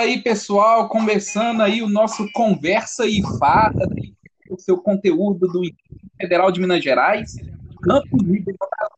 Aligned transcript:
Aí, 0.00 0.22
pessoal, 0.22 0.88
conversando 0.88 1.62
aí 1.62 1.82
o 1.82 1.88
nosso 1.88 2.26
Conversa 2.32 3.04
e 3.06 3.20
Fada, 3.38 3.86
né? 3.86 4.12
o 4.48 4.58
seu 4.58 4.78
conteúdo 4.78 5.46
do 5.46 5.60
Federal 6.18 6.50
de 6.50 6.58
Minas 6.58 6.82
Gerais, 6.82 7.36
Campos 7.82 8.22
de 8.22 8.42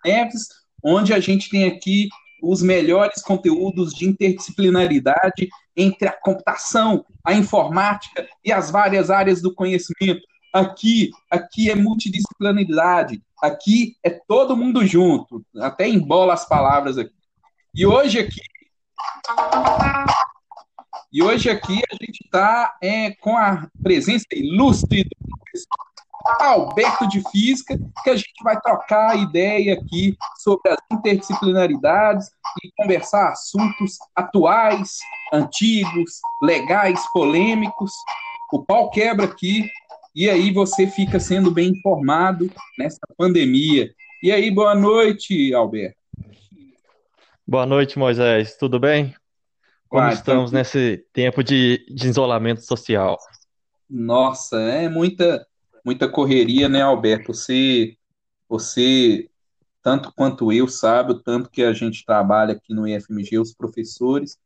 Neves, 0.04 0.46
onde 0.80 1.12
a 1.12 1.18
gente 1.18 1.50
tem 1.50 1.64
aqui 1.64 2.08
os 2.40 2.62
melhores 2.62 3.20
conteúdos 3.20 3.92
de 3.92 4.08
interdisciplinaridade 4.08 5.48
entre 5.76 6.06
a 6.06 6.12
computação, 6.12 7.04
a 7.24 7.34
informática 7.34 8.24
e 8.44 8.52
as 8.52 8.70
várias 8.70 9.10
áreas 9.10 9.42
do 9.42 9.52
conhecimento. 9.52 10.22
Aqui, 10.54 11.10
aqui 11.28 11.68
é 11.68 11.74
multidisciplinaridade, 11.74 13.20
aqui 13.42 13.96
é 14.04 14.10
todo 14.10 14.56
mundo 14.56 14.86
junto, 14.86 15.44
até 15.56 15.88
embola 15.88 16.32
as 16.32 16.48
palavras 16.48 16.96
aqui. 16.96 17.10
E 17.74 17.84
hoje 17.84 18.20
aqui 18.20 18.40
e 21.12 21.22
hoje 21.22 21.50
aqui 21.50 21.80
a 21.90 22.04
gente 22.04 22.20
está 22.24 22.74
é, 22.82 23.10
com 23.16 23.36
a 23.36 23.68
presença 23.82 24.24
ilustre 24.32 25.04
do 25.04 25.38
professor 25.38 25.92
Alberto 26.40 27.08
de 27.08 27.22
Física, 27.30 27.78
que 28.02 28.10
a 28.10 28.16
gente 28.16 28.42
vai 28.42 28.58
trocar 28.60 29.18
ideia 29.18 29.74
aqui 29.74 30.16
sobre 30.38 30.70
as 30.70 30.78
interdisciplinaridades 30.90 32.28
e 32.64 32.70
conversar 32.76 33.30
assuntos 33.30 33.98
atuais, 34.14 34.98
antigos, 35.32 36.20
legais, 36.40 37.00
polêmicos. 37.12 37.92
O 38.52 38.64
pau 38.64 38.90
quebra 38.90 39.26
aqui 39.26 39.68
e 40.14 40.30
aí 40.30 40.52
você 40.52 40.86
fica 40.86 41.18
sendo 41.18 41.50
bem 41.50 41.70
informado 41.70 42.50
nessa 42.78 43.00
pandemia. 43.16 43.92
E 44.22 44.30
aí, 44.30 44.50
boa 44.50 44.74
noite, 44.74 45.52
Alberto. 45.52 45.96
Boa 47.46 47.66
noite, 47.66 47.98
Moisés. 47.98 48.56
Tudo 48.56 48.78
bem? 48.78 49.14
Como 49.92 50.04
Uai, 50.04 50.14
estamos 50.14 50.50
nesse 50.50 51.04
tempo 51.12 51.44
de, 51.44 51.84
de 51.94 52.08
isolamento 52.08 52.62
social? 52.62 53.18
Nossa, 53.90 54.58
é 54.58 54.88
muita 54.88 55.46
muita 55.84 56.08
correria, 56.08 56.66
né, 56.66 56.80
Alberto? 56.80 57.34
Você 57.34 57.98
você 58.48 59.28
tanto 59.82 60.10
quanto 60.16 60.50
eu 60.50 60.66
sabe 60.66 61.12
o 61.12 61.20
tanto 61.20 61.50
que 61.50 61.62
a 61.62 61.74
gente 61.74 62.06
trabalha 62.06 62.54
aqui 62.54 62.72
no 62.72 62.88
IFMG, 62.88 63.38
os 63.38 63.52
professores, 63.52 64.38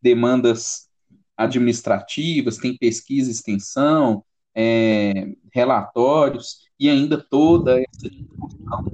demandas 0.00 0.88
administrativas, 1.36 2.56
tem 2.56 2.74
pesquisa, 2.74 3.30
extensão, 3.30 4.24
é, 4.54 5.34
relatórios 5.52 6.60
e 6.80 6.88
ainda 6.88 7.22
toda 7.22 7.78
essa 7.78 8.08
discussão 8.08 8.86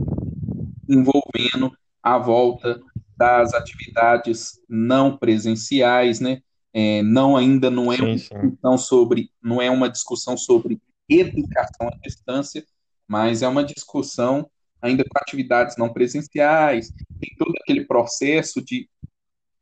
envolvendo 0.89 1.71
a 2.03 2.19
volta 2.19 2.81
das 3.21 3.55
atividades 3.55 4.61
não 4.69 5.17
presenciais, 5.17 6.21
né? 6.21 6.43
É, 6.73 7.03
não 7.03 7.37
ainda 7.37 7.71
não 7.71 7.93
é 7.93 7.97
uma 7.97 8.09
Sim, 8.09 8.19
sim. 8.19 8.57
discussão 8.57 8.79
sobre, 8.79 9.31
não 9.43 9.61
é 9.61 9.71
uma 9.71 9.89
discussão 9.91 10.37
sobre 10.37 10.81
educação 11.09 11.89
à 11.89 11.99
distância, 12.05 12.65
mas 13.09 13.43
é 13.43 13.49
uma 13.49 13.65
discussão 13.65 14.49
ainda 14.81 15.05
com 15.05 15.19
atividades 15.21 15.77
não 15.77 15.93
presenciais, 15.93 16.91
tem 17.21 17.35
todo 17.39 17.53
aquele 17.63 17.85
processo 17.87 18.65
de 18.65 18.89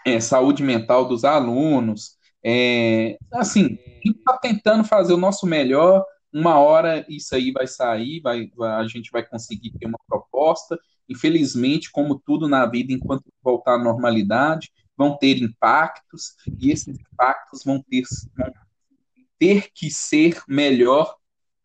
é, 0.06 0.20
saúde 0.20 0.62
mental 0.62 1.06
dos 1.06 1.24
alunos. 1.24 2.16
É, 2.44 3.18
assim, 3.32 3.78
a 4.02 4.06
gente 4.08 4.18
está 4.18 4.38
tentando 4.38 4.84
fazer 4.84 5.12
o 5.12 5.16
nosso 5.18 5.46
melhor. 5.46 6.04
Uma 6.32 6.58
hora 6.58 7.04
isso 7.08 7.34
aí 7.34 7.52
vai 7.52 7.66
sair, 7.66 8.20
vai, 8.20 8.48
vai- 8.56 8.80
a 8.82 8.86
gente 8.86 9.10
vai 9.10 9.26
conseguir 9.26 9.72
ter 9.78 9.86
uma 9.86 9.98
proposta. 10.08 10.78
Infelizmente, 11.08 11.90
como 11.90 12.18
tudo 12.18 12.48
na 12.48 12.66
vida, 12.66 12.92
enquanto 12.92 13.24
voltar 13.42 13.74
à 13.74 13.82
normalidade, 13.82 14.70
vão 14.96 15.16
ter 15.16 15.38
impactos, 15.38 16.34
e 16.58 16.70
esses 16.70 16.98
impactos 16.98 17.62
vão 17.64 17.82
ter, 17.88 18.02
vão 18.36 18.52
ter 19.38 19.68
que 19.72 19.90
ser 19.90 20.42
melhor 20.48 21.14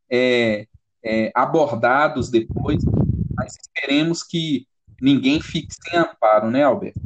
é, 0.10 0.68
é, 1.04 1.32
abordados 1.36 2.30
depois, 2.30 2.84
mas 3.36 3.58
esperemos 3.58 4.24
que 4.24 4.68
ninguém 5.02 5.42
fique 5.42 5.74
sem 5.74 6.00
amparo, 6.00 6.50
né, 6.50 6.64
Alberto? 6.64 7.02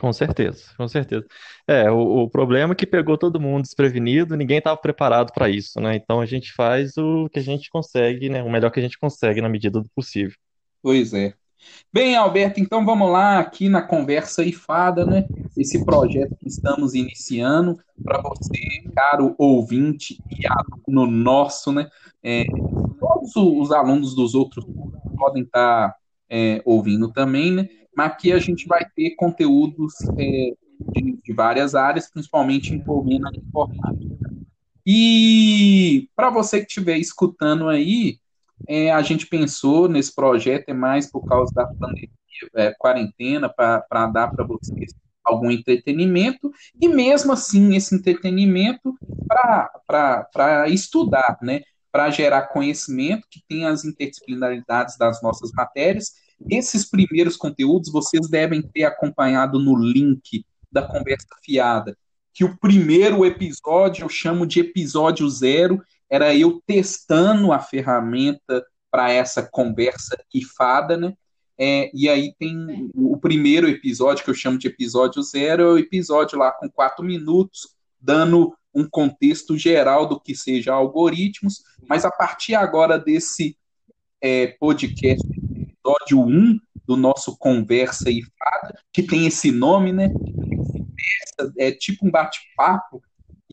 Com 0.00 0.14
certeza, 0.14 0.64
com 0.78 0.88
certeza. 0.88 1.26
É, 1.68 1.90
o, 1.90 2.22
o 2.22 2.30
problema 2.30 2.72
é 2.72 2.74
que 2.76 2.86
pegou 2.86 3.18
todo 3.18 3.38
mundo 3.38 3.62
desprevenido, 3.62 4.34
ninguém 4.34 4.56
estava 4.58 4.76
preparado 4.76 5.30
para 5.30 5.48
isso, 5.50 5.78
né? 5.78 5.94
Então 5.94 6.22
a 6.22 6.26
gente 6.26 6.52
faz 6.54 6.96
o 6.96 7.28
que 7.28 7.38
a 7.38 7.42
gente 7.42 7.68
consegue, 7.68 8.30
né? 8.30 8.42
O 8.42 8.50
melhor 8.50 8.70
que 8.70 8.80
a 8.80 8.82
gente 8.82 8.98
consegue 8.98 9.42
na 9.42 9.48
medida 9.48 9.78
do 9.78 9.88
possível. 9.90 10.36
Pois 10.82 11.12
é. 11.12 11.34
Bem, 11.92 12.16
Alberto, 12.16 12.60
então 12.60 12.84
vamos 12.84 13.10
lá 13.10 13.38
aqui 13.38 13.68
na 13.68 13.82
Conversa 13.82 14.42
IFADA, 14.42 15.04
né? 15.04 15.26
Esse 15.56 15.84
projeto 15.84 16.34
que 16.36 16.48
estamos 16.48 16.94
iniciando 16.94 17.78
para 18.02 18.20
você, 18.22 18.82
caro 18.94 19.34
ouvinte 19.36 20.18
e 20.30 20.46
aluno 20.46 21.10
nosso, 21.10 21.72
né? 21.72 21.88
É, 22.22 22.44
todos 22.98 23.36
os 23.36 23.72
alunos 23.72 24.14
dos 24.14 24.34
outros 24.34 24.64
podem 25.18 25.42
estar 25.42 25.94
é, 26.30 26.62
ouvindo 26.64 27.12
também, 27.12 27.52
né? 27.52 27.68
Mas 27.94 28.12
aqui 28.12 28.32
a 28.32 28.38
gente 28.38 28.66
vai 28.66 28.84
ter 28.96 29.10
conteúdos 29.16 29.94
é, 30.16 30.54
de, 30.92 31.18
de 31.22 31.32
várias 31.34 31.74
áreas, 31.74 32.10
principalmente 32.10 32.72
envolvendo 32.72 33.26
a 33.26 33.36
informática. 33.36 34.30
E 34.86 36.08
para 36.16 36.30
você 36.30 36.60
que 36.60 36.68
estiver 36.68 36.96
escutando 36.98 37.68
aí, 37.68 38.18
é, 38.68 38.90
a 38.90 39.02
gente 39.02 39.26
pensou 39.26 39.88
nesse 39.88 40.14
projeto 40.14 40.68
é 40.68 40.74
mais 40.74 41.10
por 41.10 41.24
causa 41.26 41.52
da 41.54 41.66
pandemia, 41.66 42.08
é, 42.54 42.72
quarentena, 42.78 43.48
para 43.48 44.06
dar 44.06 44.28
para 44.28 44.44
vocês 44.44 44.92
algum 45.24 45.50
entretenimento, 45.50 46.50
e 46.80 46.88
mesmo 46.88 47.32
assim, 47.32 47.74
esse 47.76 47.94
entretenimento 47.94 48.94
para 49.86 50.68
estudar, 50.68 51.38
né? 51.42 51.60
Para 51.92 52.10
gerar 52.10 52.48
conhecimento, 52.48 53.26
que 53.30 53.42
tem 53.48 53.66
as 53.66 53.84
interdisciplinaridades 53.84 54.96
das 54.96 55.22
nossas 55.22 55.50
matérias. 55.52 56.12
Esses 56.48 56.88
primeiros 56.88 57.36
conteúdos 57.36 57.92
vocês 57.92 58.28
devem 58.28 58.62
ter 58.62 58.84
acompanhado 58.84 59.58
no 59.58 59.76
link 59.76 60.44
da 60.72 60.82
Conversa 60.82 61.28
Fiada, 61.44 61.96
que 62.32 62.44
o 62.44 62.56
primeiro 62.58 63.24
episódio 63.24 64.04
eu 64.04 64.08
chamo 64.08 64.46
de 64.46 64.60
episódio 64.60 65.28
zero, 65.28 65.82
era 66.10 66.34
eu 66.34 66.60
testando 66.66 67.52
a 67.52 67.60
ferramenta 67.60 68.64
para 68.90 69.12
essa 69.12 69.42
conversa 69.42 70.18
ifada, 70.34 70.96
né? 70.96 71.14
É, 71.56 71.90
e 71.94 72.08
aí 72.08 72.34
tem 72.38 72.90
o 72.94 73.18
primeiro 73.18 73.68
episódio, 73.68 74.24
que 74.24 74.30
eu 74.30 74.34
chamo 74.34 74.58
de 74.58 74.66
episódio 74.66 75.22
zero, 75.22 75.62
é 75.62 75.66
o 75.66 75.78
episódio 75.78 76.38
lá 76.38 76.50
com 76.50 76.68
quatro 76.70 77.04
minutos, 77.04 77.74
dando 78.00 78.56
um 78.74 78.88
contexto 78.88 79.56
geral 79.58 80.06
do 80.06 80.18
que 80.18 80.34
seja 80.34 80.72
algoritmos, 80.72 81.62
mas 81.86 82.04
a 82.04 82.10
partir 82.10 82.54
agora 82.54 82.98
desse 82.98 83.56
é, 84.22 84.46
podcast, 84.58 85.26
episódio 85.28 86.18
um 86.18 86.58
do 86.86 86.96
nosso 86.96 87.36
Conversa 87.36 88.10
Ifada, 88.10 88.78
que 88.92 89.02
tem 89.02 89.26
esse 89.26 89.50
nome, 89.50 89.92
né? 89.92 90.08
É 91.58 91.70
tipo 91.70 92.06
um 92.06 92.10
bate-papo, 92.10 93.02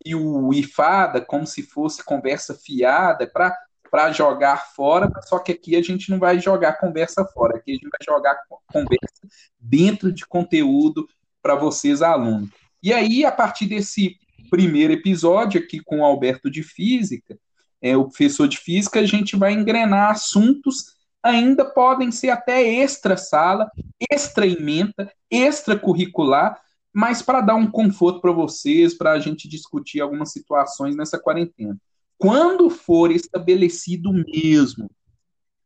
e 0.09 0.15
o 0.15 0.53
IFADA 0.53 1.21
como 1.21 1.45
se 1.45 1.63
fosse 1.63 2.03
conversa 2.03 2.53
fiada 2.55 3.27
para 3.27 3.55
para 3.89 4.11
jogar 4.11 4.73
fora, 4.75 5.09
só 5.23 5.39
que 5.39 5.53
aqui 5.53 5.75
a 5.75 5.81
gente 5.81 6.11
não 6.11 6.19
vai 6.19 6.39
jogar 6.39 6.73
conversa 6.73 7.23
fora, 7.23 7.57
aqui 7.57 7.71
a 7.71 7.73
gente 7.75 7.87
vai 7.87 7.99
jogar 8.05 8.37
conversa 8.67 9.21
dentro 9.57 10.11
de 10.11 10.25
conteúdo 10.25 11.07
para 11.41 11.55
vocês, 11.55 12.01
alunos. 12.01 12.49
E 12.83 12.93
aí, 12.93 13.25
a 13.25 13.31
partir 13.31 13.65
desse 13.65 14.17
primeiro 14.49 14.93
episódio 14.93 15.61
aqui 15.61 15.79
com 15.79 15.99
o 15.99 16.05
Alberto 16.05 16.49
de 16.49 16.63
Física, 16.63 17.37
é, 17.81 17.95
o 17.95 18.05
professor 18.05 18.47
de 18.47 18.57
Física, 18.57 18.99
a 18.99 19.05
gente 19.05 19.35
vai 19.35 19.53
engrenar 19.53 20.11
assuntos, 20.11 20.95
ainda 21.23 21.65
podem 21.65 22.11
ser 22.11 22.29
até 22.29 22.61
extra 22.61 23.15
sala, 23.15 23.71
extra 24.11 24.45
ementa, 24.45 25.11
extracurricular, 25.29 26.59
mas 26.97 27.21
para 27.21 27.41
dar 27.41 27.53
um 27.53 27.69
conforto 27.69 28.19
para 28.19 28.31
vocês, 28.31 28.95
para 28.95 29.11
a 29.11 29.19
gente 29.19 29.47
discutir 29.47 30.01
algumas 30.01 30.31
situações 30.31 30.95
nessa 30.95 31.19
quarentena. 31.19 31.77
Quando 32.17 32.71
for 32.71 33.11
estabelecido 33.11 34.11
mesmo 34.11 34.89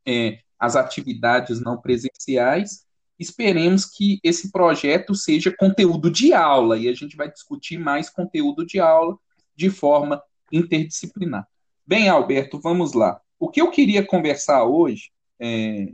é, 0.06 0.40
as 0.60 0.76
atividades 0.76 1.62
não 1.62 1.78
presenciais, 1.78 2.86
esperemos 3.18 3.86
que 3.86 4.20
esse 4.26 4.52
projeto 4.52 5.16
seja 5.16 5.56
conteúdo 5.58 6.12
de 6.12 6.34
aula 6.34 6.78
e 6.78 6.90
a 6.90 6.94
gente 6.94 7.16
vai 7.16 7.32
discutir 7.32 7.78
mais 7.78 8.10
conteúdo 8.10 8.66
de 8.66 8.82
aula 8.82 9.18
de 9.56 9.70
forma 9.70 10.22
interdisciplinar. 10.52 11.48
Bem, 11.88 12.10
Alberto, 12.10 12.60
vamos 12.60 12.92
lá. 12.92 13.22
O 13.40 13.50
que 13.50 13.62
eu 13.62 13.72
queria 13.72 14.06
conversar 14.06 14.66
hoje, 14.66 15.14
é, 15.40 15.94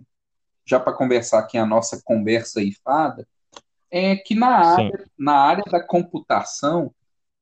já 0.66 0.80
para 0.80 0.94
conversar 0.94 1.38
aqui 1.38 1.60
a 1.60 1.66
nossa 1.66 2.02
conversa 2.04 2.60
ifada, 2.60 3.28
é 3.90 4.16
que 4.16 4.36
na 4.36 4.76
Sim, 4.76 4.82
área, 4.84 5.06
na 5.18 5.34
área 5.34 5.64
da 5.70 5.82
computação 5.82 6.94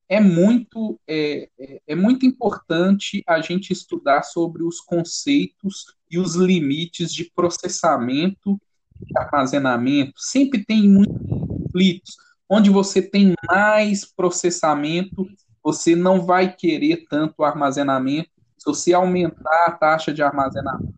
é 0.08 0.20
muito, 0.20 1.00
é, 1.06 1.48
é, 1.58 1.80
é 1.88 1.94
muito 1.94 2.24
importante 2.24 3.22
a 3.26 3.40
gente 3.40 3.72
estudar 3.72 4.22
sobre 4.22 4.62
os 4.62 4.80
conceitos 4.80 5.96
e 6.10 6.18
os 6.18 6.36
limites 6.36 7.12
de 7.12 7.24
processamento 7.24 8.60
e 9.00 9.18
armazenamento. 9.18 10.12
Sempre 10.16 10.64
tem 10.64 10.88
muitos 10.88 11.16
conflitos, 11.28 12.16
onde 12.48 12.70
você 12.70 13.02
tem 13.02 13.34
mais 13.48 14.04
processamento, 14.04 15.28
você 15.62 15.96
não 15.96 16.24
vai 16.24 16.54
querer 16.54 17.06
tanto 17.08 17.42
armazenamento. 17.42 18.30
Se 18.56 18.66
você 18.66 18.92
aumentar 18.92 19.66
a 19.66 19.72
taxa 19.72 20.14
de 20.14 20.22
armazenamento, 20.22 20.94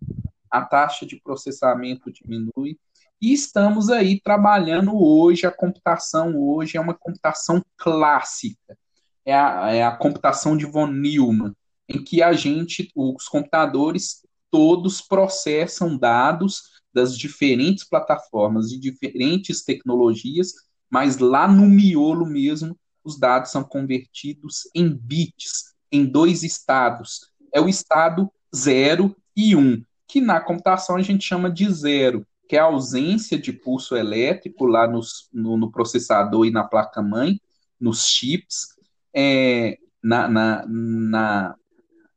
a 0.50 0.62
taxa 0.62 1.06
de 1.06 1.16
processamento 1.16 2.12
diminui. 2.12 2.78
E 3.20 3.32
estamos 3.32 3.90
aí 3.90 4.20
trabalhando 4.20 4.96
hoje, 4.96 5.44
a 5.44 5.50
computação 5.50 6.38
hoje 6.38 6.76
é 6.76 6.80
uma 6.80 6.94
computação 6.94 7.62
clássica. 7.76 8.78
É 9.24 9.34
a, 9.34 9.70
é 9.72 9.82
a 9.82 9.96
computação 9.96 10.56
de 10.56 10.64
von 10.64 10.86
Neumann, 10.86 11.52
em 11.88 12.02
que 12.02 12.22
a 12.22 12.32
gente, 12.32 12.90
os 12.94 13.28
computadores 13.28 14.22
todos 14.50 15.00
processam 15.00 15.98
dados 15.98 16.62
das 16.94 17.18
diferentes 17.18 17.84
plataformas 17.84 18.70
e 18.70 18.78
diferentes 18.78 19.64
tecnologias, 19.64 20.52
mas 20.88 21.18
lá 21.18 21.48
no 21.48 21.66
miolo 21.66 22.24
mesmo, 22.24 22.78
os 23.04 23.18
dados 23.18 23.50
são 23.50 23.64
convertidos 23.64 24.68
em 24.74 24.88
bits, 24.88 25.74
em 25.90 26.06
dois 26.06 26.42
estados. 26.42 27.20
É 27.52 27.60
o 27.60 27.68
estado 27.68 28.30
0 28.54 29.14
e 29.36 29.56
1, 29.56 29.60
um, 29.60 29.82
que 30.06 30.20
na 30.20 30.40
computação 30.40 30.96
a 30.96 31.02
gente 31.02 31.24
chama 31.24 31.50
de 31.50 31.70
zero, 31.70 32.26
que 32.48 32.56
é 32.56 32.58
a 32.58 32.64
ausência 32.64 33.38
de 33.38 33.52
pulso 33.52 33.94
elétrico 33.94 34.64
lá 34.64 34.88
nos, 34.88 35.28
no, 35.32 35.56
no 35.56 35.70
processador 35.70 36.46
e 36.46 36.50
na 36.50 36.64
placa-mãe, 36.64 37.40
nos 37.78 38.06
chips. 38.06 38.68
É, 39.14 39.76
na, 40.02 40.26
na, 40.28 40.66
na, 40.66 41.56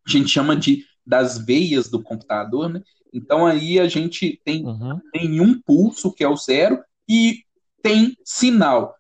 a 0.06 0.10
gente 0.10 0.30
chama 0.30 0.56
de 0.56 0.86
das 1.06 1.44
veias 1.44 1.90
do 1.90 2.02
computador, 2.02 2.70
né? 2.70 2.82
Então 3.14 3.46
aí 3.46 3.80
a 3.80 3.88
gente 3.88 4.40
tem 4.46 4.66
uhum. 4.66 5.00
nenhum 5.14 5.60
pulso, 5.62 6.14
que 6.14 6.24
é 6.24 6.30
o 6.30 6.38
zero, 6.38 6.82
e 7.10 7.44
tem 7.82 8.16
sinal. 8.24 8.96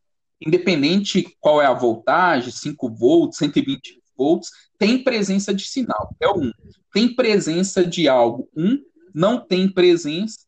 Independente 0.46 1.38
qual 1.40 1.62
é 1.62 1.68
a 1.68 1.74
voltagem, 1.74 2.52
5 2.52 2.90
volts, 2.90 3.38
120 3.38 4.02
volts, 4.18 4.50
tem 4.78 5.04
presença 5.04 5.54
de 5.54 5.66
sinal, 5.66 6.14
é 6.20 6.28
o 6.28 6.40
1. 6.40 6.52
Tem 6.92 7.16
presença 7.16 7.86
de 7.86 8.10
algo, 8.10 8.50
1, 8.58 8.80
não 9.14 9.40
tem 9.40 9.72
presença, 9.72 10.40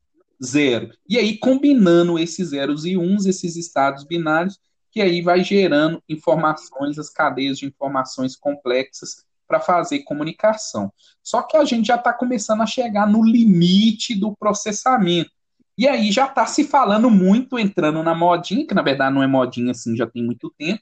zero. 0.44 0.92
E 1.08 1.18
aí, 1.18 1.38
combinando 1.38 2.20
esses 2.20 2.50
zeros 2.50 2.86
e 2.86 2.98
uns, 2.98 3.26
esses 3.26 3.56
estados 3.56 4.04
binários, 4.04 4.60
que 4.92 5.02
aí 5.02 5.22
vai 5.22 5.44
gerando 5.44 6.02
informações, 6.08 7.00
as 7.00 7.10
cadeias 7.10 7.58
de 7.58 7.66
informações 7.66 8.36
complexas 8.36 9.24
para 9.48 9.60
fazer 9.60 10.00
comunicação. 10.00 10.92
Só 11.22 11.42
que 11.42 11.58
a 11.58 11.66
gente 11.66 11.88
já 11.88 11.96
está 11.96 12.14
começando 12.14 12.62
a 12.62 12.66
chegar 12.66 13.08
no 13.08 13.24
limite 13.24 14.16
do 14.16 14.36
processamento. 14.36 15.32
E 15.78 15.88
aí 15.88 16.12
já 16.12 16.28
está 16.28 16.46
se 16.46 16.64
falando 16.64 17.10
muito, 17.10 17.58
entrando 17.58 18.04
na 18.04 18.14
modinha, 18.14 18.66
que 18.68 18.76
na 18.76 18.84
verdade 18.84 19.16
não 19.16 19.24
é 19.24 19.28
modinha 19.28 19.72
assim, 19.72 19.96
já 19.96 20.06
tem 20.06 20.24
muito 20.24 20.54
tempo, 20.58 20.82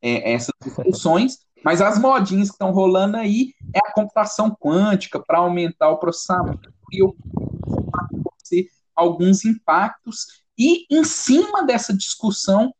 é, 0.00 0.32
essas 0.32 0.52
discussões, 0.60 1.38
mas 1.64 1.80
as 1.80 1.96
modinhas 2.00 2.48
que 2.48 2.54
estão 2.54 2.72
rolando 2.72 3.16
aí 3.16 3.54
é 3.72 3.78
a 3.78 3.92
computação 3.92 4.50
quântica 4.50 5.20
para 5.20 5.38
aumentar 5.38 5.90
o 5.90 5.98
processamento 5.98 6.72
e 6.92 7.02
eu 7.02 7.16
alguns 8.94 9.44
impactos 9.44 10.42
e 10.58 10.86
em 10.90 11.04
cima 11.04 11.64
dessa 11.64 11.96
discussão 11.96 12.74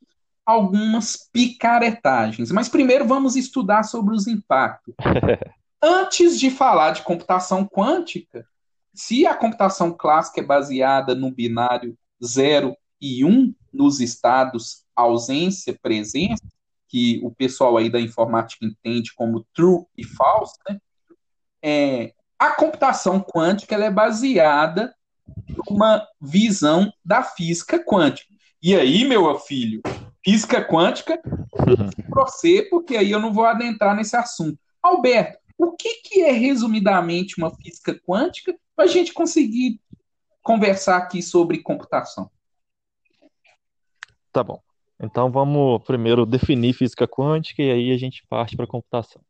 algumas 0.45 1.29
picaretagens. 1.33 2.51
Mas 2.51 2.69
primeiro 2.69 3.07
vamos 3.07 3.37
estudar 3.37 3.85
sobre 3.85 4.15
os 4.15 4.27
impactos. 4.27 4.95
Antes 5.83 6.39
de 6.39 6.51
falar 6.51 6.93
de 6.93 7.03
computação 7.03 7.67
quântica, 7.67 8.47
se 8.95 9.27
a 9.27 9.35
computação 9.35 9.93
clássica 9.93 10.41
é 10.41 10.45
baseada 10.45 11.15
no 11.15 11.31
binário 11.31 11.97
0 12.25 12.77
e 13.01 13.25
1, 13.25 13.29
um, 13.29 13.55
nos 13.73 14.01
estados 14.01 14.85
ausência, 14.95 15.77
presença, 15.83 16.43
que 16.87 17.21
o 17.25 17.31
pessoal 17.31 17.79
aí 17.79 17.89
da 17.89 18.01
informática 18.01 18.65
entende 18.65 19.13
como 19.15 19.47
true 19.55 19.85
e 19.97 20.05
false, 20.05 20.55
né? 20.69 20.79
É, 21.65 22.13
a 22.39 22.51
computação 22.51 23.21
quântica 23.21 23.75
ela 23.75 23.87
é 23.87 23.91
baseada 23.91 24.95
numa 25.69 26.07
visão 26.21 26.93
da 27.05 27.23
física 27.23 27.83
quântica. 27.85 28.33
E 28.63 28.75
aí, 28.77 29.05
meu 29.05 29.39
filho, 29.41 29.83
física 30.25 30.65
quântica, 30.65 31.21
para 31.53 32.25
você, 32.25 32.63
porque 32.71 32.97
aí 32.97 33.11
eu 33.11 33.21
não 33.21 33.33
vou 33.33 33.45
adentrar 33.45 33.97
nesse 33.97 34.17
assunto. 34.17 34.59
Alberto, 34.83 35.39
o 35.59 35.73
que, 35.73 36.03
que 36.03 36.23
é 36.23 36.33
resumidamente 36.33 37.39
uma 37.39 37.55
física 37.55 37.99
quântica 38.07 38.57
para 38.75 38.85
a 38.85 38.89
gente 38.89 39.13
conseguir 39.13 39.81
conversar 40.43 40.97
aqui 40.97 41.23
sobre 41.23 41.63
computação? 41.63 42.31
Tá 44.33 44.43
bom. 44.43 44.61
Então 45.01 45.31
vamos 45.31 45.83
primeiro 45.85 46.25
definir 46.25 46.73
física 46.73 47.07
quântica 47.07 47.63
e 47.63 47.71
aí 47.71 47.93
a 47.93 47.97
gente 47.97 48.25
parte 48.29 48.57
para 48.57 48.65
a 48.65 48.69
computação. 48.69 49.21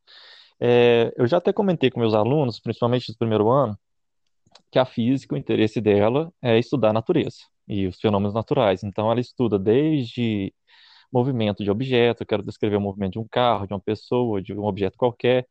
É, 0.61 1.13
eu 1.17 1.27
já 1.27 1.39
até 1.39 1.53
comentei 1.53 1.91
com 1.91 1.99
meus 1.99 2.15
alunos, 2.15 2.61
principalmente 2.61 3.11
do 3.11 3.19
primeiro 3.19 3.51
ano, 3.51 3.77
que 4.73 4.79
a 4.79 4.87
física, 4.87 5.35
o 5.35 5.39
interesse 5.39 5.83
dela 5.83 6.33
é 6.41 6.59
estudar 6.59 6.91
a 6.91 6.93
natureza 6.95 7.37
e 7.69 7.87
os 7.87 8.01
fenômenos 8.01 8.35
naturais. 8.35 8.83
Então, 8.83 9.11
ela 9.11 9.21
estuda 9.21 9.59
desde 9.59 10.53
movimento 11.13 11.63
de 11.63 11.71
objeto, 11.71 12.23
eu 12.23 12.27
quero 12.27 12.43
descrever 12.43 12.77
o 12.77 12.81
movimento 12.81 13.13
de 13.13 13.19
um 13.19 13.29
carro, 13.29 13.67
de 13.67 13.75
uma 13.75 13.81
pessoa, 13.81 14.41
de 14.41 14.55
um 14.55 14.65
objeto 14.65 14.97
qualquer. 14.97 15.47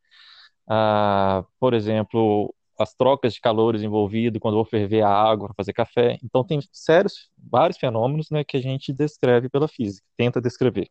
Ah, 0.68 1.44
por 1.60 1.72
exemplo, 1.72 2.52
as 2.76 2.94
trocas 2.94 3.34
de 3.34 3.40
calores 3.40 3.82
envolvidas 3.82 4.40
quando 4.40 4.54
eu 4.54 4.58
vou 4.58 4.64
ferver 4.64 5.02
a 5.02 5.08
água 5.08 5.46
para 5.46 5.54
fazer 5.54 5.72
café. 5.72 6.18
Então, 6.24 6.42
tem 6.44 6.60
sérios, 6.72 7.30
vários 7.38 7.78
fenômenos 7.78 8.28
né, 8.28 8.42
que 8.42 8.56
a 8.56 8.60
gente 8.60 8.92
descreve 8.92 9.48
pela 9.48 9.68
física, 9.68 10.04
tenta 10.16 10.40
descrever. 10.40 10.90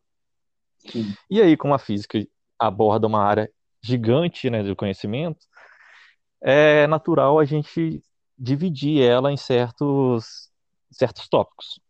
Sim. 0.78 1.14
E 1.30 1.42
aí, 1.42 1.54
como 1.54 1.74
a 1.74 1.78
física 1.78 2.26
aborda 2.58 3.06
uma 3.06 3.22
área 3.22 3.50
gigante 3.82 4.48
né, 4.48 4.62
do 4.62 4.74
conhecimento, 4.74 5.46
é 6.40 6.86
natural 6.86 7.38
a 7.38 7.44
gente 7.44 8.02
dividir 8.42 9.00
ela 9.00 9.32
em 9.32 9.36
certos 9.36 10.50
certos 10.90 11.28
tópicos. 11.28 11.80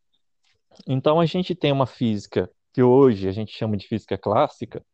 Então 0.86 1.18
a 1.18 1.26
gente 1.26 1.54
tem 1.54 1.72
uma 1.72 1.86
física 1.86 2.50
que 2.72 2.82
hoje 2.82 3.28
a 3.28 3.32
gente 3.32 3.52
chama 3.52 3.76
de 3.76 3.86
física 3.88 4.18
clássica, 4.18 4.84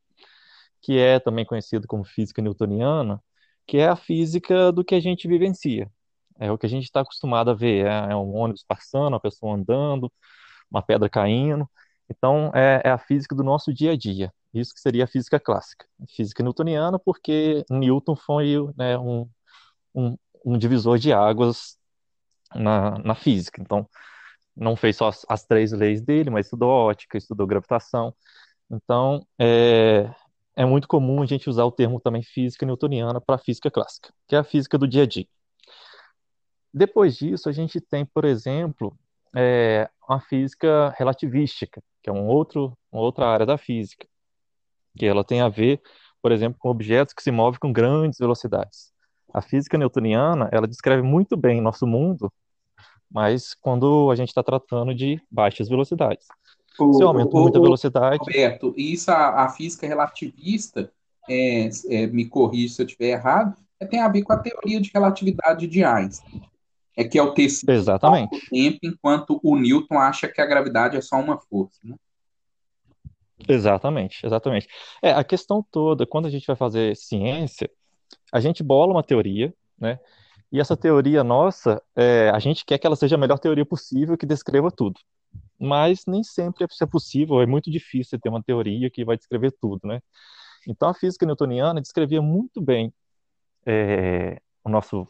que 0.81 0.99
é 0.99 1.19
também 1.19 1.45
conhecida 1.45 1.87
como 1.87 2.05
física 2.05 2.41
newtoniana, 2.41 3.23
que 3.67 3.79
é 3.79 3.89
a 3.89 3.97
física 3.97 4.73
do 4.73 4.85
que 4.85 4.95
a 4.95 5.01
gente 5.01 5.29
vivencia. 5.29 5.91
É 6.39 6.51
o 6.53 6.59
que 6.59 6.67
a 6.67 6.69
gente 6.69 6.85
está 6.85 7.01
acostumado 7.01 7.51
a 7.51 7.55
ver. 7.55 7.87
É, 7.87 8.13
é, 8.13 8.17
um 8.17 8.35
ônibus 8.37 8.65
passando, 8.67 9.09
uma 9.15 9.21
pessoa 9.21 9.57
andando, 9.57 10.11
uma 10.71 10.83
pedra 10.83 11.09
caindo. 11.09 11.69
Então, 12.09 12.53
é, 12.55 12.83
é, 12.85 12.91
a 12.91 12.99
física 12.99 13.35
do 13.35 13.43
nosso 13.43 13.75
dia 13.75 13.93
a 13.93 13.97
dia. 13.97 14.33
Isso 14.55 14.73
que 14.73 14.81
seria 14.81 15.05
a 15.05 15.07
física 15.09 15.41
clássica. 15.41 15.87
Física 16.17 16.43
newtoniana, 16.43 16.99
porque 16.99 17.65
Newton 17.71 18.17
foi 18.17 18.57
né, 18.77 18.97
um, 18.99 19.29
um, 19.95 20.17
um 20.49 20.59
divisor 20.59 20.99
de 20.99 21.13
águas 21.13 21.77
na, 22.55 22.99
na 22.99 23.15
física. 23.15 23.61
Então, 23.61 23.89
não 24.57 24.75
fez 24.77 24.97
só 24.97 25.09
as, 25.09 25.25
as, 25.29 25.45
três 25.45 25.73
leis 25.73 26.01
dele, 26.01 26.31
mas 26.31 26.47
estudou 26.47 26.71
ótica, 26.71 27.19
estudou 27.19 27.47
gravitação. 27.47 28.15
Então, 28.71 29.27
é, 29.39 30.11
é 30.57 30.65
muito 30.65 30.89
comum 30.89 31.23
a 31.23 31.27
gente 31.27 31.51
usar 31.51 31.65
o 31.65 31.73
termo 31.73 32.01
também 32.01 32.23
física 32.23 32.65
newtoniana 32.65 33.21
para 33.21 33.39
física 33.39 33.71
clássica, 33.71 34.13
que 34.27 34.35
é 34.35 34.39
a 34.39 34.45
física 34.45 34.79
do 34.79 34.89
dia 34.89 35.03
a 35.03 35.07
dia. 35.07 35.27
Depois 36.73 37.17
disso, 37.17 37.49
a 37.49 37.53
gente 37.53 37.81
tem, 37.81 38.05
por 38.07 38.25
exemplo, 38.25 38.99
é, 39.37 39.89
uma 40.09 40.21
física 40.21 40.95
relativística, 40.97 41.83
que 42.03 42.11
é 42.11 42.13
um 42.13 42.27
outro, 42.27 42.77
uma 42.91 43.03
outra 43.03 43.27
área 43.27 43.47
da 43.47 43.59
física, 43.59 44.07
que 44.97 45.07
ela 45.07 45.25
tem 45.25 45.41
a 45.41 45.49
ver, 45.49 45.81
por 46.23 46.33
exemplo, 46.33 46.59
com 46.59 46.69
objetos 46.69 47.15
que 47.15 47.23
se 47.23 47.31
movem 47.31 47.61
com 47.61 47.73
grandes 47.73 48.19
velocidades 48.19 48.93
a 49.33 49.41
física 49.41 49.77
newtoniana, 49.77 50.49
ela 50.53 50.67
descreve 50.67 51.03
muito 51.03 51.37
bem 51.37 51.61
nosso 51.61 51.87
mundo, 51.87 52.33
mas 53.11 53.55
quando 53.55 54.11
a 54.11 54.17
gente 54.17 54.29
está 54.29 54.43
tratando 54.43 54.95
de 54.95 55.21
baixas 55.31 55.69
velocidades. 55.69 56.27
O, 56.79 56.93
Se 56.95 57.05
o, 57.05 57.13
muita 57.13 57.61
velocidade... 57.61 58.19
Roberto, 58.19 58.75
isso 58.77 59.11
a, 59.11 59.45
a 59.45 59.49
física 59.49 59.87
relativista, 59.87 60.93
é, 61.29 61.69
é, 61.91 62.07
me 62.07 62.25
corrija 62.27 62.75
se 62.75 62.83
eu 62.83 62.87
estiver 62.87 63.11
errado, 63.11 63.57
é, 63.81 63.87
tem 63.87 64.01
a 64.01 64.09
ver 64.09 64.23
com 64.23 64.33
a 64.33 64.39
teoria 64.39 64.81
de 64.81 64.91
relatividade 64.93 65.67
de 65.67 65.85
Einstein. 65.85 66.43
É 66.97 67.05
que 67.05 67.19
é 67.19 67.23
o 67.23 67.33
tecido 67.33 67.71
Exatamente. 67.71 68.49
tempo, 68.51 68.79
enquanto 68.83 69.39
o 69.43 69.57
Newton 69.57 69.99
acha 69.99 70.27
que 70.27 70.41
a 70.41 70.47
gravidade 70.47 70.97
é 70.97 71.01
só 71.01 71.17
uma 71.17 71.39
força, 71.39 71.79
né? 71.85 71.95
Exatamente, 73.47 74.27
exatamente. 74.27 74.67
É, 75.01 75.13
a 75.13 75.23
questão 75.23 75.65
toda, 75.71 76.05
quando 76.05 76.27
a 76.27 76.31
gente 76.31 76.47
vai 76.47 76.57
fazer 76.57 76.97
ciência, 76.97 77.71
a 78.33 78.41
gente 78.41 78.63
bola 78.63 78.93
uma 78.93 79.03
teoria, 79.03 79.53
né? 79.79 79.99
E 80.51 80.61
essa 80.61 80.77
teoria 80.77 81.23
nossa, 81.23 81.83
é, 81.95 82.31
a 82.31 82.39
gente 82.39 82.65
quer 82.65 82.79
que 82.79 82.87
ela 82.87 82.97
seja 82.97 83.17
a 83.17 83.19
melhor 83.19 83.39
teoria 83.39 83.67
possível, 83.67 84.17
que 84.17 84.25
descreva 84.25 84.71
tudo. 84.71 84.99
Mas 85.61 86.05
nem 86.07 86.23
sempre 86.25 86.65
é 86.65 86.87
possível, 86.87 87.43
é 87.43 87.47
muito 87.47 87.71
difícil 87.71 88.19
ter 88.19 88.29
uma 88.31 88.43
teoria 88.43 88.91
que 88.91 89.05
vai 89.05 89.17
descrever 89.17 89.53
tudo, 89.61 89.87
né? 89.87 90.01
Então 90.67 90.89
a 90.89 90.95
física 90.95 91.27
newtoniana 91.27 91.81
descrevia 91.81 92.23
muito 92.23 92.61
bem 92.63 92.93
é, 93.67 94.41
o 94.65 94.71
nosso, 94.71 95.07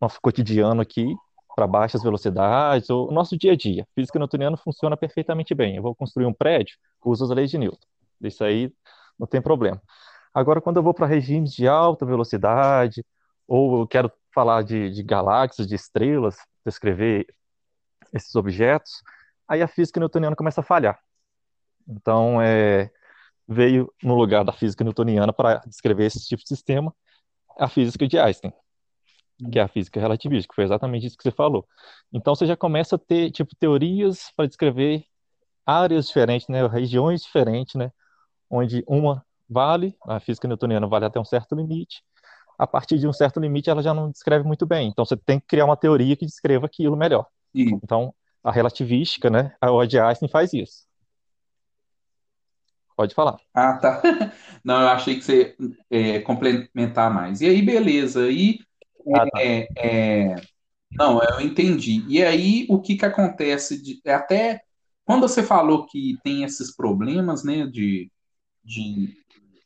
nosso 0.00 0.20
cotidiano 0.20 0.80
aqui, 0.80 1.14
para 1.56 1.66
baixas 1.66 2.02
velocidades, 2.02 2.88
o 2.88 3.10
nosso 3.10 3.36
dia 3.36 3.52
a 3.52 3.56
dia. 3.56 3.84
Física 3.94 4.18
newtoniana 4.18 4.56
funciona 4.56 4.96
perfeitamente 4.96 5.54
bem. 5.54 5.74
Eu 5.74 5.82
vou 5.82 5.94
construir 5.94 6.26
um 6.26 6.32
prédio, 6.32 6.76
uso 7.04 7.24
as 7.24 7.30
leis 7.30 7.50
de 7.50 7.58
Newton. 7.58 7.86
Isso 8.22 8.44
aí 8.44 8.72
não 9.18 9.26
tem 9.26 9.42
problema. 9.42 9.82
Agora, 10.38 10.60
quando 10.60 10.76
eu 10.76 10.82
vou 10.84 10.94
para 10.94 11.06
regimes 11.06 11.52
de 11.52 11.66
alta 11.66 12.06
velocidade, 12.06 13.04
ou 13.46 13.80
eu 13.80 13.88
quero 13.88 14.12
falar 14.32 14.62
de, 14.62 14.88
de 14.90 15.02
galáxias, 15.02 15.66
de 15.66 15.74
estrelas, 15.74 16.36
descrever 16.64 17.26
esses 18.14 18.34
objetos, 18.36 19.02
aí 19.48 19.62
a 19.62 19.68
física 19.68 19.98
newtoniana 19.98 20.36
começa 20.36 20.60
a 20.60 20.64
falhar. 20.64 20.96
Então, 21.88 22.40
é, 22.40 22.88
veio 23.48 23.92
no 24.02 24.14
lugar 24.14 24.44
da 24.44 24.52
física 24.52 24.84
newtoniana 24.84 25.32
para 25.32 25.58
descrever 25.66 26.06
esse 26.06 26.26
tipo 26.26 26.42
de 26.42 26.48
sistema 26.48 26.94
a 27.58 27.68
física 27.68 28.06
de 28.06 28.18
Einstein, 28.18 28.52
que 29.52 29.58
é 29.58 29.62
a 29.62 29.68
física 29.68 30.00
relativística, 30.00 30.54
foi 30.54 30.64
exatamente 30.64 31.06
isso 31.06 31.16
que 31.16 31.24
você 31.24 31.32
falou. 31.32 31.66
Então, 32.12 32.34
você 32.36 32.46
já 32.46 32.56
começa 32.56 32.96
a 32.96 32.98
ter 32.98 33.32
tipo 33.32 33.56
teorias 33.56 34.32
para 34.36 34.46
descrever 34.46 35.04
áreas 35.66 36.06
diferentes, 36.06 36.48
né, 36.48 36.66
regiões 36.68 37.22
diferentes, 37.22 37.74
né, 37.74 37.92
onde 38.50 38.84
uma 38.88 39.26
vale, 39.48 39.96
a 40.06 40.20
física 40.20 40.46
newtoniana 40.46 40.86
vale 40.86 41.04
até 41.04 41.18
um 41.18 41.24
certo 41.24 41.54
limite, 41.54 42.02
a 42.58 42.66
partir 42.66 42.98
de 42.98 43.06
um 43.06 43.12
certo 43.12 43.38
limite 43.40 43.70
ela 43.70 43.82
já 43.82 43.94
não 43.94 44.10
descreve 44.10 44.44
muito 44.44 44.66
bem. 44.66 44.88
Então 44.88 45.04
você 45.04 45.16
tem 45.16 45.38
que 45.38 45.46
criar 45.46 45.64
uma 45.64 45.76
teoria 45.76 46.16
que 46.16 46.26
descreva 46.26 46.66
aquilo 46.66 46.96
melhor. 46.96 47.26
Então 47.54 48.14
a 48.42 48.50
relativística, 48.50 49.30
né, 49.30 49.54
a 49.60 49.86
de 49.86 49.98
Einstein 49.98 50.28
faz 50.28 50.52
isso. 50.52 50.86
Pode 52.96 53.14
falar. 53.14 53.36
Ah, 53.54 53.74
tá. 53.74 54.02
Não, 54.64 54.80
eu 54.80 54.88
achei 54.88 55.14
que 55.14 55.22
você 55.22 55.56
é, 55.88 56.18
complementar 56.18 57.14
mais. 57.14 57.40
E 57.40 57.46
aí, 57.46 57.62
beleza. 57.62 58.28
E 58.28 58.58
ah, 59.14 59.24
tá. 59.30 59.40
é, 59.40 59.68
é, 59.76 60.34
não, 60.90 61.22
eu 61.22 61.40
entendi. 61.40 62.04
E 62.08 62.22
aí, 62.24 62.66
o 62.68 62.80
que 62.80 62.96
que 62.96 63.04
acontece? 63.04 63.80
De, 63.80 64.00
até 64.10 64.60
quando 65.04 65.22
você 65.22 65.42
falou 65.42 65.86
que 65.86 66.18
tem 66.24 66.42
esses 66.42 66.74
problemas, 66.74 67.44
né, 67.44 67.66
de, 67.66 68.10
de 68.68 69.16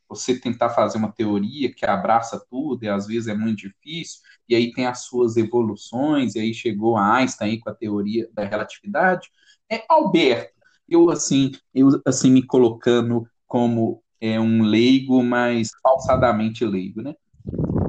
você 0.08 0.38
tentar 0.38 0.70
fazer 0.70 0.98
uma 0.98 1.10
teoria 1.10 1.72
que 1.72 1.84
abraça 1.84 2.44
tudo, 2.48 2.84
e 2.84 2.88
às 2.88 3.06
vezes 3.06 3.26
é 3.28 3.34
muito 3.34 3.60
difícil, 3.60 4.20
e 4.48 4.54
aí 4.54 4.70
tem 4.72 4.86
as 4.86 5.04
suas 5.04 5.36
evoluções, 5.36 6.34
e 6.34 6.40
aí 6.40 6.54
chegou 6.54 6.96
Einstein 6.96 7.52
aí 7.52 7.58
com 7.58 7.70
a 7.70 7.74
teoria 7.74 8.28
da 8.32 8.44
relatividade. 8.44 9.30
É 9.70 9.84
Alberto, 9.88 10.52
eu 10.88 11.10
assim, 11.10 11.52
eu 11.74 11.88
assim 12.06 12.30
me 12.30 12.46
colocando 12.46 13.26
como 13.46 14.02
é 14.20 14.38
um 14.38 14.62
leigo, 14.62 15.22
mas 15.22 15.70
falsadamente 15.82 16.64
leigo, 16.64 17.02
né? 17.02 17.14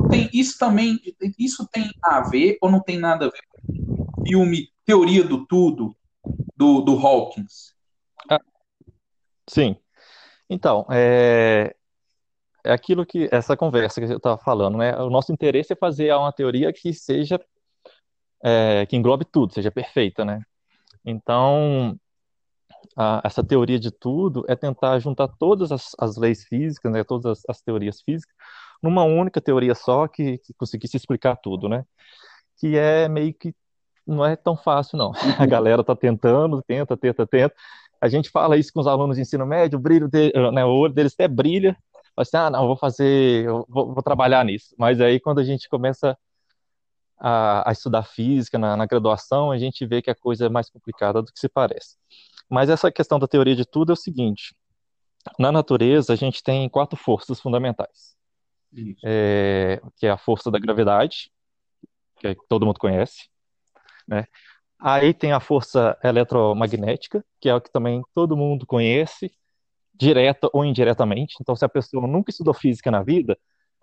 Tem, 0.09 0.29
isso 0.33 0.57
também, 0.57 0.99
isso 1.37 1.67
tem 1.71 1.89
a 2.03 2.21
ver 2.21 2.57
ou 2.61 2.71
não 2.71 2.81
tem 2.81 2.97
nada 2.97 3.25
a 3.25 3.29
ver 3.29 3.41
com 3.49 4.21
o 4.21 4.25
filme 4.25 4.69
Teoria 4.85 5.23
do 5.23 5.45
Tudo, 5.45 5.95
do, 6.55 6.81
do 6.81 6.97
Hawkins? 6.97 7.73
Ah, 8.29 8.39
sim. 9.47 9.75
Então, 10.53 10.85
é, 10.91 11.75
é 12.63 12.71
aquilo 12.71 13.05
que 13.05 13.27
essa 13.31 13.57
conversa 13.57 13.99
que 13.99 14.11
eu 14.11 14.17
estava 14.17 14.37
falando, 14.37 14.77
né? 14.77 14.95
O 14.97 15.09
nosso 15.09 15.33
interesse 15.33 15.73
é 15.73 15.75
fazer 15.75 16.13
uma 16.13 16.31
teoria 16.31 16.71
que 16.71 16.93
seja 16.93 17.39
é, 18.43 18.85
que 18.85 18.95
englobe 18.95 19.25
tudo, 19.25 19.53
seja 19.53 19.71
perfeita, 19.71 20.23
né? 20.23 20.41
Então, 21.03 21.97
a, 22.95 23.21
essa 23.23 23.43
teoria 23.43 23.79
de 23.79 23.89
tudo 23.91 24.45
é 24.47 24.55
tentar 24.55 24.99
juntar 24.99 25.27
todas 25.27 25.71
as, 25.71 25.91
as 25.99 26.17
leis 26.17 26.43
físicas, 26.43 26.91
né? 26.91 27.03
Todas 27.03 27.25
as, 27.25 27.41
as, 27.49 27.61
teorias 27.61 28.01
físicas 28.01 28.35
numa 28.81 29.03
única 29.03 29.41
teoria 29.41 29.73
só 29.73 30.07
que, 30.07 30.37
que 30.39 30.53
conseguisse 30.53 30.97
explicar 30.97 31.37
tudo, 31.37 31.67
né? 31.67 31.83
Que 32.59 32.77
é 32.77 33.09
meio 33.09 33.33
que 33.33 33.55
não 34.05 34.25
é 34.25 34.35
tão 34.35 34.55
fácil, 34.55 34.97
não. 34.97 35.13
A 35.39 35.45
galera 35.45 35.81
está 35.81 35.95
tentando, 35.95 36.61
tenta, 36.67 36.95
tenta, 36.95 37.25
tenta. 37.25 37.55
A 38.03 38.09
gente 38.09 38.29
fala 38.29 38.57
isso 38.57 38.73
com 38.73 38.81
os 38.81 38.87
alunos 38.87 39.15
de 39.15 39.21
ensino 39.21 39.45
médio, 39.45 39.79
o 39.79 39.81
brilho 39.81 40.09
de, 40.09 40.33
né, 40.51 40.65
o 40.65 40.67
olho 40.67 40.93
deles 40.93 41.13
até 41.13 41.25
brilha, 41.25 41.73
assim, 42.17 42.35
ah, 42.35 42.49
não, 42.49 42.67
vou 42.67 42.75
fazer, 42.75 43.47
vou, 43.47 43.93
vou, 43.93 44.03
trabalhar 44.03 44.43
nisso. 44.43 44.75
Mas 44.77 44.99
aí 44.99 45.21
quando 45.21 45.39
a 45.39 45.43
gente 45.43 45.69
começa 45.69 46.17
a, 47.17 47.69
a 47.69 47.71
estudar 47.71 48.03
física 48.03 48.59
na, 48.59 48.75
na, 48.75 48.85
graduação, 48.85 49.53
a 49.53 49.57
gente 49.57 49.85
vê 49.85 50.01
que 50.01 50.09
a 50.09 50.15
coisa 50.15 50.47
é 50.47 50.49
mais 50.49 50.69
complicada 50.69 51.21
do 51.21 51.31
que 51.31 51.39
se 51.39 51.47
parece. 51.47 51.95
Mas 52.49 52.69
essa 52.69 52.91
questão 52.91 53.17
da 53.17 53.25
teoria 53.25 53.55
de 53.55 53.63
tudo 53.65 53.93
é 53.93 53.93
o 53.93 53.95
seguinte: 53.95 54.53
na 55.39 55.49
natureza 55.49 56.11
a 56.11 56.17
gente 56.17 56.43
tem 56.43 56.67
quatro 56.67 56.97
forças 56.97 57.39
fundamentais, 57.39 58.17
é, 59.01 59.81
que 59.95 60.07
é 60.07 60.09
a 60.09 60.17
força 60.17 60.51
da 60.51 60.59
gravidade, 60.59 61.31
que 62.19 62.35
todo 62.49 62.65
mundo 62.65 62.81
conhece, 62.81 63.29
né? 64.05 64.27
Aí 64.85 65.13
tem 65.13 65.31
a 65.31 65.39
força 65.39 65.97
eletromagnética, 66.03 67.23
que 67.39 67.47
é 67.47 67.55
o 67.55 67.61
que 67.61 67.71
também 67.71 68.01
todo 68.13 68.35
mundo 68.35 68.65
conhece, 68.65 69.31
direta 69.93 70.49
ou 70.51 70.65
indiretamente. 70.65 71.35
Então, 71.39 71.55
se 71.55 71.63
a 71.63 71.69
pessoa 71.69 72.05
nunca 72.05 72.31
estudou 72.31 72.53
física 72.53 72.91
na 72.91 73.01
vida, 73.01 73.37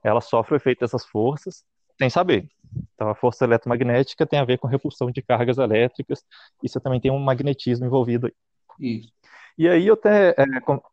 ela 0.05 0.21
sofre 0.21 0.55
o 0.55 0.59
efeito 0.59 0.81
dessas 0.81 1.07
forças 1.07 1.65
sem 1.97 2.11
saber. 2.11 2.51
Então, 2.95 3.09
a 3.09 3.15
força 3.15 3.47
eletromagnética 3.47 4.27
tem 4.27 4.41
a 4.41 4.45
ver 4.45 4.59
com 4.59 4.69
repulsão 4.69 5.11
de 5.11 5.23
cargas 5.23 5.57
elétricas, 5.57 6.23
e 6.63 6.69
você 6.69 6.79
também 6.79 7.01
tem 7.01 7.11
um 7.11 7.19
magnetismo 7.19 7.87
envolvido 7.87 8.27
aí. 8.27 8.35
Isso. 8.79 9.11
E 9.57 9.69
aí 9.69 9.87
eu 9.87 9.95
até 9.95 10.31
é, 10.31 10.45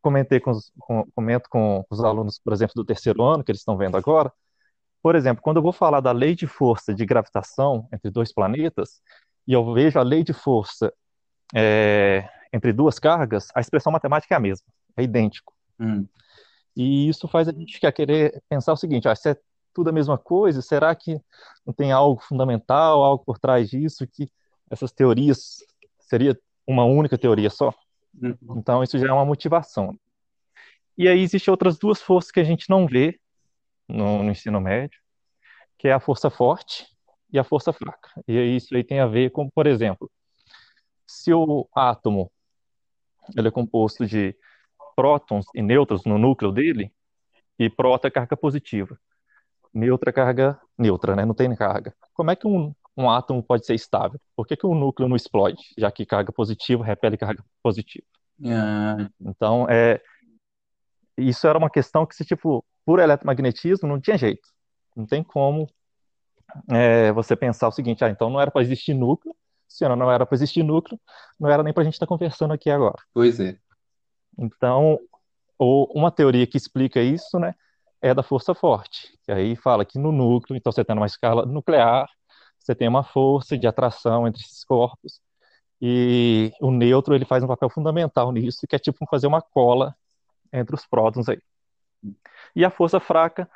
comentei 0.02 0.40
com 0.40 0.52
os, 0.52 0.72
com, 0.80 1.06
comento 1.14 1.50
com 1.50 1.86
os 1.90 2.02
alunos, 2.02 2.40
por 2.40 2.54
exemplo, 2.54 2.76
do 2.76 2.86
terceiro 2.86 3.22
ano, 3.24 3.44
que 3.44 3.52
eles 3.52 3.60
estão 3.60 3.76
vendo 3.76 3.98
agora, 3.98 4.32
por 5.02 5.16
exemplo, 5.16 5.42
quando 5.42 5.58
eu 5.58 5.64
vou 5.64 5.72
falar 5.72 6.02
da 6.02 6.12
lei 6.12 6.36
de 6.36 6.48
força 6.48 6.94
de 6.94 7.06
gravitação 7.06 7.88
entre 7.94 8.12
dois 8.12 8.34
planetas, 8.34 9.02
e 9.48 9.54
eu 9.54 9.74
vejo 9.74 9.98
a 9.98 10.04
lei 10.04 10.24
de 10.24 10.34
força 10.34 10.94
é, 11.56 12.30
entre 12.52 12.74
duas 12.74 13.00
cargas, 13.00 13.50
a 13.56 13.62
expressão 13.62 13.92
matemática 13.92 14.36
é 14.36 14.38
a 14.38 14.42
mesma 14.42 14.66
é 14.98 15.04
idêntico. 15.04 15.54
Hum. 15.80 16.06
E 16.76 17.08
isso 17.08 17.28
faz 17.28 17.48
a 17.48 17.52
gente 17.52 17.80
querer 17.92 18.44
pensar 18.50 18.74
o 18.74 18.78
seguinte: 18.78 19.08
ah, 19.08 19.16
se 19.16 19.30
é 19.30 19.38
tudo 19.74 19.90
a 19.90 19.94
mesma 19.94 20.18
coisa, 20.18 20.62
será 20.62 20.94
que 20.96 21.22
não 21.66 21.74
tem 21.74 21.92
algo 21.92 22.22
fundamental, 22.22 23.04
algo 23.04 23.24
por 23.24 23.38
trás 23.38 23.70
disso, 23.70 24.08
que 24.08 24.30
essas 24.70 24.92
teorias 24.92 25.58
seria 26.00 26.38
uma 26.66 26.84
única 26.84 27.18
teoria 27.18 27.50
só? 27.50 27.74
Uhum. 28.20 28.58
Então, 28.58 28.84
isso 28.84 28.98
já 28.98 29.08
é 29.08 29.14
uma 29.14 29.26
motivação. 29.26 29.98
E 30.98 31.08
aí 31.08 31.22
existem 31.22 31.52
outras 31.52 31.78
duas 31.78 32.02
forças 32.02 32.32
que 32.32 32.40
a 32.40 32.44
gente 32.44 32.70
não 32.70 32.88
vê 32.88 33.20
no, 33.88 34.24
no 34.24 34.32
ensino 34.32 34.60
médio, 34.60 35.00
que 35.78 35.88
é 35.88 35.94
a 35.94 36.00
força 36.00 36.30
forte 36.32 36.88
e 37.38 37.40
a 37.40 37.44
força 37.44 37.72
fraca. 37.72 38.10
E 38.28 38.34
isso 38.56 38.76
aí 38.76 38.84
tem 38.84 39.00
a 39.00 39.08
ver 39.08 39.32
com, 39.32 39.50
por 39.50 39.68
exemplo, 39.68 40.12
se 41.06 41.34
o 41.34 41.68
átomo 41.74 42.32
ele 43.38 43.48
é 43.48 43.52
composto 43.52 44.06
de 44.06 44.36
prótons 44.96 45.46
e 45.54 45.62
nêutrons 45.62 46.04
no 46.06 46.18
núcleo 46.18 46.52
dele, 46.52 46.92
e 47.60 47.70
próton 47.70 48.08
é 48.08 48.12
carga 48.12 48.38
positiva. 48.38 49.00
Neutra 49.74 50.10
é 50.10 50.14
carga 50.14 50.60
neutra, 50.78 51.16
né? 51.16 51.26
Não 51.26 51.34
tem 51.34 51.54
carga. 51.56 51.94
Como 52.14 52.32
é 52.32 52.36
que 52.36 52.48
um, 52.48 52.74
um 52.96 53.10
átomo 53.10 53.44
pode 53.44 53.66
ser 53.66 53.76
estável? 53.76 54.20
Por 54.36 54.48
que, 54.48 54.56
que 54.56 54.66
o 54.66 54.74
núcleo 54.74 55.10
não 55.10 55.16
explode, 55.16 55.62
já 55.78 55.92
que 55.92 56.06
carga 56.06 56.32
positiva 56.32 56.84
repele 56.84 57.18
carga 57.18 57.44
positiva? 57.62 58.06
Ah. 58.46 59.10
Então, 59.20 59.68
é, 59.70 60.02
isso 61.18 61.48
era 61.48 61.58
uma 61.58 61.70
questão 61.70 62.06
que, 62.06 62.16
se 62.16 62.24
tipo, 62.24 62.66
por 62.86 63.00
eletromagnetismo, 63.00 63.88
não 63.88 64.00
tinha 64.00 64.18
jeito. 64.18 64.48
Não 64.96 65.06
tem 65.06 65.24
como 65.24 65.68
é, 66.70 67.12
você 67.12 67.36
pensar 67.36 67.68
o 67.68 67.72
seguinte, 67.72 68.04
ah, 68.04 68.10
então 68.10 68.30
não 68.30 68.40
era 68.40 68.52
para 68.52 68.62
existir 68.62 68.94
núcleo, 68.94 69.36
se 69.68 69.88
não 69.88 70.12
era 70.12 70.26
para 70.26 70.36
existir 70.36 70.64
núcleo, 70.64 71.00
não 71.40 71.50
era 71.50 71.64
nem 71.64 71.74
para 71.74 71.82
a 71.82 71.84
gente 71.84 71.94
estar 71.94 72.06
tá 72.06 72.10
conversando 72.10 72.54
aqui 72.54 72.70
agora. 72.70 72.98
Pois 73.14 73.40
é. 73.40 73.58
Então, 74.38 75.00
uma 75.60 76.12
teoria 76.12 76.48
que 76.48 76.58
explica 76.58 77.02
isso, 77.02 77.40
né, 77.40 77.56
é 78.02 78.14
da 78.14 78.24
força 78.24 78.54
forte, 78.54 79.18
que 79.24 79.32
aí 79.32 79.56
fala 79.56 79.84
que 79.84 79.98
no 79.98 80.12
núcleo, 80.12 80.56
então 80.56 80.72
você 80.72 80.86
tem 80.86 80.96
uma 80.96 81.06
escala 81.06 81.46
nuclear, 81.46 82.08
você 82.60 82.76
tem 82.76 82.88
uma 82.88 83.04
força 83.04 83.58
de 83.58 83.68
atração 83.68 84.28
entre 84.28 84.42
esses 84.42 84.64
corpos, 84.64 85.20
e 85.82 86.52
o 86.60 86.72
nêutron 86.72 87.16
ele 87.16 87.26
faz 87.26 87.44
um 87.44 87.48
papel 87.48 87.70
fundamental 87.70 88.32
nisso, 88.32 88.66
que 88.68 88.76
é 88.76 88.80
tipo 88.80 89.06
fazer 89.10 89.28
uma 89.28 89.42
cola 89.42 89.96
entre 90.52 90.76
os 90.76 90.86
prótons 90.86 91.30
aí. 91.30 91.40
E 92.56 92.66
a 92.66 92.70
força 92.70 93.00
fraca 93.00 93.50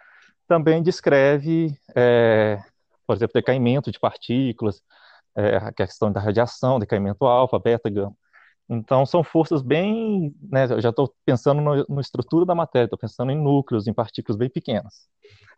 também 0.48 0.84
descreve, 0.84 1.76
é, 1.96 2.62
por 3.06 3.16
exemplo, 3.16 3.34
decaimento 3.34 3.92
de 3.92 4.00
partículas, 4.00 4.82
é, 5.36 5.58
a 5.58 5.72
questão 5.72 6.12
da 6.12 6.20
radiação, 6.20 6.80
decaimento 6.80 7.26
alfa, 7.26 7.60
beta, 7.60 7.90
gama. 7.90 8.16
Então, 8.70 9.06
são 9.06 9.24
forças 9.24 9.62
bem. 9.62 10.34
Né, 10.42 10.66
eu 10.66 10.82
já 10.82 10.90
estou 10.90 11.14
pensando 11.26 11.62
no, 11.62 11.86
no, 11.90 12.02
estrutura 12.02 12.46
da 12.46 12.56
matéria, 12.56 12.86
estou 12.86 13.00
pensando 13.00 13.32
em 13.32 13.38
núcleos, 13.38 13.88
em 13.88 13.94
partículas 13.94 14.38
bem 14.38 14.50
pequenas. 14.50 15.10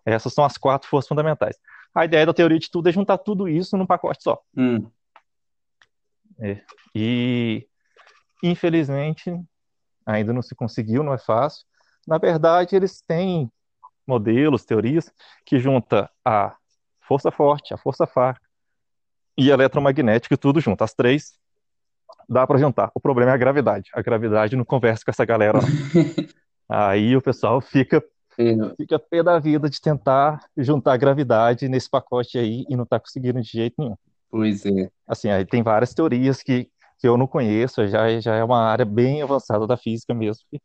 Essas 0.05 0.33
são 0.33 0.43
as 0.43 0.57
quatro 0.57 0.89
forças 0.89 1.07
fundamentais. 1.07 1.57
A 1.93 2.05
ideia 2.05 2.25
da 2.25 2.33
teoria 2.33 2.57
de 2.59 2.71
tudo 2.71 2.89
é 2.89 2.91
juntar 2.91 3.19
tudo 3.19 3.47
isso 3.47 3.77
num 3.77 3.85
pacote 3.85 4.23
só. 4.23 4.41
Hum. 4.57 4.89
É. 6.39 6.61
E, 6.95 7.67
infelizmente, 8.41 9.31
ainda 10.05 10.33
não 10.33 10.41
se 10.41 10.55
conseguiu, 10.55 11.03
não 11.03 11.13
é 11.13 11.19
fácil. 11.19 11.65
Na 12.07 12.17
verdade, 12.17 12.75
eles 12.75 13.01
têm 13.01 13.49
modelos, 14.05 14.65
teorias, 14.65 15.11
que 15.45 15.59
junta 15.59 16.09
a 16.25 16.55
força 17.07 17.31
forte, 17.31 17.73
a 17.73 17.77
força 17.77 18.05
fraca, 18.07 18.41
e 19.37 19.49
eletromagnética, 19.49 20.37
tudo 20.37 20.59
junto. 20.59 20.83
As 20.83 20.93
três 20.93 21.33
dá 22.29 22.45
para 22.45 22.59
juntar. 22.59 22.91
O 22.93 22.99
problema 22.99 23.31
é 23.31 23.33
a 23.33 23.37
gravidade. 23.37 23.89
A 23.93 24.01
gravidade 24.01 24.55
não 24.55 24.65
conversa 24.65 25.03
com 25.03 25.11
essa 25.11 25.25
galera. 25.25 25.59
Aí 26.69 27.15
o 27.15 27.21
pessoal 27.21 27.59
fica 27.61 28.03
fica 28.77 28.97
pé 28.97 29.21
da 29.21 29.37
vida 29.37 29.69
de 29.69 29.79
tentar 29.79 30.43
juntar 30.57 30.93
a 30.93 30.97
gravidade 30.97 31.69
nesse 31.69 31.87
pacote 31.87 32.37
aí 32.37 32.65
e 32.67 32.75
não 32.75 32.83
tá 32.83 32.99
conseguindo 32.99 33.39
de 33.39 33.47
jeito 33.47 33.75
nenhum. 33.77 33.95
Pois 34.31 34.65
é. 34.65 34.89
Assim, 35.07 35.29
aí 35.29 35.45
tem 35.45 35.61
várias 35.61 35.93
teorias 35.93 36.41
que, 36.41 36.67
que 36.97 37.07
eu 37.07 37.15
não 37.15 37.27
conheço, 37.27 37.87
já, 37.87 38.19
já 38.19 38.35
é 38.35 38.43
uma 38.43 38.59
área 38.59 38.85
bem 38.85 39.21
avançada 39.21 39.67
da 39.67 39.77
física 39.77 40.15
mesmo, 40.15 40.43
que, 40.49 40.59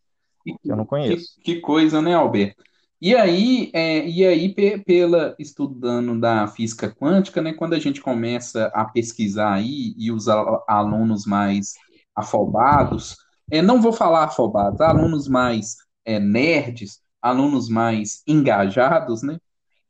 que 0.45 0.73
eu 0.73 0.77
não 0.77 0.87
conheço. 0.87 1.35
Que, 1.43 1.57
que, 1.57 1.61
coisa, 1.61 2.01
né, 2.01 2.15
Alberto? 2.15 2.63
E 3.01 3.15
aí, 3.15 3.71
é, 3.73 4.09
e 4.09 4.27
aí 4.27 4.53
pela 4.85 5.37
estudando 5.39 6.21
da 6.21 6.49
física 6.49 6.91
quântica, 6.91 7.41
né, 7.41 7.53
quando 7.53 7.75
a 7.75 7.79
gente 7.79 8.01
começa 8.01 8.67
a 8.75 8.85
pesquisar 8.85 9.55
aí 9.55 9.95
e 9.97 10.11
os 10.11 10.27
alunos 10.29 11.25
mais 11.25 11.75
afobados, 12.15 13.17
é, 13.51 13.63
não 13.63 13.81
vou 13.81 13.93
falar 13.93 14.25
afobados, 14.25 14.81
alunos 14.81 15.29
mais 15.29 15.77
é, 16.05 16.19
nerds, 16.19 17.01
alunos 17.23 17.69
mais 17.69 18.23
engajados, 18.27 19.23
né? 19.23 19.39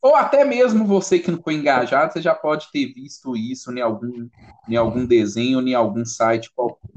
Ou 0.01 0.15
até 0.15 0.45
mesmo 0.45 0.87
você 0.87 1.19
que 1.19 1.31
não 1.31 1.43
foi 1.43 1.55
engajado, 1.55 2.13
você 2.13 2.23
já 2.23 2.35
pode 2.35 2.71
ter 2.71 2.93
visto 2.93 3.37
isso 3.37 3.73
em 3.73 3.81
algum, 3.81 4.29
em 4.69 4.77
algum 4.77 5.05
desenho, 5.05 5.61
em 5.67 5.75
algum 5.75 6.05
site 6.05 6.51
qualquer. 6.55 6.89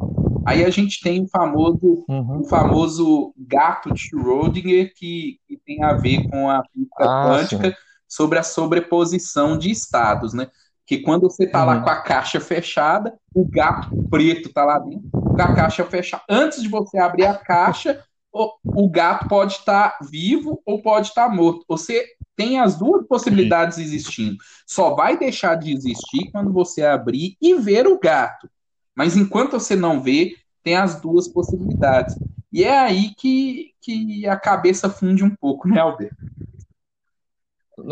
Aí 0.45 0.63
a 0.63 0.69
gente 0.69 1.01
tem 1.01 1.23
o 1.23 1.27
famoso, 1.27 2.05
uhum. 2.07 2.41
o 2.41 2.43
famoso 2.45 3.33
gato 3.37 3.93
de 3.93 3.99
Schrödinger, 3.99 4.93
que, 4.95 5.39
tem 5.65 5.83
a 5.83 5.93
ver 5.93 6.29
com 6.29 6.49
a 6.49 6.63
física 6.71 7.03
ah, 7.03 7.25
quântica 7.27 7.69
sim. 7.69 7.75
sobre 8.07 8.39
a 8.39 8.43
sobreposição 8.43 9.57
de 9.57 9.71
estados, 9.71 10.33
né? 10.33 10.47
Que 10.85 10.99
quando 10.99 11.23
você 11.23 11.45
está 11.45 11.61
uhum. 11.61 11.65
lá 11.67 11.81
com 11.81 11.89
a 11.89 12.01
caixa 12.01 12.39
fechada, 12.39 13.13
o 13.33 13.45
gato 13.47 13.95
preto 14.09 14.49
está 14.49 14.65
lá 14.65 14.79
dentro, 14.79 15.09
com 15.11 15.41
a 15.41 15.53
caixa 15.53 15.85
fechada. 15.85 16.23
Antes 16.29 16.61
de 16.61 16.67
você 16.67 16.97
abrir 16.97 17.25
a 17.25 17.35
caixa, 17.35 18.03
o, 18.33 18.89
gato 18.89 19.27
pode 19.27 19.53
estar 19.53 19.89
tá 19.89 20.05
vivo 20.09 20.61
ou 20.65 20.81
pode 20.81 21.09
estar 21.09 21.27
tá 21.27 21.33
morto. 21.33 21.65
Você 21.67 22.05
tem 22.35 22.59
as 22.59 22.77
duas 22.77 23.05
possibilidades 23.05 23.77
existindo. 23.77 24.37
Só 24.65 24.95
vai 24.95 25.17
deixar 25.17 25.55
de 25.55 25.73
existir 25.73 26.31
quando 26.31 26.51
você 26.51 26.83
abrir 26.83 27.35
e 27.41 27.53
ver 27.55 27.87
o 27.87 27.99
gato. 27.99 28.49
Mas 28.95 29.15
enquanto 29.15 29.53
você 29.53 29.75
não 29.75 30.01
vê, 30.01 30.35
tem 30.63 30.75
as 30.75 30.99
duas 31.01 31.27
possibilidades. 31.27 32.15
E 32.51 32.63
é 32.63 32.77
aí 32.77 33.13
que, 33.15 33.73
que 33.81 34.27
a 34.27 34.37
cabeça 34.37 34.89
funde 34.89 35.23
um 35.23 35.33
pouco, 35.35 35.67
né, 35.67 35.79
Alberto? 35.79 36.15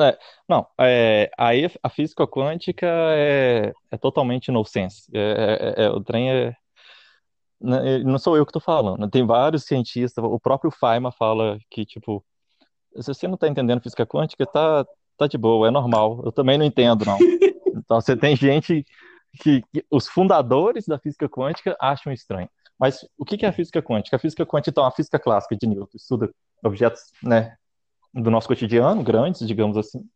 É, 0.02 0.18
não, 0.48 0.68
é, 0.80 1.32
aí 1.38 1.66
a 1.82 1.90
física 1.90 2.28
quântica 2.28 2.86
é, 2.88 3.74
é 3.90 3.98
totalmente 3.98 4.52
nonsense. 4.52 5.10
É, 5.14 5.76
é, 5.78 5.86
é, 5.86 5.90
o 5.90 6.02
trem 6.02 6.32
é. 6.32 6.56
Né, 7.62 8.00
não 8.00 8.18
sou 8.18 8.38
eu 8.38 8.46
que 8.46 8.52
estou 8.52 8.62
falando, 8.62 9.10
tem 9.10 9.26
vários 9.26 9.66
cientistas, 9.66 10.24
o 10.24 10.40
próprio 10.40 10.72
Feynman 10.72 11.12
fala 11.12 11.58
que, 11.70 11.86
tipo, 11.86 12.24
se 12.96 13.14
você 13.14 13.28
não 13.28 13.36
está 13.36 13.48
entendendo 13.48 13.82
física 13.82 14.06
quântica, 14.06 14.46
tá, 14.46 14.86
tá 15.18 15.28
de 15.28 15.38
boa, 15.38 15.68
é 15.68 15.72
normal. 15.72 16.22
Eu 16.24 16.32
também 16.32 16.58
não 16.58 16.66
entendo, 16.66 17.06
não. 17.06 17.18
Então, 17.72 18.02
você 18.02 18.16
tem 18.16 18.36
gente 18.36 18.86
que, 19.42 19.64
que, 19.74 19.86
os 19.90 20.08
fundadores 20.08 20.86
da 20.86 21.00
física 21.00 21.30
quântica 21.30 21.78
acham 21.80 22.12
estranho. 22.12 22.50
Mas 22.80 23.06
o 23.18 23.26
que 23.26 23.46
é 23.46 23.50
a 23.50 23.54
física 23.54 23.82
quântica? 23.82 24.16
A 24.16 24.20
física 24.20 24.46
quântica, 24.46 24.70
então, 24.70 24.86
é 24.86 24.88
a 24.88 24.92
física 24.92 25.20
clássica 25.20 25.56
de 25.56 25.68
Newton, 25.68 25.98
estuda 25.98 26.34
objetos 26.64 27.12
né, 27.22 27.56
do 28.14 28.32
nosso 28.32 28.48
cotidiano, 28.48 29.04
grandes, 29.04 29.46
digamos 29.46 29.78
assim. 29.78 30.08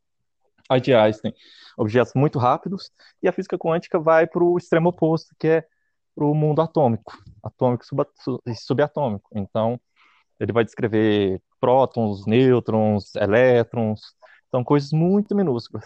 A 0.69 0.79
de 0.79 0.93
Einstein, 0.93 1.33
objetos 1.77 2.13
muito 2.15 2.39
rápidos. 2.39 2.89
E 3.21 3.27
a 3.27 3.33
física 3.33 3.57
quântica 3.57 3.99
vai 3.99 4.25
para 4.25 4.43
o 4.43 4.57
extremo 4.57 4.89
oposto, 4.89 5.35
que 5.37 5.47
é 5.47 5.67
para 6.15 6.25
o 6.25 6.33
mundo 6.33 6.61
atômico, 6.61 7.17
atômico 7.43 7.83
e 8.47 8.55
subatômico. 8.55 9.29
Então, 9.35 9.79
ele 10.39 10.53
vai 10.53 10.63
descrever 10.63 11.41
prótons, 11.59 12.25
nêutrons, 12.25 13.15
elétrons, 13.15 14.01
então 14.47 14.63
coisas 14.63 14.91
muito 14.91 15.35
minúsculas. 15.35 15.85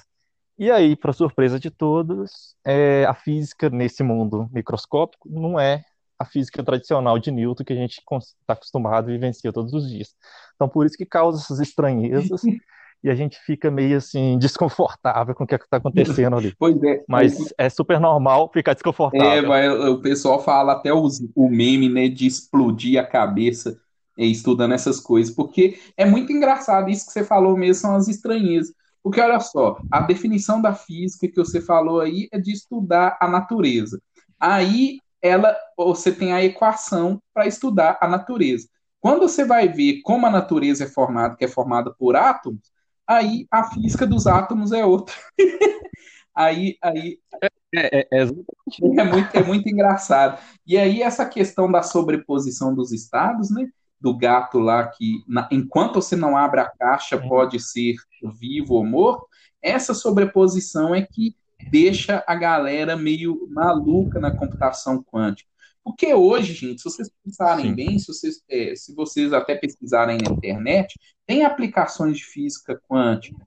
E 0.57 0.71
aí, 0.71 0.95
para 0.95 1.13
surpresa 1.13 1.59
de 1.59 1.69
todos, 1.69 2.55
é, 2.65 3.05
a 3.05 3.13
física 3.13 3.69
nesse 3.69 4.03
mundo 4.03 4.49
microscópico 4.51 5.29
não 5.29 5.59
é 5.59 5.83
a 6.19 6.25
física 6.25 6.63
tradicional 6.63 7.19
de 7.19 7.32
Newton 7.32 7.63
que 7.63 7.73
a 7.73 7.75
gente 7.75 7.99
está 7.99 8.53
acostumado 8.53 9.10
a 9.10 9.12
vivenciar 9.12 9.53
todos 9.53 9.73
os 9.73 9.89
dias. 9.89 10.15
Então, 10.56 10.67
por 10.67 10.86
isso 10.86 10.97
que 10.97 11.06
causa 11.06 11.41
essas 11.41 11.60
estranhezas 11.60 12.41
e 13.03 13.10
a 13.10 13.15
gente 13.15 13.38
fica 13.39 13.69
meio 13.69 13.97
assim 13.97 14.38
desconfortável 14.39 15.36
com 15.36 15.43
o 15.43 15.47
que 15.47 15.56
é 15.56 15.58
está 15.58 15.77
acontecendo 15.77 16.36
ali. 16.36 16.53
Pois 16.58 16.82
é. 16.84 17.03
Mas 17.08 17.53
é 17.58 17.69
super 17.69 17.99
normal 17.99 18.49
ficar 18.51 18.73
desconfortável. 18.73 19.27
É, 19.27 19.41
mas 19.41 19.89
o 19.89 20.01
pessoal 20.01 20.43
fala 20.43 20.73
até 20.73 20.91
os, 20.91 21.19
o 21.36 21.49
meme, 21.49 21.89
né, 21.89 22.08
de 22.08 22.25
explodir 22.25 22.99
a 22.99 23.06
cabeça 23.06 23.80
estudando 24.17 24.73
essas 24.73 24.99
coisas, 24.99 25.34
porque 25.34 25.77
é 25.95 26.03
muito 26.03 26.32
engraçado 26.32 26.89
isso 26.89 27.06
que 27.06 27.12
você 27.12 27.23
falou 27.23 27.56
mesmo, 27.56 27.82
são 27.82 27.95
as 27.95 28.08
estranhezas. 28.08 28.73
Porque 29.03 29.21
olha 29.21 29.39
só, 29.39 29.80
a 29.91 30.01
definição 30.01 30.60
da 30.60 30.73
física 30.73 31.27
que 31.27 31.36
você 31.36 31.62
falou 31.62 32.01
aí 32.01 32.27
é 32.32 32.39
de 32.39 32.51
estudar 32.51 33.15
a 33.21 33.27
natureza. 33.27 34.01
Aí 34.39 34.99
ela 35.21 35.56
você 35.77 36.12
tem 36.12 36.34
a 36.34 36.43
equação 36.43 37.21
para 37.34 37.47
estudar 37.47 37.97
a 38.01 38.08
natureza. 38.08 38.67
Quando 38.99 39.21
você 39.21 39.45
vai 39.45 39.67
ver 39.67 40.01
como 40.03 40.25
a 40.25 40.32
natureza 40.32 40.84
é 40.84 40.88
formada, 40.88 41.36
que 41.36 41.45
é 41.45 41.47
formada 41.47 41.93
por 41.93 42.15
átomos, 42.15 42.71
aí 43.06 43.47
a 43.51 43.71
física 43.71 44.06
dos 44.06 44.27
átomos 44.27 44.71
é 44.71 44.86
outra. 44.86 45.15
aí, 46.36 46.77
aí 46.82 47.19
é, 47.41 47.47
é, 47.75 48.08
é, 48.12 48.21
é, 48.21 49.03
muito, 49.03 49.36
é 49.36 49.43
muito 49.43 49.69
engraçado. 49.69 50.41
E 50.65 50.77
aí 50.77 51.01
essa 51.01 51.25
questão 51.25 51.71
da 51.71 51.84
sobreposição 51.84 52.73
dos 52.73 52.91
estados, 52.91 53.49
né? 53.49 53.67
do 53.99 54.15
gato 54.15 54.60
lá 54.60 54.88
que, 54.88 55.23
na, 55.27 55.47
enquanto 55.51 55.95
você 55.95 56.15
não 56.15 56.38
abre 56.38 56.60
a 56.60 56.69
caixa, 56.69 57.17
pode 57.17 57.60
ser 57.60 57.95
vivo 58.39 58.75
ou 58.75 58.86
morto, 58.86 59.27
essa 59.62 59.93
sobreposição 59.93 60.93
é 60.93 61.01
que 61.01 61.36
deixa 61.69 62.23
a 62.27 62.35
galera 62.35 62.95
meio 62.95 63.47
maluca 63.49 64.19
na 64.19 64.35
computação 64.35 65.03
quântica. 65.03 65.49
Porque 65.83 66.13
hoje, 66.13 66.53
gente, 66.53 66.81
se 66.81 66.83
vocês 66.83 67.09
pensarem 67.23 67.69
Sim. 67.69 67.75
bem, 67.75 67.99
se 67.99 68.07
vocês, 68.07 68.41
é, 68.49 68.75
se 68.75 68.93
vocês 68.93 69.31
até 69.31 69.55
pesquisarem 69.55 70.17
na 70.17 70.31
internet, 70.31 70.99
tem 71.25 71.45
aplicações 71.45 72.17
de 72.17 72.25
física 72.25 72.79
quântica, 72.89 73.39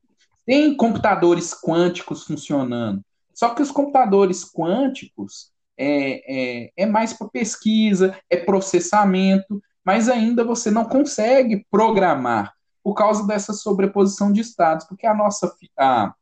tem 0.46 0.74
computadores 0.74 1.54
quânticos 1.54 2.24
funcionando. 2.24 3.02
Só 3.34 3.54
que 3.54 3.62
os 3.62 3.70
computadores 3.70 4.44
quânticos 4.44 5.52
é, 5.76 6.64
é, 6.64 6.72
é 6.76 6.86
mais 6.86 7.12
para 7.12 7.28
pesquisa, 7.28 8.18
é 8.28 8.36
processamento, 8.38 9.62
mas 9.84 10.08
ainda 10.08 10.42
você 10.42 10.70
não 10.70 10.84
consegue 10.84 11.66
programar 11.70 12.54
por 12.82 12.94
causa 12.94 13.26
dessa 13.26 13.52
sobreposição 13.52 14.32
de 14.32 14.40
estados, 14.40 14.86
porque 14.86 15.06
a 15.06 15.14
nossa. 15.14 15.54
A, 15.78 16.14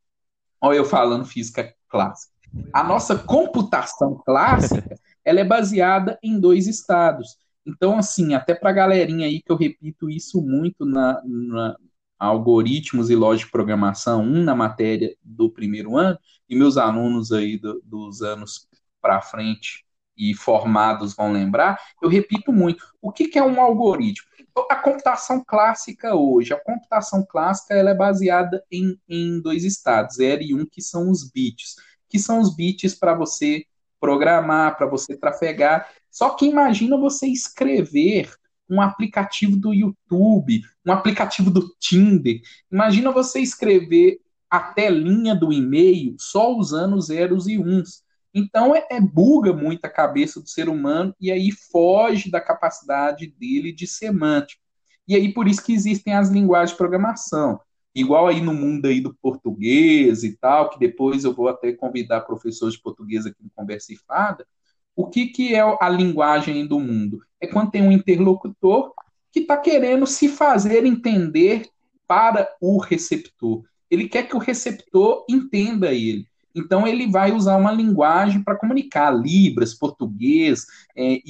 olha, 0.61 0.79
eu 0.79 0.85
falando 0.85 1.25
física 1.25 1.75
clássica. 1.89 2.33
A 2.73 2.83
nossa 2.83 3.17
computação 3.17 4.21
clássica 4.25 4.99
ela 5.25 5.41
é 5.41 5.45
baseada 5.45 6.19
em 6.23 6.39
dois 6.41 6.67
estados. 6.67 7.37
Então, 7.67 7.99
assim, 7.99 8.35
até 8.35 8.55
para 8.55 8.71
a 8.71 8.73
galerinha 8.73 9.27
aí 9.27 9.43
que 9.43 9.53
eu 9.53 9.57
repito 9.57 10.09
isso 10.09 10.41
muito 10.41 10.87
na, 10.87 11.21
na 11.25 11.77
algoritmos 12.19 13.11
e 13.11 13.15
lógica 13.15 13.47
de 13.47 13.53
programação, 13.53 14.23
um 14.23 14.43
na 14.43 14.55
matéria 14.55 15.15
do 15.23 15.51
primeiro 15.51 15.97
ano, 15.97 16.19
e 16.49 16.57
meus 16.57 16.77
alunos 16.77 17.31
aí 17.31 17.59
do, 17.59 17.81
dos 17.85 18.23
anos 18.23 18.67
para 19.01 19.21
frente 19.21 19.85
e 20.17 20.35
formados 20.35 21.15
vão 21.15 21.33
lembrar, 21.33 21.79
eu 22.03 22.09
repito 22.09 22.53
muito. 22.53 22.85
O 23.01 23.13
que, 23.13 23.29
que 23.29 23.39
é 23.39 23.45
um 23.45 23.61
algoritmo? 23.61 24.28
A 24.71 24.77
computação 24.77 25.43
clássica 25.45 26.15
hoje, 26.15 26.53
a 26.53 26.61
computação 26.61 27.25
clássica 27.25 27.75
ela 27.75 27.91
é 27.91 27.95
baseada 27.95 28.63
em, 28.71 28.99
em 29.09 29.41
dois 29.41 29.65
estados, 29.65 30.17
0 30.17 30.43
e 30.43 30.55
1, 30.55 30.61
um, 30.61 30.67
que 30.67 30.83
são 30.83 31.11
os 31.11 31.31
bits, 31.31 31.77
que 32.09 32.19
são 32.19 32.41
os 32.41 32.55
bits 32.55 32.95
para 32.95 33.15
você 33.15 33.65
programar, 34.01 34.77
para 34.77 34.87
você 34.87 35.17
trafegar. 35.17 35.89
Só 36.11 36.31
que 36.31 36.47
imagina 36.47 36.97
você 36.97 37.27
escrever 37.27 38.33
um 38.69 38.81
aplicativo 38.81 39.57
do 39.57 39.73
YouTube, 39.73 40.63
um 40.85 40.93
aplicativo 40.93 41.51
do 41.51 41.75
Tinder. 41.79 42.41
Imagina 42.71 43.11
você 43.11 43.41
escrever 43.41 44.21
a 44.51 44.61
telinha 44.61 45.35
do 45.35 45.53
e-mail 45.53 46.17
só 46.19 46.55
usando 46.55 47.01
zeros 47.01 47.47
e 47.49 47.59
uns. 47.59 48.03
Então 48.35 48.75
é, 48.75 48.87
é, 48.91 49.01
buga 49.01 49.53
muito 49.53 49.85
a 49.85 49.89
cabeça 49.89 50.41
do 50.41 50.49
ser 50.49 50.69
humano 50.69 51.15
e 51.21 51.31
aí 51.31 51.51
foge 51.51 52.31
da 52.31 52.41
capacidade 52.41 53.27
dele 53.39 53.73
de 53.73 53.87
semântica. 53.87 54.61
E 55.07 55.15
aí 55.15 55.33
por 55.33 55.49
isso 55.49 55.65
que 55.65 55.73
existem 55.73 56.15
as 56.15 56.29
linguagens 56.29 56.71
de 56.71 56.77
programação. 56.77 57.61
Igual 57.95 58.29
aí 58.29 58.41
no 58.41 58.55
mundo 58.55 58.87
aí 58.87 59.01
do 59.01 59.15
português 59.15 60.23
e 60.23 60.37
tal, 60.37 60.71
que 60.71 60.79
depois 60.79 61.25
eu 61.25 61.35
vou 61.35 61.49
até 61.49 61.73
convidar 61.73 62.21
professores 62.21 62.75
de 62.75 62.83
português 62.83 63.27
aqui 63.27 63.43
no 63.43 63.51
Conversa 63.55 63.93
e 63.93 63.97
Fada. 63.97 64.47
O 64.95 65.07
que, 65.07 65.27
que 65.27 65.55
é 65.55 65.61
a 65.61 65.89
linguagem 65.89 66.67
do 66.67 66.79
mundo? 66.79 67.21
É 67.41 67.47
quando 67.47 67.71
tem 67.71 67.83
um 67.83 67.93
interlocutor 67.93 68.93
que 69.33 69.41
está 69.41 69.57
querendo 69.57 70.07
se 70.07 70.29
fazer 70.29 70.85
entender 70.85 71.69
para 72.07 72.49
o 72.61 72.79
receptor. 72.79 73.63
Ele 73.91 74.09
quer 74.09 74.29
que 74.29 74.37
o 74.37 74.41
receptor 74.41 75.25
entenda 75.29 75.93
ele. 75.93 76.27
Então 76.59 76.87
ele 76.87 77.07
vai 77.07 77.33
usar 77.33 77.57
uma 77.57 77.73
linguagem 77.73 78.43
para 78.43 78.57
comunicar, 78.57 79.11
libras, 79.11 79.75
português, 79.75 80.67
é, 80.97 81.21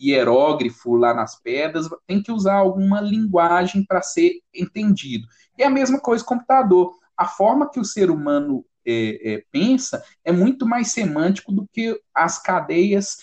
hierógrafo 0.00 0.96
lá 0.96 1.12
nas 1.12 1.40
pedras, 1.40 1.88
tem 2.06 2.22
que 2.22 2.32
usar 2.32 2.54
alguma 2.54 3.00
linguagem 3.00 3.84
para 3.84 4.00
ser 4.00 4.40
entendido. 4.54 5.26
E 5.56 5.62
a 5.62 5.70
mesma 5.70 6.00
coisa 6.00 6.24
computador. 6.24 6.96
A 7.16 7.26
forma 7.26 7.68
que 7.68 7.80
o 7.80 7.84
ser 7.84 8.10
humano 8.10 8.64
é, 8.86 9.34
é, 9.34 9.44
pensa 9.50 10.02
é 10.24 10.32
muito 10.32 10.64
mais 10.64 10.92
semântico 10.92 11.52
do 11.52 11.68
que 11.72 12.00
as 12.14 12.40
cadeias 12.40 13.18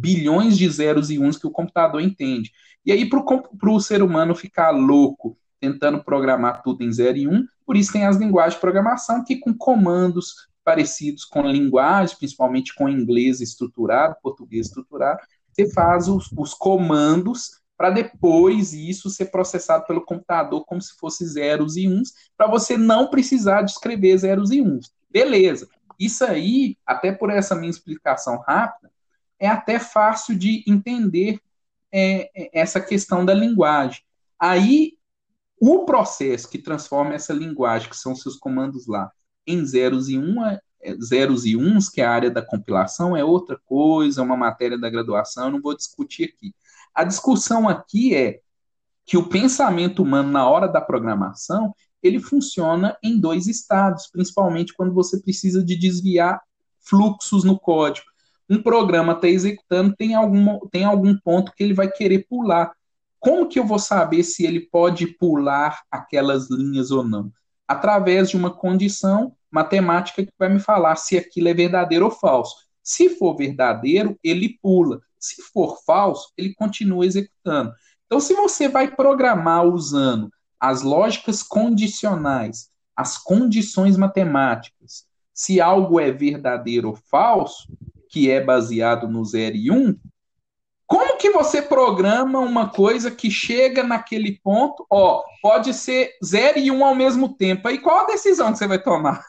bilhões 0.00 0.58
de 0.58 0.68
zeros 0.68 1.10
e 1.10 1.18
uns 1.18 1.38
que 1.38 1.46
o 1.46 1.50
computador 1.50 2.00
entende. 2.00 2.50
E 2.84 2.92
aí, 2.92 3.08
para 3.08 3.70
o 3.70 3.80
ser 3.80 4.02
humano 4.02 4.34
ficar 4.34 4.70
louco 4.70 5.38
tentando 5.60 6.02
programar 6.02 6.62
tudo 6.62 6.82
em 6.82 6.92
0 6.92 7.18
e 7.18 7.28
1, 7.28 7.34
um, 7.34 7.46
por 7.66 7.76
isso 7.76 7.92
tem 7.92 8.06
as 8.06 8.16
linguagens 8.16 8.54
de 8.54 8.60
programação 8.60 9.24
que 9.24 9.36
com 9.36 9.52
comandos 9.52 10.48
parecidos 10.64 11.24
com 11.24 11.42
linguagem, 11.42 12.16
principalmente 12.16 12.74
com 12.74 12.88
inglês 12.88 13.40
estruturado, 13.40 14.16
português 14.22 14.66
estruturado, 14.66 15.20
você 15.52 15.70
faz 15.72 16.08
os, 16.08 16.30
os 16.36 16.54
comandos 16.54 17.60
para 17.76 17.90
depois 17.90 18.72
isso 18.72 19.10
ser 19.10 19.26
processado 19.26 19.86
pelo 19.86 20.04
computador 20.04 20.64
como 20.64 20.80
se 20.80 20.96
fosse 20.96 21.26
zeros 21.26 21.76
e 21.76 21.86
uns, 21.86 22.12
para 22.36 22.46
você 22.46 22.76
não 22.76 23.08
precisar 23.10 23.62
de 23.62 23.72
escrever 23.72 24.16
zeros 24.16 24.50
e 24.50 24.62
uns. 24.62 24.92
Beleza. 25.10 25.68
Isso 25.98 26.24
aí, 26.24 26.76
até 26.86 27.12
por 27.12 27.30
essa 27.30 27.54
minha 27.54 27.70
explicação 27.70 28.38
rápida, 28.38 28.90
é 29.38 29.48
até 29.48 29.78
fácil 29.78 30.36
de 30.36 30.64
entender 30.66 31.40
é, 31.92 32.30
é 32.34 32.60
essa 32.60 32.80
questão 32.80 33.24
da 33.24 33.34
linguagem. 33.34 34.02
Aí 34.38 34.95
o 35.60 35.84
processo 35.84 36.48
que 36.48 36.58
transforma 36.58 37.14
essa 37.14 37.32
linguagem, 37.32 37.88
que 37.88 37.96
são 37.96 38.14
seus 38.14 38.36
comandos 38.36 38.86
lá, 38.86 39.10
em 39.46 39.64
zeros 39.64 40.08
e, 40.08 40.18
um, 40.18 40.44
é, 40.44 40.60
zeros 41.02 41.46
e 41.46 41.56
uns, 41.56 41.88
que 41.88 42.00
é 42.00 42.04
a 42.04 42.10
área 42.10 42.30
da 42.30 42.42
compilação, 42.42 43.16
é 43.16 43.24
outra 43.24 43.58
coisa, 43.64 44.20
é 44.20 44.24
uma 44.24 44.36
matéria 44.36 44.78
da 44.78 44.90
graduação, 44.90 45.46
eu 45.46 45.52
não 45.52 45.62
vou 45.62 45.76
discutir 45.76 46.24
aqui. 46.24 46.54
A 46.94 47.04
discussão 47.04 47.68
aqui 47.68 48.14
é 48.14 48.40
que 49.04 49.16
o 49.16 49.28
pensamento 49.28 50.02
humano, 50.02 50.30
na 50.30 50.48
hora 50.48 50.66
da 50.66 50.80
programação, 50.80 51.74
ele 52.02 52.20
funciona 52.20 52.96
em 53.02 53.18
dois 53.18 53.46
estados, 53.46 54.08
principalmente 54.08 54.74
quando 54.74 54.92
você 54.92 55.20
precisa 55.20 55.64
de 55.64 55.76
desviar 55.76 56.40
fluxos 56.80 57.44
no 57.44 57.58
código. 57.58 58.06
Um 58.48 58.62
programa 58.62 59.12
está 59.12 59.28
executando, 59.28 59.94
tem, 59.96 60.14
alguma, 60.14 60.58
tem 60.70 60.84
algum 60.84 61.16
ponto 61.18 61.52
que 61.52 61.62
ele 61.64 61.74
vai 61.74 61.90
querer 61.90 62.26
pular. 62.28 62.72
Como 63.26 63.48
que 63.48 63.58
eu 63.58 63.66
vou 63.66 63.80
saber 63.80 64.22
se 64.22 64.46
ele 64.46 64.60
pode 64.60 65.04
pular 65.04 65.82
aquelas 65.90 66.48
linhas 66.48 66.92
ou 66.92 67.02
não? 67.02 67.32
Através 67.66 68.30
de 68.30 68.36
uma 68.36 68.54
condição 68.54 69.34
matemática 69.50 70.24
que 70.24 70.30
vai 70.38 70.48
me 70.48 70.60
falar 70.60 70.94
se 70.94 71.18
aquilo 71.18 71.48
é 71.48 71.52
verdadeiro 71.52 72.04
ou 72.04 72.10
falso. 72.12 72.54
Se 72.84 73.08
for 73.18 73.36
verdadeiro, 73.36 74.16
ele 74.22 74.56
pula. 74.62 75.00
Se 75.18 75.42
for 75.42 75.76
falso, 75.84 76.32
ele 76.38 76.54
continua 76.54 77.04
executando. 77.04 77.72
Então, 78.06 78.20
se 78.20 78.32
você 78.32 78.68
vai 78.68 78.94
programar 78.94 79.66
usando 79.66 80.30
as 80.60 80.82
lógicas 80.82 81.42
condicionais, 81.42 82.70
as 82.94 83.18
condições 83.18 83.96
matemáticas, 83.96 85.04
se 85.34 85.60
algo 85.60 85.98
é 85.98 86.12
verdadeiro 86.12 86.90
ou 86.90 86.98
falso, 87.10 87.66
que 88.08 88.30
é 88.30 88.40
baseado 88.40 89.08
no 89.08 89.24
0 89.24 89.56
e 89.56 89.68
1, 89.68 89.74
um, 89.74 89.98
como 90.86 91.16
que 91.18 91.30
você 91.30 91.60
programa 91.60 92.38
uma 92.38 92.70
coisa 92.70 93.10
que 93.10 93.30
chega 93.30 93.82
naquele 93.82 94.38
ponto? 94.42 94.86
Ó, 94.88 95.22
pode 95.42 95.74
ser 95.74 96.12
0 96.24 96.58
e 96.58 96.70
1 96.70 96.74
um 96.74 96.84
ao 96.84 96.94
mesmo 96.94 97.34
tempo. 97.34 97.66
Aí 97.66 97.78
qual 97.78 98.04
a 98.04 98.06
decisão 98.06 98.52
que 98.52 98.58
você 98.58 98.66
vai 98.66 98.82
tomar? 98.82 99.24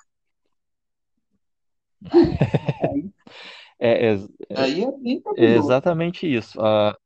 É, 3.80 4.13
é, 4.13 4.20
Aí 4.56 4.84
é, 4.84 5.46
é 5.46 5.56
exatamente 5.56 6.26
isso. 6.26 6.60
Uh, 6.60 6.98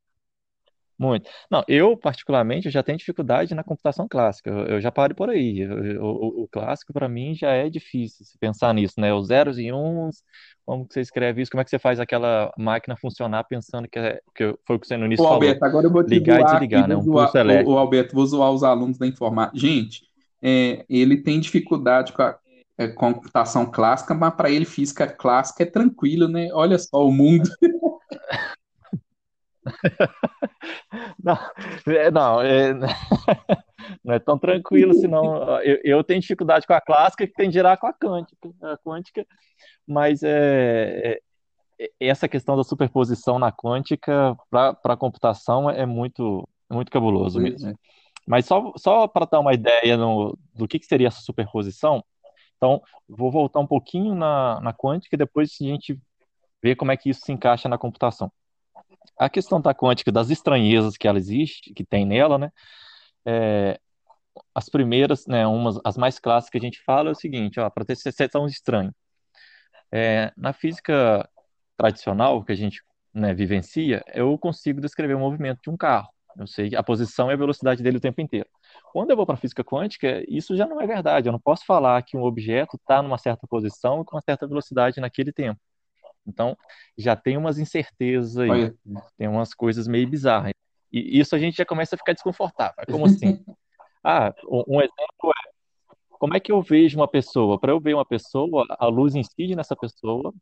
muito. 1.02 1.30
Não, 1.50 1.64
eu, 1.68 1.98
particularmente, 1.98 2.68
eu 2.68 2.72
já 2.72 2.84
tenho 2.84 2.98
dificuldade 2.98 3.56
na 3.56 3.64
computação 3.64 4.08
clássica. 4.08 4.50
Eu, 4.52 4.66
eu 4.68 4.82
já 4.82 4.92
paro 4.92 5.16
por 5.16 5.30
aí. 5.30 5.60
Eu- 5.62 6.04
o, 6.04 6.44
o 6.44 6.48
clássico, 6.48 6.94
para 6.94 7.10
mim, 7.10 7.34
já 7.34 7.52
é 7.52 7.70
difícil 7.70 8.26
se 8.26 8.38
pensar 8.38 8.74
nisso, 8.74 8.94
né? 9.00 9.14
Os 9.14 9.28
zeros 9.28 9.58
e 9.58 9.72
uns, 9.74 10.24
como 10.66 10.88
que 10.88 10.94
você 10.94 11.02
escreve 11.02 11.42
isso? 11.42 11.52
Como 11.52 11.62
é 11.62 11.64
que 11.64 11.70
você 11.72 11.80
faz 11.80 12.00
aquela 12.00 12.54
máquina 12.58 12.96
funcionar 12.96 13.44
pensando 13.46 13.88
que, 13.90 13.98
é, 13.98 14.22
que 14.36 14.56
foi 14.66 14.76
o 14.76 14.80
que 14.80 14.88
você 14.88 14.96
no 14.96 15.06
início 15.06 15.24
Ô, 15.24 15.28
falou? 15.28 15.44
Alberto, 15.44 15.66
agora 15.66 15.88
eu 15.88 15.92
vou 15.92 16.04
te 16.04 16.10
Ligar 16.10 16.40
e 16.40 16.44
zoar 16.44 16.56
aqui, 16.56 16.56
desligar, 16.60 16.88
né? 16.88 16.96
vou 16.96 17.02
Um 17.02 17.06
zoar, 17.06 17.26
pulso 17.26 17.38
ô, 17.38 17.42
elétrico. 17.42 17.72
ô, 17.72 17.78
Alberto, 17.78 18.16
vou 18.16 18.26
zoar 18.26 18.52
os 18.52 18.64
alunos 18.64 18.98
da 18.98 19.08
informática. 19.08 19.58
Gente, 19.58 20.04
é, 20.42 20.86
ele 20.90 21.18
tem 21.18 21.40
dificuldade 21.40 22.14
com 22.14 22.22
a 22.22 22.38
é, 22.78 22.88
computação 22.88 23.66
clássica, 23.66 24.14
mas 24.14 24.34
para 24.36 24.50
ele 24.50 24.66
física 24.66 25.08
clássica 25.08 25.64
é 25.64 25.66
tranquilo, 25.66 26.28
né? 26.28 26.50
Olha 26.54 26.78
só 26.78 27.06
o 27.06 27.12
mundo. 27.12 27.50
Não, 31.24 31.38
é, 31.88 32.12
não, 32.12 32.42
é, 32.42 32.74
não 34.04 34.14
é 34.14 34.20
tão 34.20 34.38
tranquilo, 34.38 34.94
senão 34.94 35.60
eu, 35.62 35.80
eu 35.84 36.04
tenho 36.04 36.22
dificuldade 36.22 36.66
com 36.68 36.74
a 36.74 36.82
clássica 36.82 37.26
que 37.26 37.34
tem 37.34 37.50
de 37.50 37.54
girar 37.54 37.80
com 37.80 37.88
a 37.88 37.94
quântica, 37.94 38.50
a 38.62 38.78
quântica, 38.78 39.26
mas 39.88 40.24
é, 40.24 41.20
é, 41.80 41.86
é 41.86 42.08
essa 42.08 42.28
questão 42.28 42.56
da 42.56 42.64
superposição 42.64 43.40
na 43.40 43.52
quântica 43.52 44.36
para 44.50 44.76
a 44.84 44.98
computação 44.98 45.70
é 45.70 45.86
muito, 45.86 46.48
é 46.70 46.74
muito 46.74 46.92
cabuloso 46.92 47.40
mesmo. 47.40 47.70
É. 47.70 47.74
Mas 48.28 48.46
só, 48.46 48.72
só 48.78 49.08
para 49.08 49.26
dar 49.26 49.40
uma 49.40 49.54
ideia 49.54 49.98
no, 49.98 50.38
do 50.54 50.68
que, 50.68 50.80
que 50.80 50.86
seria 50.86 51.08
essa 51.08 51.22
superposição, 51.22 52.04
então 52.58 52.82
vou 53.08 53.32
voltar 53.32 53.60
um 53.60 53.68
pouquinho 53.68 54.14
na, 54.14 54.60
na 54.62 54.74
quântica 54.74 55.16
e 55.16 55.18
depois 55.18 55.56
a 55.60 55.64
gente 55.64 56.00
vê 56.62 56.76
como 56.76 56.92
é 56.92 56.98
que 56.98 57.10
isso 57.10 57.22
se 57.22 57.32
encaixa 57.32 57.68
na 57.68 57.78
computação 57.78 58.32
a 59.18 59.30
questão 59.30 59.62
da 59.62 59.74
quântica, 59.74 60.12
das 60.12 60.30
estranhezas 60.30 60.98
que 60.98 61.08
ela 61.08 61.18
existe, 61.18 61.74
que 61.74 61.84
tem 61.84 62.06
nela, 62.06 62.38
né? 62.38 62.52
É, 63.26 63.80
as 64.54 64.70
primeiras, 64.70 65.26
né, 65.28 65.46
umas, 65.46 65.80
as 65.84 65.98
mais 65.98 66.20
clássicas 66.20 66.52
que 66.52 66.58
a 66.58 66.62
gente 66.62 66.82
fala 66.84 67.10
é 67.10 67.12
o 67.12 67.16
seguinte, 67.16 67.60
ó, 67.60 67.70
para 67.70 67.86
ter 67.86 67.96
ser 67.96 68.30
tão 68.30 68.46
estranho. 68.48 68.94
É, 69.92 70.32
na 70.38 70.54
física 70.54 71.28
tradicional 71.78 72.44
que 72.44 72.52
a 72.52 72.56
gente 72.56 72.82
né, 73.14 73.34
vivencia, 73.34 74.04
eu 74.14 74.38
consigo 74.38 74.80
descrever 74.82 75.16
o 75.16 75.20
movimento 75.20 75.60
de 75.62 75.70
um 75.70 75.78
carro. 75.78 76.10
Eu 76.38 76.48
sei 76.48 76.76
a 76.76 76.84
posição 76.84 77.30
e 77.30 77.34
a 77.34 77.38
velocidade 77.38 77.84
dele 77.84 77.98
o 77.98 78.02
tempo 78.02 78.22
inteiro. 78.22 78.48
Quando 78.94 79.12
eu 79.12 79.18
vou 79.18 79.26
para 79.26 79.36
a 79.36 79.38
física 79.38 79.64
quântica, 79.64 80.24
isso 80.30 80.56
já 80.56 80.66
não 80.66 80.80
é 80.80 80.88
verdade. 80.88 81.28
Eu 81.28 81.34
não 81.34 81.40
posso 81.40 81.66
falar 81.66 82.02
que 82.04 82.16
um 82.16 82.24
objeto 82.24 82.78
está 82.78 83.02
numa 83.02 83.18
certa 83.18 83.46
posição 83.48 84.02
e 84.02 84.06
com 84.06 84.16
uma 84.16 84.22
certa 84.22 84.48
velocidade 84.48 85.02
naquele 85.02 85.34
tempo. 85.34 85.60
Então, 86.26 86.56
já 86.98 87.16
tem 87.16 87.38
umas 87.38 87.58
incertezas 87.58 88.38
aí, 88.38 88.50
Olha. 88.50 88.76
tem 89.18 89.28
umas 89.28 89.54
coisas 89.54 89.88
meio 89.88 90.08
bizarras. 90.08 90.54
E 90.92 91.20
isso 91.20 91.36
a 91.36 91.40
gente 91.40 91.58
já 91.58 91.66
começa 91.66 91.96
a 91.96 91.98
ficar 91.98 92.14
desconfortável. 92.14 92.84
Como 92.90 93.06
assim? 93.06 93.44
ah, 94.04 94.34
um 94.48 94.82
exemplo 94.82 95.32
é, 95.36 95.52
como 96.20 96.36
é 96.36 96.40
que 96.40 96.52
eu 96.52 96.62
vejo 96.62 96.98
uma 96.98 97.08
pessoa? 97.08 97.60
Para 97.60 97.72
eu 97.72 97.80
ver 97.80 97.96
uma 97.96 98.06
pessoa, 98.06 98.66
a 98.70 98.86
luz 98.86 99.16
incide 99.16 99.56
nessa 99.56 99.76
pessoa, 99.76 100.34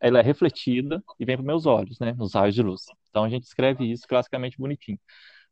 ela 0.00 0.18
é 0.18 0.22
refletida 0.22 1.02
e 1.20 1.24
vem 1.24 1.36
para 1.36 1.46
meus 1.46 1.66
olhos, 1.66 1.98
né, 2.00 2.12
nos 2.12 2.34
raios 2.34 2.54
de 2.54 2.62
luz. 2.62 2.82
Então 3.08 3.22
a 3.24 3.28
gente 3.28 3.44
escreve 3.44 3.90
isso 3.90 4.08
classicamente 4.08 4.58
bonitinho. 4.58 4.98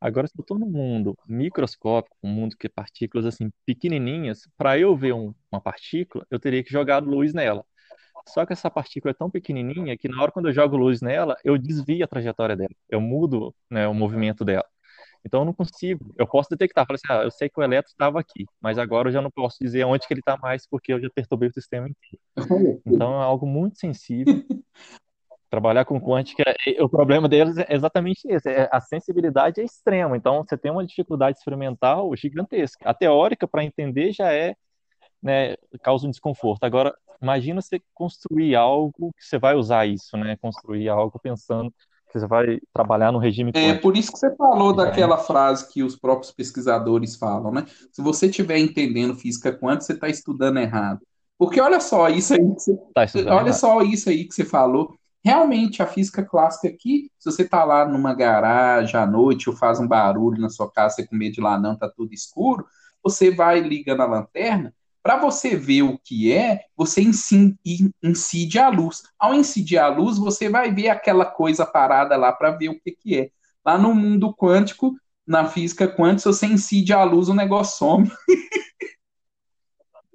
Agora, 0.00 0.26
se 0.26 0.34
eu 0.36 0.42
estou 0.42 0.58
num 0.58 0.68
mundo 0.68 1.16
microscópico, 1.28 2.16
um 2.24 2.28
mundo 2.28 2.56
que 2.56 2.66
é 2.66 2.70
partículas 2.70 3.24
assim 3.24 3.52
pequenininhas, 3.64 4.48
para 4.58 4.76
eu 4.76 4.96
ver 4.96 5.14
um, 5.14 5.32
uma 5.50 5.60
partícula, 5.60 6.26
eu 6.28 6.40
teria 6.40 6.64
que 6.64 6.72
jogar 6.72 7.00
luz 7.00 7.32
nela. 7.32 7.64
Só 8.28 8.46
que 8.46 8.52
essa 8.52 8.70
partícula 8.70 9.10
é 9.10 9.14
tão 9.14 9.30
pequenininha 9.30 9.96
que 9.96 10.08
na 10.08 10.22
hora 10.22 10.32
quando 10.32 10.48
eu 10.48 10.52
jogo 10.52 10.76
luz 10.76 11.00
nela, 11.00 11.36
eu 11.44 11.58
desvio 11.58 12.04
a 12.04 12.08
trajetória 12.08 12.56
dela, 12.56 12.74
eu 12.88 13.00
mudo 13.00 13.54
né, 13.70 13.86
o 13.88 13.94
movimento 13.94 14.44
dela. 14.44 14.64
Então 15.24 15.42
eu 15.42 15.44
não 15.44 15.52
consigo, 15.52 16.12
eu 16.18 16.26
posso 16.26 16.50
detectar, 16.50 16.84
falar 16.86 16.96
assim, 16.96 17.22
ah, 17.22 17.24
eu 17.24 17.30
sei 17.30 17.48
que 17.48 17.58
o 17.58 17.62
elétron 17.62 17.90
estava 17.90 18.18
aqui, 18.18 18.44
mas 18.60 18.76
agora 18.76 19.08
eu 19.08 19.12
já 19.12 19.22
não 19.22 19.30
posso 19.30 19.56
dizer 19.60 19.84
onde 19.84 20.06
que 20.06 20.12
ele 20.12 20.20
está 20.20 20.36
mais 20.36 20.66
porque 20.66 20.92
eu 20.92 21.00
já 21.00 21.08
perturbei 21.14 21.48
o 21.48 21.52
sistema 21.52 21.88
inteiro. 21.88 22.80
Então 22.84 23.20
é 23.20 23.24
algo 23.24 23.46
muito 23.46 23.78
sensível. 23.78 24.26
Trabalhar 25.48 25.84
com 25.84 26.00
quântica, 26.00 26.42
o 26.80 26.88
problema 26.88 27.28
deles 27.28 27.58
é 27.58 27.66
exatamente 27.68 28.20
esse, 28.26 28.48
é, 28.48 28.70
a 28.72 28.80
sensibilidade 28.80 29.60
é 29.60 29.64
extrema, 29.64 30.16
então 30.16 30.42
você 30.42 30.56
tem 30.56 30.72
uma 30.72 30.84
dificuldade 30.84 31.36
experimental 31.36 32.16
gigantesca. 32.16 32.88
A 32.88 32.94
teórica, 32.94 33.46
para 33.46 33.62
entender, 33.62 34.12
já 34.12 34.32
é 34.32 34.56
né, 35.22 35.54
causa 35.82 36.06
um 36.06 36.10
desconforto. 36.10 36.64
Agora, 36.64 36.94
imagina 37.22 37.60
você 37.60 37.80
construir 37.94 38.54
algo 38.54 39.12
que 39.16 39.24
você 39.24 39.38
vai 39.38 39.54
usar 39.54 39.86
isso, 39.86 40.16
né? 40.16 40.36
Construir 40.36 40.88
algo 40.88 41.18
pensando 41.18 41.72
que 42.10 42.18
você 42.18 42.26
vai 42.26 42.60
trabalhar 42.74 43.10
no 43.10 43.18
regime 43.18 43.52
É 43.54 43.74
por 43.74 43.96
isso 43.96 44.12
que 44.12 44.18
você 44.18 44.34
falou 44.36 44.74
daquela 44.74 45.16
frase 45.16 45.72
que 45.72 45.82
os 45.82 45.96
próprios 45.96 46.30
pesquisadores 46.30 47.16
falam, 47.16 47.50
né? 47.50 47.64
Se 47.90 48.02
você 48.02 48.26
estiver 48.26 48.58
entendendo 48.58 49.14
física 49.14 49.52
quântica, 49.52 49.84
você 49.84 49.92
está 49.94 50.08
estudando 50.08 50.58
errado. 50.58 51.00
Porque 51.38 51.60
olha 51.60 51.80
só 51.80 52.08
isso 52.08 52.34
aí 52.34 52.54
que 52.54 52.60
você, 52.60 52.76
tá 52.94 53.06
olha 53.34 53.48
errado. 53.48 53.52
só 53.52 53.80
isso 53.82 54.10
aí 54.10 54.26
que 54.26 54.34
você 54.34 54.44
falou. 54.44 54.94
Realmente, 55.24 55.82
a 55.82 55.86
física 55.86 56.24
clássica 56.24 56.68
aqui, 56.68 57.08
se 57.18 57.30
você 57.30 57.42
está 57.42 57.64
lá 57.64 57.88
numa 57.88 58.12
garagem 58.12 58.98
à 58.98 59.06
noite 59.06 59.48
ou 59.48 59.56
faz 59.56 59.80
um 59.80 59.86
barulho 59.86 60.40
na 60.40 60.50
sua 60.50 60.70
casa, 60.70 60.96
você 60.96 61.06
com 61.06 61.16
medo 61.16 61.34
de 61.34 61.40
lá 61.40 61.58
não, 61.58 61.76
tá 61.78 61.88
tudo 61.88 62.12
escuro, 62.12 62.66
você 63.02 63.30
vai 63.30 63.60
ligando 63.60 64.02
a 64.02 64.06
lanterna, 64.06 64.74
Para 65.02 65.16
você 65.16 65.56
ver 65.56 65.82
o 65.82 65.98
que 65.98 66.32
é, 66.32 66.60
você 66.76 67.02
incide 67.02 68.58
a 68.58 68.68
luz. 68.68 69.02
Ao 69.18 69.34
incidir 69.34 69.78
a 69.78 69.88
luz, 69.88 70.16
você 70.16 70.48
vai 70.48 70.72
ver 70.72 70.88
aquela 70.88 71.24
coisa 71.24 71.66
parada 71.66 72.16
lá 72.16 72.32
para 72.32 72.52
ver 72.52 72.68
o 72.68 72.80
que, 72.80 72.92
que 72.92 73.18
é. 73.18 73.30
Lá 73.64 73.76
no 73.76 73.94
mundo 73.94 74.34
quântico, 74.34 74.94
na 75.26 75.44
física 75.48 75.88
quântica, 75.88 76.32
se 76.32 76.38
você 76.38 76.46
incide 76.46 76.92
a 76.92 77.02
luz, 77.02 77.28
o 77.28 77.34
negócio 77.34 77.78
some. 77.78 78.10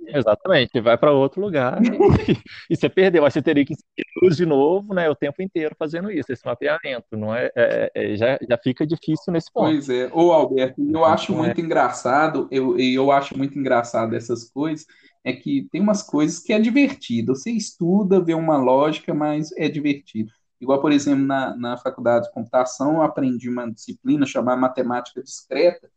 Exatamente, 0.08 0.80
vai 0.80 0.98
para 0.98 1.12
outro 1.12 1.42
lugar 1.42 1.80
e, 2.70 2.76
você 2.76 2.90
perdeu. 2.90 3.26
Aí 3.26 3.32
você 3.32 3.42
teria 3.42 3.66
que 3.66 3.76
luz 4.22 4.38
de 4.38 4.46
novo, 4.46 4.94
né, 4.94 5.10
o 5.10 5.16
tempo 5.16 5.42
inteiro 5.42 5.76
fazendo 5.78 6.12
isso, 6.12 6.32
esse 6.32 6.46
mapeamento. 6.46 7.06
Não 7.12 7.36
é, 7.36 7.52
é, 7.56 7.92
é 7.94 8.16
já, 8.16 8.38
já 8.48 8.58
fica 8.58 8.86
difícil 8.86 9.34
nesse 9.34 9.52
ponto. 9.52 9.72
Pois 9.72 9.90
é. 9.90 10.10
Ô, 10.14 10.32
Alberto, 10.32 10.82
eu 10.82 10.88
então, 10.88 11.06
acho 11.06 11.34
é. 11.34 11.36
muito 11.36 11.62
engraçado, 11.62 12.48
eu, 12.52 12.78
eu 12.80 13.12
acho 13.12 13.38
muito 13.38 13.58
engraçado 13.58 14.16
essas 14.16 14.50
coisas, 14.50 14.86
é 15.24 15.34
que 15.34 15.68
tem 15.72 15.82
umas 15.82 16.02
coisas 16.02 16.40
que 16.40 16.54
é 16.54 16.60
divertido. 16.60 17.36
Você 17.36 17.52
estuda, 17.52 18.24
vê 18.24 18.34
uma 18.34 18.58
lógica, 18.58 19.14
mas 19.14 19.52
é 19.58 19.68
divertido. 19.68 20.32
Igual, 20.60 20.82
por 20.82 20.92
exemplo, 20.92 21.26
na, 21.26 21.56
na 21.56 21.78
faculdade 21.78 22.26
de 22.26 22.32
computação, 22.32 22.96
eu 22.96 23.02
aprendi 23.04 23.50
uma 23.50 23.70
disciplina 23.70 24.26
chamada 24.26 24.60
matemática 24.60 25.22
discreta, 25.22 25.90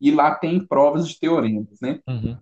e 0.00 0.10
lá 0.10 0.34
tem 0.34 0.64
provas 0.64 1.08
de 1.08 1.18
teoremas, 1.18 1.80
né? 1.80 2.00
Uhum. 2.08 2.36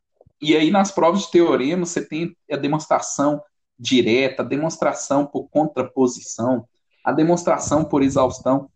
E 0.44 0.54
aí, 0.54 0.70
nas 0.70 0.90
provas 0.90 1.22
de 1.22 1.30
teorema, 1.30 1.87
você 1.87 2.07
tem 2.07 2.37
a 2.52 2.57
demonstração 2.59 3.42
direta, 3.78 4.42
a 4.42 4.44
demonstração 4.44 5.24
por 5.24 5.48
contraposição, 5.48 6.68
a 7.02 7.12
demonstração 7.12 7.83
por 7.83 8.02
exaustão. 8.02 8.70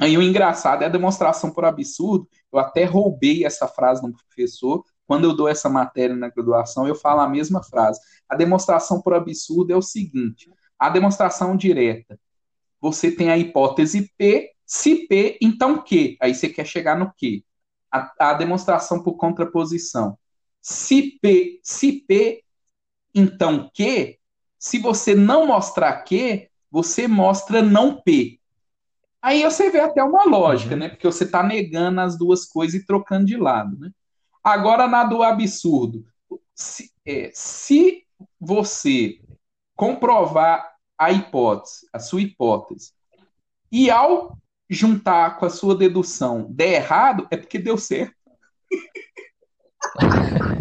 Aí 0.00 0.16
o 0.16 0.22
engraçado 0.22 0.84
é 0.84 0.86
a 0.86 0.88
demonstração 0.88 1.50
por 1.50 1.66
absurdo. 1.66 2.26
Eu 2.50 2.58
até 2.58 2.84
roubei 2.84 3.44
essa 3.44 3.68
frase 3.68 4.00
do 4.00 4.10
professor. 4.10 4.82
Quando 5.06 5.24
eu 5.24 5.36
dou 5.36 5.46
essa 5.46 5.68
matéria 5.68 6.16
na 6.16 6.30
graduação, 6.30 6.88
eu 6.88 6.94
falo 6.94 7.20
a 7.20 7.28
mesma 7.28 7.62
frase. 7.62 8.00
A 8.26 8.34
demonstração 8.34 9.02
por 9.02 9.12
absurdo 9.12 9.74
é 9.74 9.76
o 9.76 9.82
seguinte: 9.82 10.50
a 10.78 10.88
demonstração 10.88 11.54
direta. 11.54 12.18
Você 12.80 13.10
tem 13.10 13.28
a 13.28 13.36
hipótese 13.36 14.10
P, 14.16 14.50
se 14.64 15.06
P, 15.06 15.36
então 15.42 15.84
Q. 15.84 16.16
Aí 16.22 16.34
você 16.34 16.48
quer 16.48 16.64
chegar 16.64 16.98
no 16.98 17.12
Q. 17.12 17.44
A, 17.92 18.30
a 18.30 18.32
demonstração 18.32 19.02
por 19.02 19.18
contraposição. 19.18 20.16
Se 20.68 21.16
P, 21.22 21.60
se 21.62 22.00
P, 22.08 22.42
então 23.14 23.70
Q, 23.72 24.18
se 24.58 24.80
você 24.80 25.14
não 25.14 25.46
mostrar 25.46 26.02
Q, 26.02 26.50
você 26.68 27.06
mostra 27.06 27.62
não 27.62 28.02
P. 28.02 28.40
Aí 29.22 29.44
você 29.44 29.70
vê 29.70 29.78
até 29.78 30.02
uma 30.02 30.24
lógica, 30.24 30.72
uhum. 30.72 30.80
né? 30.80 30.88
Porque 30.88 31.06
você 31.06 31.22
está 31.22 31.40
negando 31.40 32.00
as 32.00 32.18
duas 32.18 32.46
coisas 32.46 32.80
e 32.82 32.84
trocando 32.84 33.26
de 33.26 33.36
lado, 33.36 33.78
né? 33.78 33.92
Agora, 34.42 34.88
na 34.88 35.04
do 35.04 35.22
absurdo, 35.22 36.04
se, 36.52 36.90
é, 37.06 37.30
se 37.32 38.04
você 38.40 39.20
comprovar 39.76 40.74
a 40.98 41.12
hipótese, 41.12 41.86
a 41.92 42.00
sua 42.00 42.22
hipótese, 42.22 42.92
e 43.70 43.88
ao 43.88 44.36
juntar 44.68 45.38
com 45.38 45.46
a 45.46 45.50
sua 45.50 45.76
dedução 45.76 46.48
der 46.50 46.82
errado, 46.82 47.28
é 47.30 47.36
porque 47.36 47.56
deu 47.56 47.78
certo. 47.78 48.16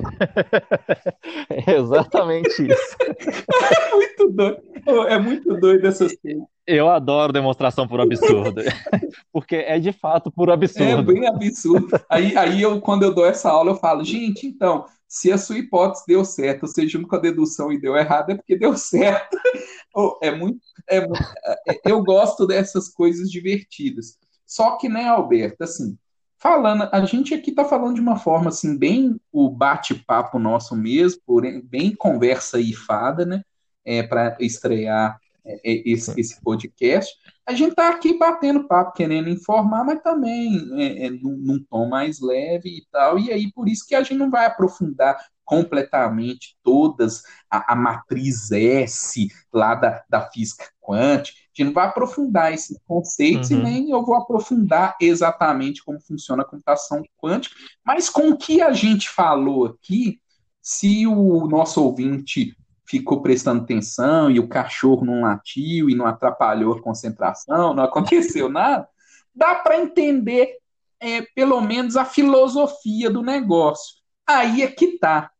é 1.50 1.72
exatamente 1.78 2.68
isso. 2.68 2.98
É 3.00 3.96
muito 3.96 4.30
doido. 4.32 4.62
É 5.08 5.18
muito 5.18 5.60
doido 5.60 5.88
essas 5.88 6.16
coisas. 6.18 6.44
Eu 6.68 6.90
adoro 6.90 7.32
demonstração 7.32 7.88
por 7.88 8.02
absurdo. 8.02 8.62
Porque 9.32 9.56
é 9.56 9.80
de 9.80 9.92
fato 9.92 10.32
por 10.32 10.50
absurdo. 10.50 11.12
É 11.12 11.16
bem 11.16 11.28
absurdo. 11.28 11.88
Aí, 12.10 12.36
aí 12.36 12.62
eu, 12.62 12.82
quando 12.82 13.04
eu 13.04 13.14
dou 13.14 13.26
essa 13.26 13.50
aula, 13.50 13.72
eu 13.72 13.76
falo, 13.76 14.04
gente, 14.04 14.48
então, 14.48 14.86
se 15.08 15.32
a 15.32 15.38
sua 15.38 15.60
hipótese 15.60 16.06
deu 16.08 16.26
certo, 16.26 16.62
você 16.62 16.88
junto 16.88 17.08
com 17.08 17.16
a 17.16 17.20
dedução 17.20 17.72
e 17.72 17.80
deu 17.80 17.96
errado, 17.96 18.32
é 18.32 18.36
porque 18.36 18.58
deu 18.58 18.76
certo. 18.76 19.38
é 20.22 20.32
muito, 20.32 20.60
é, 20.90 20.98
é, 20.98 21.80
eu 21.86 22.04
gosto 22.04 22.48
dessas 22.48 22.90
coisas 22.90 23.30
divertidas. 23.30 24.18
Só 24.46 24.78
que, 24.78 24.90
né, 24.90 25.08
Alberto, 25.08 25.64
assim, 25.64 25.98
falando, 26.46 26.88
a 26.92 27.06
gente 27.06 27.34
aqui 27.34 27.50
está 27.50 27.66
falando 27.66 27.96
de 27.96 28.02
uma 28.02 28.18
forma 28.18 28.50
assim, 28.50 28.78
bem 28.78 29.20
o 29.32 29.50
bate-papo 29.50 30.38
nosso 30.38 30.76
mesmo, 30.76 31.20
porém, 31.26 31.60
bem 31.60 31.96
conversa 31.96 32.60
e 32.60 32.72
fada, 32.72 33.26
né? 33.26 33.42
É, 33.84 34.04
para 34.04 34.38
estrear 34.40 35.20
é, 35.44 35.54
é, 35.56 35.90
esse, 35.90 36.20
esse, 36.20 36.40
podcast. 36.42 37.12
A 37.48 37.54
gente 37.54 37.72
está 37.72 37.90
aqui 37.90 38.16
batendo 38.16 38.68
papo, 38.68 38.94
querendo 38.94 39.28
informar, 39.28 39.84
mas 39.84 40.02
também 40.04 40.70
é, 40.74 41.08
é, 41.08 41.10
num, 41.10 41.36
num, 41.36 41.66
tom 41.68 41.90
mais 41.90 42.20
leve 42.20 42.70
e 42.70 42.86
tal. 42.92 43.18
E 43.18 43.32
aí, 43.32 43.52
por 43.52 43.68
isso 43.68 43.86
que 43.88 43.96
a 43.96 44.04
gente 44.04 44.18
não 44.18 44.30
vai 44.30 44.46
aprofundar 44.46 45.18
completamente 45.46 46.58
todas 46.64 47.24
a, 47.50 47.74
a 47.74 47.76
matriz 47.76 48.52
S 48.52 49.28
lá 49.54 49.76
da, 49.76 50.04
da 50.10 50.30
física 50.30 50.66
quântica. 50.82 51.38
A 51.40 51.48
gente 51.56 51.68
não 51.68 51.74
vai 51.74 51.88
aprofundar 51.88 52.52
esses 52.52 52.78
conceitos 52.86 53.52
uhum. 53.52 53.60
e 53.60 53.64
nem 53.64 53.90
eu 53.92 54.04
vou 54.04 54.16
aprofundar 54.16 54.98
exatamente 55.00 55.84
como 55.84 56.02
funciona 56.02 56.42
a 56.42 56.46
computação 56.46 57.04
quântica, 57.18 57.56
mas 57.86 58.10
com 58.10 58.30
o 58.30 58.38
que 58.38 58.62
a 58.62 58.74
gente 58.74 59.08
falou 59.08 59.66
aqui, 59.66 60.20
se 60.62 61.06
o 61.08 61.48
nosso 61.48 61.82
ouvinte 61.82 62.58
ficou 62.88 63.22
prestando 63.22 63.64
atenção 63.64 64.30
e 64.30 64.40
o 64.40 64.48
cachorro 64.48 65.06
não 65.06 65.22
latiu 65.22 65.90
e 65.90 65.96
não 65.96 66.06
atrapalhou 66.06 66.74
a 66.74 66.82
concentração, 66.82 67.74
não 67.74 67.84
aconteceu 67.84 68.48
nada, 68.50 68.88
dá 69.34 69.56
para 69.56 69.80
entender 69.80 70.58
é, 71.00 71.22
pelo 71.36 71.62
menos 71.62 71.96
a 71.96 72.06
filosofia 72.06 73.10
do 73.10 73.22
negócio. 73.22 73.96
Aí 74.28 74.64
é 74.64 74.68
que 74.68 74.98
tá. 74.98 75.32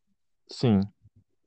Sim. 0.50 0.80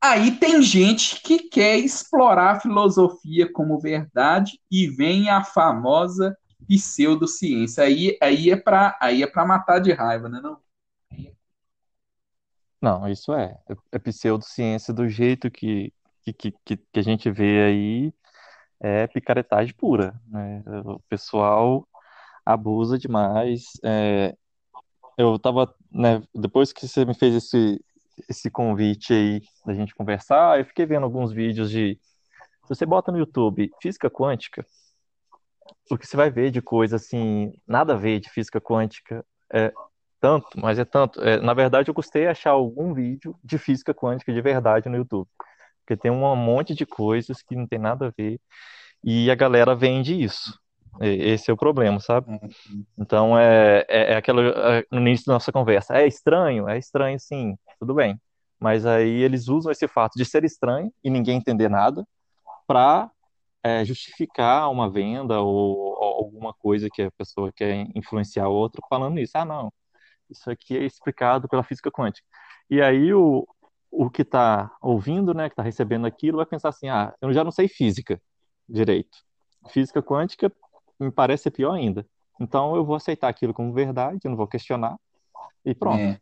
Aí 0.02 0.32
tem 0.38 0.62
gente 0.62 1.20
que 1.20 1.40
quer 1.40 1.78
explorar 1.78 2.56
a 2.56 2.60
filosofia 2.60 3.50
como 3.52 3.78
verdade 3.78 4.58
e 4.70 4.88
vem 4.88 5.28
a 5.28 5.44
famosa 5.44 6.36
pseudociência. 6.66 7.84
Aí, 7.84 8.16
aí 8.22 8.50
é 8.50 8.56
para 8.56 8.96
aí 9.00 9.22
é 9.22 9.26
para 9.26 9.44
matar 9.44 9.78
de 9.78 9.92
raiva, 9.92 10.28
né, 10.28 10.40
não? 10.42 10.58
Não, 12.80 13.06
isso 13.08 13.34
é. 13.34 13.58
É 13.92 13.98
pseudociência 13.98 14.94
do 14.94 15.06
jeito 15.06 15.50
que, 15.50 15.92
que, 16.22 16.32
que, 16.32 16.76
que 16.76 16.98
a 16.98 17.02
gente 17.02 17.30
vê 17.30 17.62
aí, 17.62 18.14
é 18.80 19.06
picaretagem 19.06 19.74
pura. 19.74 20.18
Né? 20.26 20.62
O 20.86 20.98
pessoal 21.00 21.86
abusa 22.44 22.98
demais. 22.98 23.64
É, 23.84 24.34
eu 25.18 25.38
tava, 25.38 25.74
né, 25.90 26.22
depois 26.34 26.72
que 26.72 26.88
você 26.88 27.04
me 27.04 27.14
fez 27.14 27.34
esse, 27.34 27.84
esse 28.28 28.50
convite 28.50 29.12
aí 29.12 29.40
da 29.64 29.74
gente 29.74 29.94
conversar, 29.94 30.58
eu 30.58 30.64
fiquei 30.64 30.86
vendo 30.86 31.04
alguns 31.04 31.32
vídeos 31.32 31.70
de. 31.70 31.98
Se 32.62 32.68
você 32.68 32.86
bota 32.86 33.10
no 33.10 33.18
YouTube 33.18 33.70
física 33.80 34.08
quântica, 34.08 34.64
o 35.90 35.98
que 35.98 36.06
você 36.06 36.16
vai 36.16 36.30
ver 36.30 36.50
de 36.50 36.62
coisa 36.62 36.96
assim, 36.96 37.52
nada 37.66 37.94
a 37.94 37.96
ver 37.96 38.20
de 38.20 38.30
física 38.30 38.60
quântica, 38.60 39.24
é 39.52 39.72
tanto, 40.20 40.48
mas 40.56 40.78
é 40.78 40.84
tanto. 40.84 41.20
É, 41.22 41.40
na 41.40 41.54
verdade, 41.54 41.90
eu 41.90 41.94
custei 41.94 42.26
achar 42.26 42.50
algum 42.50 42.92
vídeo 42.92 43.34
de 43.42 43.58
física 43.58 43.94
quântica 43.94 44.32
de 44.32 44.40
verdade 44.40 44.88
no 44.88 44.96
YouTube. 44.96 45.28
Porque 45.80 45.96
tem 45.96 46.10
um 46.10 46.36
monte 46.36 46.74
de 46.74 46.86
coisas 46.86 47.42
que 47.42 47.56
não 47.56 47.66
tem 47.66 47.78
nada 47.78 48.08
a 48.08 48.12
ver. 48.16 48.38
E 49.02 49.30
a 49.30 49.34
galera 49.34 49.74
vende 49.74 50.14
isso. 50.22 50.58
Esse 51.00 51.50
é 51.50 51.54
o 51.54 51.56
problema, 51.56 52.00
sabe? 52.00 52.30
Uhum. 52.30 52.84
Então, 52.98 53.38
é, 53.38 53.84
é, 53.88 54.12
é 54.12 54.16
aquela, 54.16 54.42
é, 54.42 54.86
no 54.90 55.00
início 55.00 55.26
da 55.26 55.34
nossa 55.34 55.52
conversa, 55.52 55.96
é 55.96 56.06
estranho? 56.06 56.68
É 56.68 56.78
estranho, 56.78 57.18
sim, 57.18 57.56
tudo 57.78 57.94
bem. 57.94 58.20
Mas 58.58 58.84
aí 58.84 59.22
eles 59.22 59.48
usam 59.48 59.72
esse 59.72 59.88
fato 59.88 60.14
de 60.16 60.24
ser 60.24 60.44
estranho 60.44 60.92
e 61.02 61.08
ninguém 61.10 61.38
entender 61.38 61.68
nada 61.70 62.06
para 62.66 63.10
é, 63.62 63.84
justificar 63.84 64.70
uma 64.70 64.90
venda 64.90 65.40
ou, 65.40 65.76
ou, 65.98 66.24
alguma 66.24 66.52
coisa 66.54 66.88
que 66.92 67.02
a 67.02 67.10
pessoa 67.12 67.52
quer 67.52 67.86
influenciar 67.94 68.48
o 68.48 68.52
outro 68.54 68.82
falando 68.88 69.18
isso. 69.18 69.36
Ah, 69.36 69.44
não, 69.44 69.72
isso 70.30 70.50
aqui 70.50 70.76
é 70.76 70.84
explicado 70.84 71.48
pela 71.48 71.62
física 71.62 71.90
quântica. 71.90 72.26
E 72.70 72.80
aí 72.82 73.12
o, 73.14 73.46
o 73.90 74.10
que 74.10 74.22
está 74.22 74.70
ouvindo, 74.80 75.34
né, 75.34 75.48
que 75.48 75.54
está 75.54 75.62
recebendo 75.62 76.06
aquilo, 76.06 76.38
vai 76.38 76.46
pensar 76.46 76.68
assim, 76.70 76.88
ah, 76.88 77.14
eu 77.20 77.32
já 77.32 77.44
não 77.44 77.50
sei 77.50 77.68
física 77.68 78.20
direito. 78.68 79.18
Física 79.70 80.02
quântica 80.02 80.52
me 81.04 81.10
parece 81.10 81.44
ser 81.44 81.50
pior 81.50 81.72
ainda. 81.72 82.06
Então 82.40 82.74
eu 82.74 82.84
vou 82.84 82.96
aceitar 82.96 83.28
aquilo 83.28 83.52
como 83.52 83.72
verdade, 83.72 84.20
eu 84.24 84.30
não 84.30 84.36
vou 84.36 84.46
questionar 84.46 84.96
e 85.64 85.74
pronto. 85.74 86.00
É, 86.00 86.20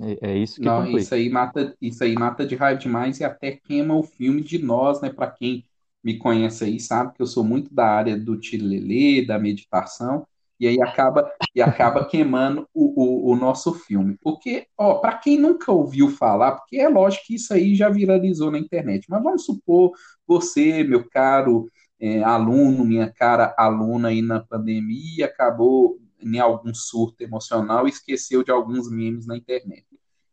é, 0.00 0.30
é 0.32 0.36
isso 0.36 0.60
que 0.60 0.66
não, 0.66 0.86
isso 0.86 1.14
aí 1.14 1.28
mata, 1.28 1.74
isso 1.80 2.04
aí 2.04 2.14
mata 2.14 2.46
de 2.46 2.54
raiva 2.54 2.80
demais 2.80 3.20
e 3.20 3.24
até 3.24 3.52
queima 3.52 3.94
o 3.94 4.02
filme 4.02 4.42
de 4.42 4.58
nós, 4.58 5.00
né? 5.00 5.10
Para 5.10 5.30
quem 5.30 5.64
me 6.02 6.18
conhece 6.18 6.64
aí 6.64 6.80
sabe 6.80 7.14
que 7.14 7.22
eu 7.22 7.26
sou 7.26 7.44
muito 7.44 7.72
da 7.72 7.86
área 7.86 8.18
do 8.18 8.38
tilelê, 8.38 9.24
da 9.24 9.38
meditação 9.38 10.26
e 10.58 10.66
aí 10.66 10.80
acaba 10.80 11.28
e 11.54 11.60
acaba 11.60 12.04
queimando 12.06 12.68
o, 12.72 13.30
o, 13.30 13.32
o 13.32 13.36
nosso 13.36 13.72
filme. 13.74 14.16
Porque, 14.20 14.66
ó, 14.78 14.94
para 14.94 15.18
quem 15.18 15.38
nunca 15.38 15.72
ouviu 15.72 16.08
falar, 16.10 16.52
porque 16.52 16.76
é 16.76 16.88
lógico 16.88 17.26
que 17.26 17.34
isso 17.34 17.52
aí 17.52 17.74
já 17.74 17.88
viralizou 17.88 18.50
na 18.50 18.58
internet, 18.58 19.06
mas 19.08 19.22
vamos 19.22 19.44
supor 19.44 19.92
você, 20.26 20.84
meu 20.84 21.08
caro 21.08 21.68
é, 22.02 22.20
aluno, 22.24 22.84
minha 22.84 23.08
cara 23.08 23.54
aluna 23.56 24.08
aí 24.08 24.20
na 24.20 24.40
pandemia, 24.40 25.26
acabou 25.26 26.00
em 26.20 26.36
algum 26.40 26.74
surto 26.74 27.22
emocional 27.22 27.86
e 27.86 27.90
esqueceu 27.90 28.42
de 28.42 28.50
alguns 28.50 28.90
memes 28.90 29.24
na 29.24 29.36
internet. 29.36 29.86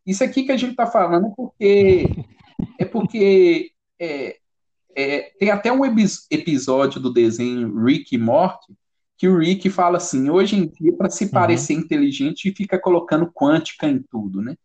Isso 0.03 0.23
aqui 0.23 0.43
que 0.43 0.51
a 0.51 0.57
gente 0.57 0.71
está 0.71 0.87
falando 0.87 1.27
é 1.27 1.33
porque 1.35 2.05
é 2.79 2.85
porque 2.85 3.71
é, 3.99 4.37
é, 4.95 5.31
tem 5.39 5.51
até 5.51 5.71
um 5.71 5.85
episódio 5.85 6.99
do 6.99 7.13
desenho 7.13 7.79
Rick 7.83 8.15
e 8.15 8.17
Morty 8.17 8.73
que 9.15 9.27
o 9.27 9.37
Rick 9.37 9.69
fala 9.69 9.97
assim: 9.97 10.27
hoje 10.27 10.55
em 10.55 10.65
dia, 10.65 10.93
para 10.93 11.09
se 11.11 11.25
uhum. 11.25 11.31
parecer 11.31 11.75
uhum. 11.75 11.81
inteligente, 11.81 12.51
fica 12.51 12.79
colocando 12.79 13.31
quântica 13.31 13.87
em 13.87 14.01
tudo, 14.09 14.41
né? 14.41 14.55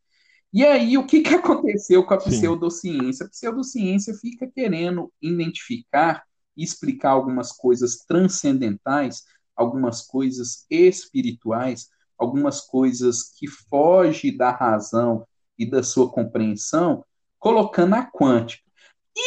E 0.50 0.64
aí, 0.64 0.96
o 0.96 1.04
que, 1.04 1.20
que 1.20 1.34
aconteceu 1.34 2.02
com 2.04 2.14
a 2.14 2.20
Sim. 2.20 2.30
pseudociência? 2.30 3.26
A 3.26 3.28
pseudociência 3.28 4.14
fica 4.14 4.46
querendo 4.46 5.12
identificar 5.20 6.24
explicar 6.56 7.10
algumas 7.10 7.52
coisas 7.52 8.04
transcendentais, 8.06 9.24
algumas 9.56 10.02
coisas 10.02 10.66
espirituais, 10.70 11.88
algumas 12.18 12.60
coisas 12.60 13.22
que 13.22 13.46
fogem 13.46 14.36
da 14.36 14.50
razão 14.50 15.26
e 15.58 15.68
da 15.68 15.82
sua 15.82 16.10
compreensão, 16.10 17.04
colocando 17.38 17.94
a 17.94 18.04
quântica. 18.04 18.64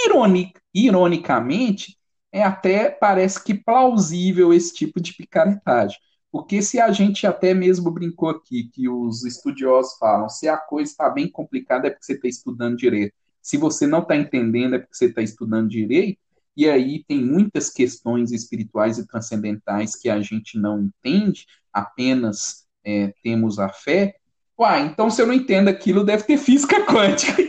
Ironic, 0.05 0.59
ironicamente, 0.73 1.97
é 2.31 2.43
até 2.43 2.89
parece 2.89 3.43
que 3.43 3.53
plausível 3.53 4.53
esse 4.53 4.73
tipo 4.73 4.99
de 4.99 5.13
picaretagem. 5.13 5.97
Porque 6.31 6.61
se 6.61 6.79
a 6.79 6.91
gente 6.91 7.25
até 7.25 7.53
mesmo 7.53 7.89
brincou 7.89 8.29
aqui, 8.29 8.65
que 8.65 8.89
os 8.89 9.23
estudiosos 9.23 9.97
falam, 9.97 10.27
se 10.27 10.47
a 10.47 10.57
coisa 10.57 10.91
está 10.91 11.09
bem 11.09 11.29
complicada 11.29 11.87
é 11.87 11.89
porque 11.89 12.05
você 12.05 12.13
está 12.13 12.27
estudando 12.27 12.77
direito. 12.77 13.13
Se 13.41 13.57
você 13.57 13.87
não 13.87 13.99
está 13.99 14.15
entendendo 14.15 14.75
é 14.75 14.79
porque 14.79 14.95
você 14.95 15.05
está 15.05 15.21
estudando 15.21 15.69
direito. 15.69 16.19
E 16.57 16.67
aí 16.67 17.05
tem 17.07 17.23
muitas 17.23 17.69
questões 17.69 18.31
espirituais 18.31 18.97
e 18.97 19.05
transcendentais 19.05 19.95
que 19.95 20.09
a 20.09 20.19
gente 20.19 20.57
não 20.57 20.81
entende, 20.81 21.45
apenas 21.71 22.65
é, 22.83 23.13
temos 23.23 23.59
a 23.59 23.69
fé. 23.69 24.15
Uai, 24.59 24.87
então 24.87 25.07
se 25.07 25.21
eu 25.21 25.27
não 25.27 25.35
entendo 25.35 25.67
aquilo, 25.67 26.03
deve 26.03 26.23
ter 26.23 26.37
física 26.37 26.83
quântica. 26.85 27.35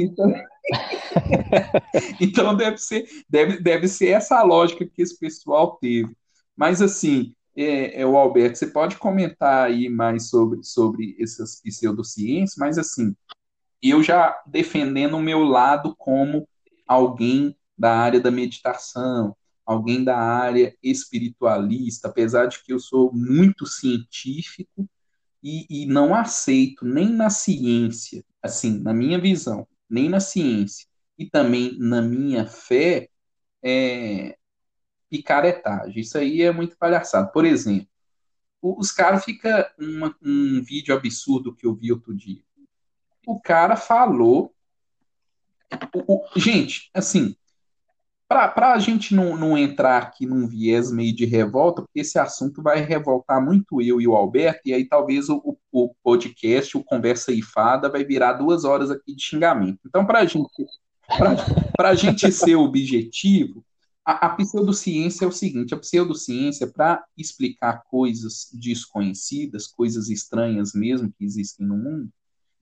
Então, 0.00 0.32
então, 0.32 0.32
então 2.20 2.56
deve 2.56 2.78
ser, 2.78 3.04
deve, 3.28 3.60
deve 3.60 3.88
ser 3.88 4.10
essa 4.10 4.38
a 4.38 4.44
lógica 4.44 4.86
que 4.86 5.02
esse 5.02 5.18
pessoal 5.18 5.76
teve. 5.80 6.16
Mas 6.56 6.80
assim, 6.80 7.34
é, 7.56 8.02
é, 8.02 8.06
o 8.06 8.16
Alberto, 8.16 8.58
você 8.58 8.68
pode 8.68 8.96
comentar 8.96 9.66
aí 9.66 9.88
mais 9.88 10.28
sobre, 10.28 10.62
sobre 10.62 11.16
essas 11.18 11.60
pseudociências, 11.60 12.54
mas 12.56 12.78
assim, 12.78 13.12
eu 13.82 14.00
já 14.00 14.40
defendendo 14.46 15.16
o 15.16 15.22
meu 15.22 15.42
lado 15.42 15.96
como 15.98 16.48
alguém 16.86 17.57
da 17.78 17.96
área 17.96 18.20
da 18.20 18.30
meditação, 18.30 19.36
alguém 19.64 20.02
da 20.02 20.16
área 20.16 20.76
espiritualista, 20.82 22.08
apesar 22.08 22.46
de 22.46 22.62
que 22.62 22.72
eu 22.72 22.80
sou 22.80 23.12
muito 23.12 23.66
científico 23.66 24.88
e, 25.42 25.66
e 25.68 25.86
não 25.86 26.14
aceito 26.14 26.84
nem 26.84 27.08
na 27.10 27.30
ciência, 27.30 28.24
assim, 28.42 28.80
na 28.80 28.92
minha 28.92 29.20
visão, 29.20 29.66
nem 29.88 30.08
na 30.08 30.20
ciência 30.20 30.86
e 31.18 31.26
também 31.26 31.76
na 31.78 32.00
minha 32.00 32.46
fé, 32.46 33.08
é, 33.62 34.36
picaretagem. 35.10 36.00
Isso 36.00 36.16
aí 36.16 36.42
é 36.42 36.52
muito 36.52 36.76
palhaçado. 36.76 37.32
Por 37.32 37.44
exemplo, 37.44 37.88
os 38.62 38.92
caras 38.92 39.24
ficam. 39.24 39.64
Um 40.22 40.62
vídeo 40.62 40.94
absurdo 40.94 41.54
que 41.54 41.66
eu 41.66 41.74
vi 41.74 41.92
outro 41.92 42.14
dia. 42.14 42.42
O 43.26 43.40
cara 43.40 43.76
falou. 43.76 44.54
O, 45.94 46.14
o, 46.14 46.40
gente, 46.40 46.90
assim, 46.94 47.36
para 48.28 48.74
a 48.74 48.78
gente 48.78 49.14
não, 49.14 49.36
não 49.36 49.56
entrar 49.56 50.02
aqui 50.02 50.26
num 50.26 50.46
viés 50.46 50.92
meio 50.92 51.16
de 51.16 51.24
revolta, 51.24 51.80
porque 51.80 52.00
esse 52.00 52.18
assunto 52.18 52.62
vai 52.62 52.80
revoltar 52.82 53.42
muito 53.42 53.80
eu 53.80 54.00
e 54.00 54.06
o 54.06 54.14
Alberto, 54.14 54.60
e 54.66 54.74
aí 54.74 54.84
talvez 54.84 55.30
o, 55.30 55.56
o 55.72 55.94
podcast, 56.02 56.76
o 56.76 56.84
Conversa 56.84 57.32
e 57.32 57.40
Fada, 57.40 57.88
vai 57.88 58.04
virar 58.04 58.34
duas 58.34 58.64
horas 58.64 58.90
aqui 58.90 59.14
de 59.14 59.22
xingamento. 59.22 59.80
Então, 59.86 60.04
para 60.04 60.26
gente, 60.26 60.46
a 61.78 61.94
gente 61.94 62.30
ser 62.30 62.56
objetivo, 62.56 63.64
a, 64.04 64.26
a 64.26 64.28
pseudociência 64.30 65.24
é 65.24 65.28
o 65.28 65.32
seguinte: 65.32 65.72
a 65.72 65.78
pseudociência, 65.78 66.66
para 66.66 67.02
explicar 67.16 67.82
coisas 67.90 68.50
desconhecidas, 68.52 69.66
coisas 69.66 70.10
estranhas 70.10 70.74
mesmo 70.74 71.10
que 71.10 71.24
existem 71.24 71.66
no 71.66 71.78
mundo, 71.78 72.10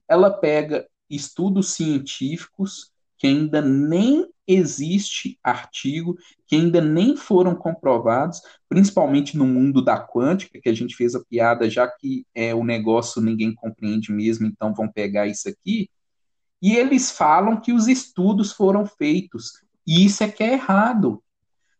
ela 0.07 0.29
pega 0.29 0.87
estudos 1.09 1.73
científicos 1.73 2.91
que 3.17 3.27
ainda 3.27 3.61
nem 3.61 4.29
existe 4.47 5.37
artigo, 5.43 6.15
que 6.45 6.55
ainda 6.55 6.79
nem 6.79 7.17
foram 7.17 7.53
comprovados, 7.53 8.41
principalmente 8.69 9.37
no 9.37 9.45
mundo 9.45 9.81
da 9.81 9.99
quântica, 9.99 10.59
que 10.61 10.69
a 10.69 10.73
gente 10.73 10.95
fez 10.95 11.13
a 11.15 11.23
piada, 11.23 11.69
já 11.69 11.87
que 11.87 12.25
é 12.33 12.55
o 12.55 12.63
negócio 12.63 13.21
ninguém 13.21 13.53
compreende 13.53 14.11
mesmo, 14.11 14.47
então 14.47 14.73
vão 14.73 14.87
pegar 14.87 15.27
isso 15.27 15.49
aqui. 15.49 15.89
E 16.61 16.75
eles 16.75 17.11
falam 17.11 17.59
que 17.59 17.73
os 17.73 17.87
estudos 17.87 18.53
foram 18.53 18.85
feitos. 18.85 19.51
E 19.85 20.05
isso 20.05 20.23
é 20.23 20.29
que 20.29 20.43
é 20.43 20.53
errado 20.53 21.21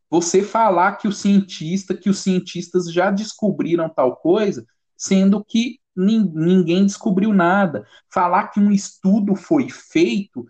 você 0.10 0.42
falar 0.42 0.94
que 0.94 1.08
o 1.08 1.12
cientista, 1.12 1.94
que 1.94 2.10
os 2.10 2.20
cientistas 2.20 2.92
já 2.92 3.12
descobriram 3.12 3.90
tal 3.90 4.16
coisa, 4.16 4.66
sendo 4.96 5.44
que 5.44 5.80
ninguém 5.96 6.86
descobriu 6.86 7.34
nada. 7.34 7.86
Falar 8.12 8.48
que 8.48 8.60
um 8.60 8.72
estudo 8.72 9.36
foi 9.36 9.70
feito 9.70 10.48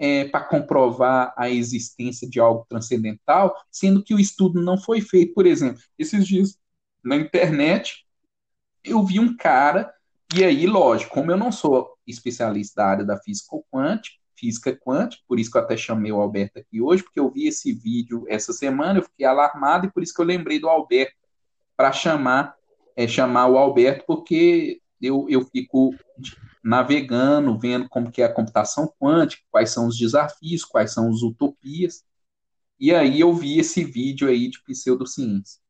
é, 0.00 0.24
para 0.24 0.40
comprovar 0.40 1.34
a 1.36 1.50
existência 1.50 2.26
de 2.26 2.40
algo 2.40 2.64
transcendental, 2.66 3.54
sendo 3.70 4.02
que 4.02 4.14
o 4.14 4.18
estudo 4.18 4.62
não 4.62 4.78
foi 4.78 5.02
feito. 5.02 5.34
Por 5.34 5.46
exemplo, 5.46 5.82
esses 5.98 6.26
dias 6.26 6.58
na 7.04 7.16
internet 7.16 8.06
eu 8.82 9.04
vi 9.04 9.20
um 9.20 9.36
cara, 9.36 9.92
e 10.34 10.42
aí, 10.42 10.66
lógico, 10.66 11.12
como 11.12 11.30
eu 11.30 11.36
não 11.36 11.52
sou 11.52 11.98
especialista 12.06 12.80
da 12.80 12.88
área 12.88 13.04
da 13.04 13.18
física 13.18 13.54
quântica, 13.70 14.16
física 14.34 14.74
quântica, 14.74 15.22
por 15.28 15.38
isso 15.38 15.50
que 15.50 15.58
eu 15.58 15.62
até 15.62 15.76
chamei 15.76 16.10
o 16.10 16.20
Alberto 16.20 16.58
aqui 16.58 16.80
hoje, 16.80 17.02
porque 17.02 17.20
eu 17.20 17.30
vi 17.30 17.46
esse 17.46 17.74
vídeo 17.74 18.24
essa 18.26 18.54
semana, 18.54 19.00
eu 19.00 19.02
fiquei 19.02 19.26
alarmado 19.26 19.86
e 19.86 19.92
por 19.92 20.02
isso 20.02 20.14
que 20.14 20.20
eu 20.22 20.24
lembrei 20.24 20.58
do 20.58 20.68
Alberto 20.68 21.12
para 21.76 21.92
chamar 21.92 22.54
é, 22.96 23.06
chamar 23.06 23.48
o 23.48 23.58
Alberto, 23.58 24.04
porque 24.06 24.80
eu, 25.00 25.26
eu 25.28 25.44
fico 25.44 25.94
navegando, 26.62 27.58
vendo 27.58 27.88
como 27.88 28.10
que 28.10 28.22
é 28.22 28.26
a 28.26 28.32
computação 28.32 28.92
quântica, 28.98 29.42
quais 29.50 29.70
são 29.70 29.86
os 29.86 29.96
desafios, 29.96 30.64
quais 30.64 30.92
são 30.92 31.08
as 31.08 31.22
utopias. 31.22 32.04
E 32.78 32.94
aí 32.94 33.20
eu 33.20 33.32
vi 33.32 33.58
esse 33.58 33.84
vídeo 33.84 34.28
aí 34.28 34.48
de 34.48 34.62
pseudociência. 34.62 35.60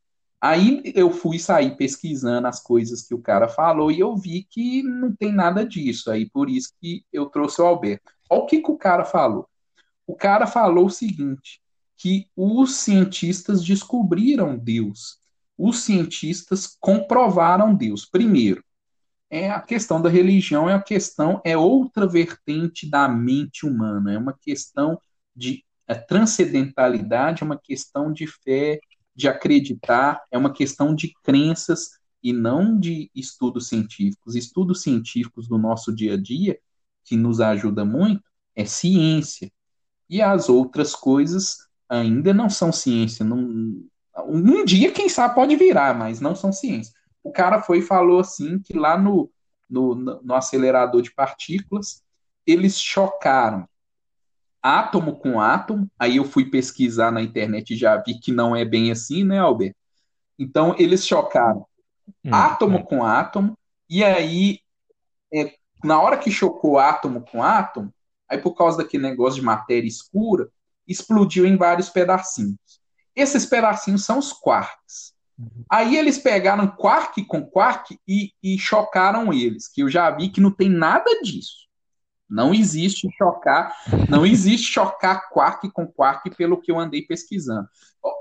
Aí 0.41 0.83
eu 0.95 1.11
fui 1.11 1.39
sair 1.39 1.77
pesquisando 1.77 2.47
as 2.47 2.63
coisas 2.63 3.03
que 3.03 3.15
o 3.15 3.21
cara 3.21 3.49
falou 3.49 3.91
e 3.91 4.01
eu 4.01 4.17
vi 4.17 4.45
que 4.49 4.83
não 4.83 5.15
tem 5.15 5.33
nada 5.33 5.67
disso. 5.67 6.11
Aí 6.11 6.29
por 6.29 6.49
isso 6.49 6.73
que 6.81 7.05
eu 7.13 7.27
trouxe 7.27 7.61
o 7.61 7.67
Alberto. 7.67 8.13
Olha 8.31 8.43
o 8.43 8.47
que, 8.47 8.63
que 8.63 8.71
o 8.71 8.79
cara 8.79 9.05
falou. 9.05 9.47
O 10.07 10.17
cara 10.17 10.47
falou 10.47 10.87
o 10.87 10.91
seguinte: 10.91 11.61
que 11.97 12.29
os 12.35 12.77
cientistas 12.77 13.63
descobriram 13.63 14.57
Deus. 14.57 15.19
Os 15.59 15.81
cientistas 15.81 16.75
comprovaram 16.81 17.75
Deus. 17.75 18.07
Primeiro, 18.07 18.65
é 19.31 19.49
a 19.49 19.61
questão 19.61 20.03
da 20.03 20.09
religião 20.09 20.69
é 20.69 20.75
a 20.75 20.83
questão 20.83 21.41
é 21.45 21.57
outra 21.57 22.07
vertente 22.07 22.89
da 22.91 23.09
mente 23.09 23.65
humana, 23.65 24.13
é 24.13 24.19
uma 24.19 24.37
questão 24.39 25.01
de 25.35 25.65
é, 25.87 25.95
transcendentalidade, 25.95 27.43
é 27.43 27.47
uma 27.47 27.59
questão 27.59 28.13
de 28.13 28.27
fé, 28.27 28.81
de 29.15 29.29
acreditar, 29.29 30.21
é 30.31 30.37
uma 30.37 30.53
questão 30.53 30.95
de 30.95 31.13
crenças 31.23 31.91
e 32.23 32.33
não 32.33 32.79
de 32.79 33.11
estudos 33.15 33.69
científicos. 33.69 34.35
Estudos 34.35 34.83
científicos 34.83 35.49
do 35.49 35.59
nosso 35.59 35.95
dia 35.95 36.15
a 36.15 36.17
dia 36.17 36.59
que 37.05 37.17
nos 37.17 37.41
ajuda 37.41 37.85
muito 37.85 38.23
é 38.55 38.65
ciência. 38.65 39.51
E 40.09 40.21
as 40.21 40.49
outras 40.49 40.95
coisas 40.95 41.57
ainda 41.89 42.35
não 42.35 42.51
são 42.51 42.73
ciência. 42.73 43.25
Não, 43.25 43.39
um 44.27 44.65
dia, 44.65 44.93
quem 44.93 45.09
sabe, 45.09 45.35
pode 45.35 45.57
virar, 45.57 45.97
mas 45.97 46.21
não 46.21 46.35
são 46.35 46.53
ciência. 46.53 46.93
O 47.23 47.31
cara 47.31 47.61
foi 47.61 47.79
e 47.79 47.83
falou 47.83 48.21
assim 48.21 48.59
que 48.59 48.77
lá 48.77 48.99
no, 48.99 49.31
no, 49.69 49.95
no 49.95 50.35
acelerador 50.35 51.03
de 51.03 51.13
partículas 51.13 52.03
eles 52.47 52.81
chocaram 52.81 53.69
átomo 54.63 55.17
com 55.17 55.41
átomo. 55.41 55.91
Aí 55.99 56.17
eu 56.17 56.25
fui 56.25 56.51
pesquisar 56.51 57.11
na 57.11 57.23
internet 57.23 57.73
e 57.73 57.77
já 57.77 57.97
vi 57.97 58.19
que 58.19 58.33
não 58.33 58.55
é 58.55 58.65
bem 58.65 58.91
assim, 58.91 59.25
né, 59.25 59.39
Albert? 59.39 59.75
Então 60.39 60.75
eles 60.79 61.07
chocaram 61.07 61.67
hum, 62.25 62.35
átomo 62.35 62.79
é. 62.79 62.83
com 62.83 63.05
átomo, 63.05 63.59
e 63.89 64.03
aí 64.03 64.61
é, 65.33 65.55
na 65.85 66.01
hora 66.01 66.17
que 66.17 66.31
chocou 66.31 66.79
átomo 66.79 67.23
com 67.23 67.43
átomo, 67.43 67.93
aí 68.29 68.39
por 68.39 68.55
causa 68.55 68.79
daquele 68.79 69.03
negócio 69.03 69.41
de 69.41 69.47
matéria 69.47 69.89
escura, 69.89 70.49
explodiu 70.87 71.47
em 71.47 71.57
vários 71.57 71.89
pedacinhos. 71.89 72.81
Esses 73.15 73.45
pedacinhos 73.45 74.05
são 74.05 74.19
os 74.19 74.33
quarks. 74.33 75.15
Uhum. 75.41 75.65
Aí 75.71 75.97
eles 75.97 76.19
pegaram 76.19 76.69
quark 76.69 77.25
com 77.25 77.43
quark 77.43 77.99
e, 78.07 78.33
e 78.43 78.59
chocaram 78.59 79.33
eles, 79.33 79.67
que 79.67 79.83
eu 79.83 79.89
já 79.89 80.11
vi 80.11 80.29
que 80.29 80.41
não 80.41 80.51
tem 80.51 80.69
nada 80.69 81.11
disso. 81.23 81.71
Não 82.29 82.55
existe 82.55 83.09
chocar, 83.19 83.75
não 84.09 84.25
existe 84.25 84.73
chocar 84.73 85.29
quark 85.31 85.69
com 85.73 85.85
quark 85.85 86.31
pelo 86.37 86.61
que 86.61 86.71
eu 86.71 86.79
andei 86.79 87.03
pesquisando. 87.03 87.67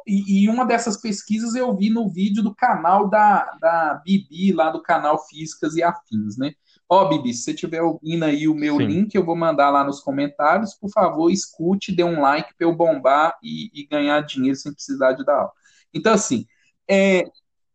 E, 0.07 0.45
e, 0.45 0.49
uma 0.49 0.65
dessas 0.65 0.99
pesquisas 0.99 1.53
eu 1.53 1.75
vi 1.77 1.91
no 1.91 2.09
vídeo 2.09 2.41
do 2.41 2.55
canal 2.55 3.07
da, 3.07 3.45
da 3.61 4.01
Bibi, 4.03 4.51
lá 4.51 4.71
do 4.71 4.81
canal 4.81 5.23
Físicas 5.27 5.75
e 5.75 5.83
Afins, 5.83 6.37
né? 6.37 6.53
Ó, 6.89 7.03
oh, 7.03 7.09
Bibi, 7.09 7.31
se 7.33 7.43
você 7.43 7.51
estiver 7.51 7.83
ouvindo 7.83 8.25
aí 8.25 8.47
o 8.47 8.55
meu 8.55 8.77
Sim. 8.77 8.87
link, 8.87 9.13
eu 9.13 9.23
vou 9.23 9.35
mandar 9.35 9.69
lá 9.69 9.83
nos 9.83 9.99
comentários. 10.01 10.73
Por 10.73 10.89
favor, 10.89 11.29
escute, 11.29 11.95
dê 11.95 12.03
um 12.03 12.19
like 12.19 12.55
para 12.57 12.65
eu 12.65 12.75
bombar 12.75 13.37
e, 13.43 13.69
e, 13.73 13.85
ganhar 13.85 14.21
dinheiro 14.21 14.57
sem 14.57 14.73
precisar 14.73 15.13
de 15.13 15.23
dar 15.23 15.35
aula. 15.35 15.51
Então, 15.93 16.13
assim, 16.13 16.47
é... 16.89 17.25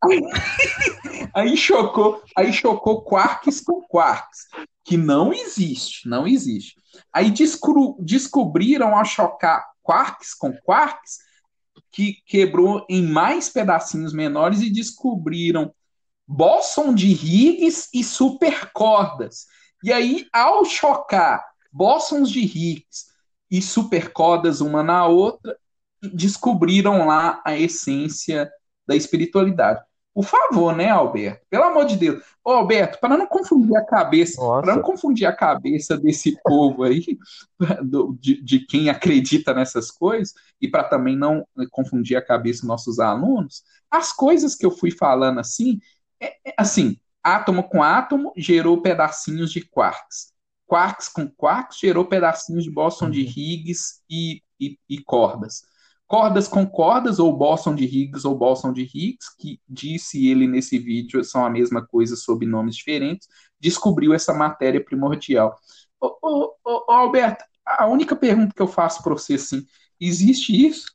aí 1.35 1.57
chocou, 1.57 2.23
aí 2.37 2.53
chocou 2.53 3.03
quarks 3.03 3.61
com 3.61 3.81
quarks, 3.83 4.47
que 4.85 4.97
não 4.97 5.33
existe, 5.33 6.09
não 6.09 6.27
existe. 6.27 6.75
Aí 7.13 7.31
descru... 7.31 7.97
descobriram 8.01 8.97
ao 8.97 9.05
chocar 9.05 9.65
quarks 9.83 10.35
com 10.35 10.53
quarks 10.53 11.19
que 11.91 12.19
quebrou 12.27 12.85
em 12.89 13.03
mais 13.03 13.49
pedacinhos 13.49 14.13
menores 14.13 14.61
e 14.61 14.71
descobriram 14.71 15.73
bóson 16.27 16.95
de 16.95 17.13
Higgs 17.13 17.89
e 17.95 18.03
supercordas. 18.03 19.47
E 19.83 19.93
aí, 19.93 20.27
ao 20.33 20.65
chocar 20.65 21.45
bósons 21.73 22.31
de 22.31 22.41
Higgs 22.41 23.07
e 23.51 23.61
supercordas 23.61 24.61
uma 24.61 24.83
na 24.83 25.07
outra, 25.07 25.57
descobriram 26.03 27.07
lá 27.07 27.41
a 27.45 27.57
essência 27.57 28.51
da 28.87 28.95
espiritualidade. 28.95 29.83
Por 30.15 30.25
favor, 30.25 30.77
né, 30.77 30.91
Alberto? 30.91 31.45
Pelo 31.51 31.65
amor 31.65 31.87
de 31.87 31.97
Deus. 31.97 32.23
Ô, 32.45 32.53
Alberto, 32.53 33.01
para 33.01 33.19
não 33.19 33.27
confundir 33.27 33.77
a 33.77 33.85
cabeça, 33.85 34.41
para 34.41 34.77
não 34.77 34.83
confundir 34.83 35.27
a 35.27 35.33
cabeça 35.33 35.99
desse 35.99 36.39
povo 36.45 36.85
aí, 36.85 37.19
do, 37.83 38.17
de, 38.21 38.41
de, 38.41 38.61
quem 38.61 38.89
acredita 38.89 39.53
nessas 39.53 39.91
coisas, 39.91 40.33
e 40.61 40.69
para 40.69 40.85
também 40.85 41.17
não 41.17 41.45
confundir 41.73 42.17
a 42.17 42.23
cabeça 42.25 42.61
dos 42.61 42.69
nossos 42.69 43.01
alunos, 43.01 43.65
as 43.91 44.13
coisas 44.13 44.55
que 44.55 44.65
eu 44.65 44.71
fui 44.71 44.93
falando 44.93 45.41
assim, 45.41 45.81
é, 46.21 46.37
é, 46.49 46.55
assim, 46.57 46.97
átomo 47.21 47.65
com 47.65 47.83
átomo 47.83 48.33
gerou 48.37 48.81
pedacinhos 48.81 49.51
de 49.51 49.63
quarks. 49.63 50.33
Quarks 50.65 51.09
com 51.09 51.29
quarks 51.29 51.81
gerou 51.81 52.05
pedacinhos 52.05 52.63
de 52.63 52.71
bóson 52.71 53.11
de 53.11 53.23
uhum. 53.23 53.33
Higgs 53.37 54.01
e, 54.09 54.43
e, 54.61 54.79
e 54.89 55.03
cordas 55.03 55.74
cordas 56.07 56.47
com 56.47 56.67
cordas, 56.67 57.19
ou 57.19 57.37
bóson 57.37 57.75
de 57.75 57.85
Higgs 57.85 58.27
ou 58.27 58.35
bóson 58.35 58.73
de 58.73 58.83
Higgs, 58.83 59.35
que 59.39 59.61
disse 59.69 60.29
ele 60.29 60.47
nesse 60.47 60.79
vídeo, 60.79 61.25
são 61.25 61.45
a 61.45 61.51
mesma 61.51 61.85
coisa 61.87 62.17
sob 62.17 62.45
nomes 62.47 62.77
diferentes, 62.77 63.29
descobriu 63.59 64.13
essa 64.13 64.33
matéria 64.33 64.85
primordial. 64.85 65.57
Ô, 66.01 66.17
ô, 66.23 66.55
ô, 66.65 66.93
Alberto, 66.93 67.45
a 67.67 67.87
única 67.87 68.15
pergunta 68.15 68.55
que 68.55 68.63
eu 68.63 68.69
faço 68.69 69.03
para 69.03 69.13
você, 69.13 69.35
assim, 69.35 69.65
existe 70.01 70.53
isso? 70.67 70.95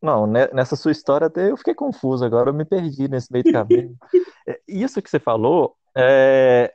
Não, 0.00 0.26
né, 0.26 0.48
nessa 0.52 0.76
sua 0.76 0.92
história 0.92 1.26
até 1.26 1.50
eu 1.50 1.56
fiquei 1.56 1.74
confuso 1.74 2.24
agora, 2.24 2.50
eu 2.50 2.54
me 2.54 2.64
perdi 2.64 3.08
nesse 3.08 3.32
meio 3.32 3.44
do 3.44 3.52
caminho. 3.52 3.96
É, 4.44 4.60
isso 4.66 5.00
que 5.00 5.08
você 5.08 5.20
falou 5.20 5.76
é, 5.96 6.74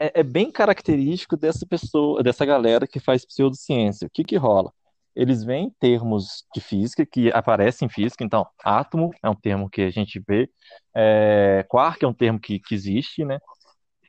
é, 0.00 0.20
é, 0.20 0.22
bem 0.22 0.50
característico 0.50 1.36
dessa 1.36 1.66
pessoa, 1.66 2.22
dessa 2.22 2.44
galera 2.46 2.86
que 2.86 2.98
faz 2.98 3.24
pseudociência. 3.26 4.06
O 4.06 4.10
que 4.10 4.24
que 4.24 4.36
rola? 4.36 4.72
Eles 5.14 5.44
veem 5.44 5.70
termos 5.78 6.44
de 6.54 6.60
física 6.60 7.04
que 7.04 7.30
aparecem 7.32 7.86
em 7.86 7.90
física, 7.90 8.24
então, 8.24 8.46
átomo 8.64 9.10
é 9.22 9.28
um 9.28 9.34
termo 9.34 9.68
que 9.68 9.82
a 9.82 9.90
gente 9.90 10.22
vê, 10.26 10.48
é, 10.94 11.64
quark 11.68 12.04
é 12.04 12.08
um 12.08 12.14
termo 12.14 12.40
que, 12.40 12.58
que 12.60 12.74
existe, 12.74 13.24
né? 13.24 13.38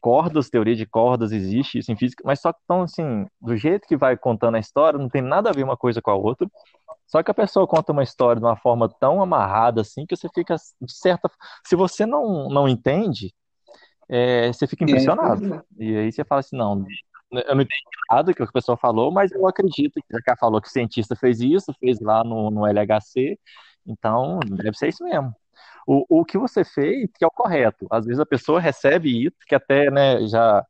Cordas, 0.01 0.49
teoria 0.49 0.75
de 0.75 0.85
cordas 0.85 1.31
existe 1.31 1.79
isso 1.79 1.91
em 1.91 1.95
física, 1.97 2.23
mas 2.25 2.39
só 2.39 2.53
que 2.53 2.59
então, 2.63 2.83
assim, 2.83 3.25
do 3.41 3.55
jeito 3.57 3.87
que 3.87 3.97
vai 3.97 4.17
contando 4.17 4.55
a 4.55 4.59
história, 4.59 4.97
não 4.97 5.09
tem 5.09 5.21
nada 5.21 5.49
a 5.49 5.53
ver 5.53 5.63
uma 5.63 5.77
coisa 5.77 6.01
com 6.01 6.11
a 6.11 6.15
outra. 6.15 6.47
Só 7.07 7.21
que 7.21 7.29
a 7.29 7.33
pessoa 7.33 7.67
conta 7.67 7.91
uma 7.91 8.03
história 8.03 8.39
de 8.39 8.45
uma 8.45 8.55
forma 8.55 8.89
tão 8.99 9.21
amarrada 9.21 9.81
assim 9.81 10.05
que 10.05 10.15
você 10.15 10.29
fica 10.33 10.55
certa. 10.87 11.29
Se 11.65 11.75
você 11.75 12.05
não, 12.05 12.49
não 12.49 12.67
entende, 12.67 13.33
é, 14.11 14.51
você 14.51 14.67
fica 14.67 14.83
impressionado. 14.83 15.55
É, 15.79 15.83
e 15.83 15.97
aí 15.97 16.11
você 16.11 16.25
fala 16.25 16.41
assim, 16.41 16.57
não, 16.57 16.85
eu 17.31 17.55
não 17.55 17.61
entendi 17.61 17.81
nada 18.09 18.23
do 18.23 18.35
que 18.35 18.43
a 18.43 18.47
pessoa 18.47 18.75
falou, 18.77 19.09
mas 19.09 19.31
eu 19.31 19.47
acredito 19.47 19.93
que 19.93 20.07
já 20.11 20.21
que 20.21 20.29
ela 20.29 20.37
falou 20.37 20.61
que 20.61 20.67
o 20.67 20.71
cientista 20.71 21.15
fez 21.15 21.39
isso, 21.39 21.73
fez 21.79 21.97
lá 22.01 22.21
no, 22.21 22.51
no 22.51 22.67
LHC, 22.67 23.39
então 23.87 24.39
deve 24.45 24.77
ser 24.77 24.89
isso 24.89 25.01
mesmo. 25.05 25.33
O, 25.87 26.19
o 26.19 26.25
que 26.25 26.37
você 26.37 26.65
fez, 26.65 27.09
que 27.17 27.23
é 27.23 27.27
o 27.27 27.31
correto. 27.31 27.87
Às 27.89 28.05
vezes 28.05 28.19
a 28.19 28.25
pessoa 28.25 28.59
recebe 28.59 29.25
isso, 29.25 29.37
que 29.47 29.55
até, 29.55 29.89
né, 29.89 30.27
já 30.27 30.63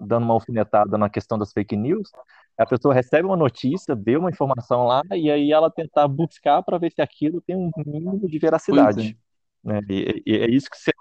dando 0.00 0.22
uma 0.22 0.34
alfinetada 0.34 0.96
na 0.96 1.10
questão 1.10 1.36
das 1.36 1.52
fake 1.52 1.76
news, 1.76 2.10
a 2.56 2.64
pessoa 2.64 2.94
recebe 2.94 3.26
uma 3.26 3.36
notícia, 3.36 3.96
vê 3.96 4.16
uma 4.16 4.30
informação 4.30 4.84
lá, 4.84 5.02
e 5.12 5.28
aí 5.30 5.50
ela 5.50 5.70
tentar 5.70 6.06
buscar 6.06 6.62
para 6.62 6.78
ver 6.78 6.92
se 6.92 7.02
aquilo 7.02 7.40
tem 7.40 7.56
um 7.56 7.70
mínimo 7.84 8.28
de 8.28 8.38
veracidade. 8.38 9.18
Né? 9.62 9.80
E, 9.88 10.22
e, 10.26 10.36
é 10.38 10.50
isso 10.50 10.68
que 10.70 10.92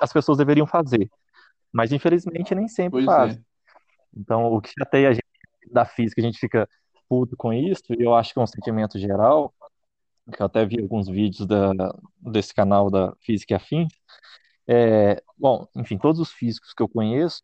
as 0.00 0.12
pessoas 0.12 0.38
deveriam 0.38 0.66
fazer. 0.66 1.10
Mas, 1.72 1.92
infelizmente, 1.92 2.54
nem 2.54 2.68
sempre 2.68 3.04
pois 3.04 3.04
fazem. 3.06 3.38
É. 3.38 3.42
Então, 4.14 4.52
o 4.52 4.60
que 4.60 4.70
chateia 4.78 5.08
a 5.08 5.12
gente 5.12 5.24
da 5.70 5.84
física, 5.84 6.20
a 6.20 6.24
gente 6.24 6.38
fica 6.38 6.68
puto 7.08 7.36
com 7.36 7.52
isso, 7.52 7.82
e 7.90 8.02
eu 8.02 8.14
acho 8.14 8.32
que 8.32 8.38
é 8.38 8.42
um 8.42 8.46
sentimento 8.46 8.98
geral, 8.98 9.54
que 10.32 10.40
eu 10.40 10.46
até 10.46 10.64
vi 10.64 10.80
alguns 10.80 11.08
vídeos 11.08 11.46
da, 11.46 11.72
desse 12.18 12.54
canal 12.54 12.90
da 12.90 13.14
Física 13.20 13.54
e 13.54 13.56
Afins, 13.56 13.92
é, 14.66 15.22
bom, 15.36 15.66
enfim, 15.76 15.98
todos 15.98 16.20
os 16.20 16.30
físicos 16.30 16.72
que 16.72 16.82
eu 16.82 16.88
conheço, 16.88 17.42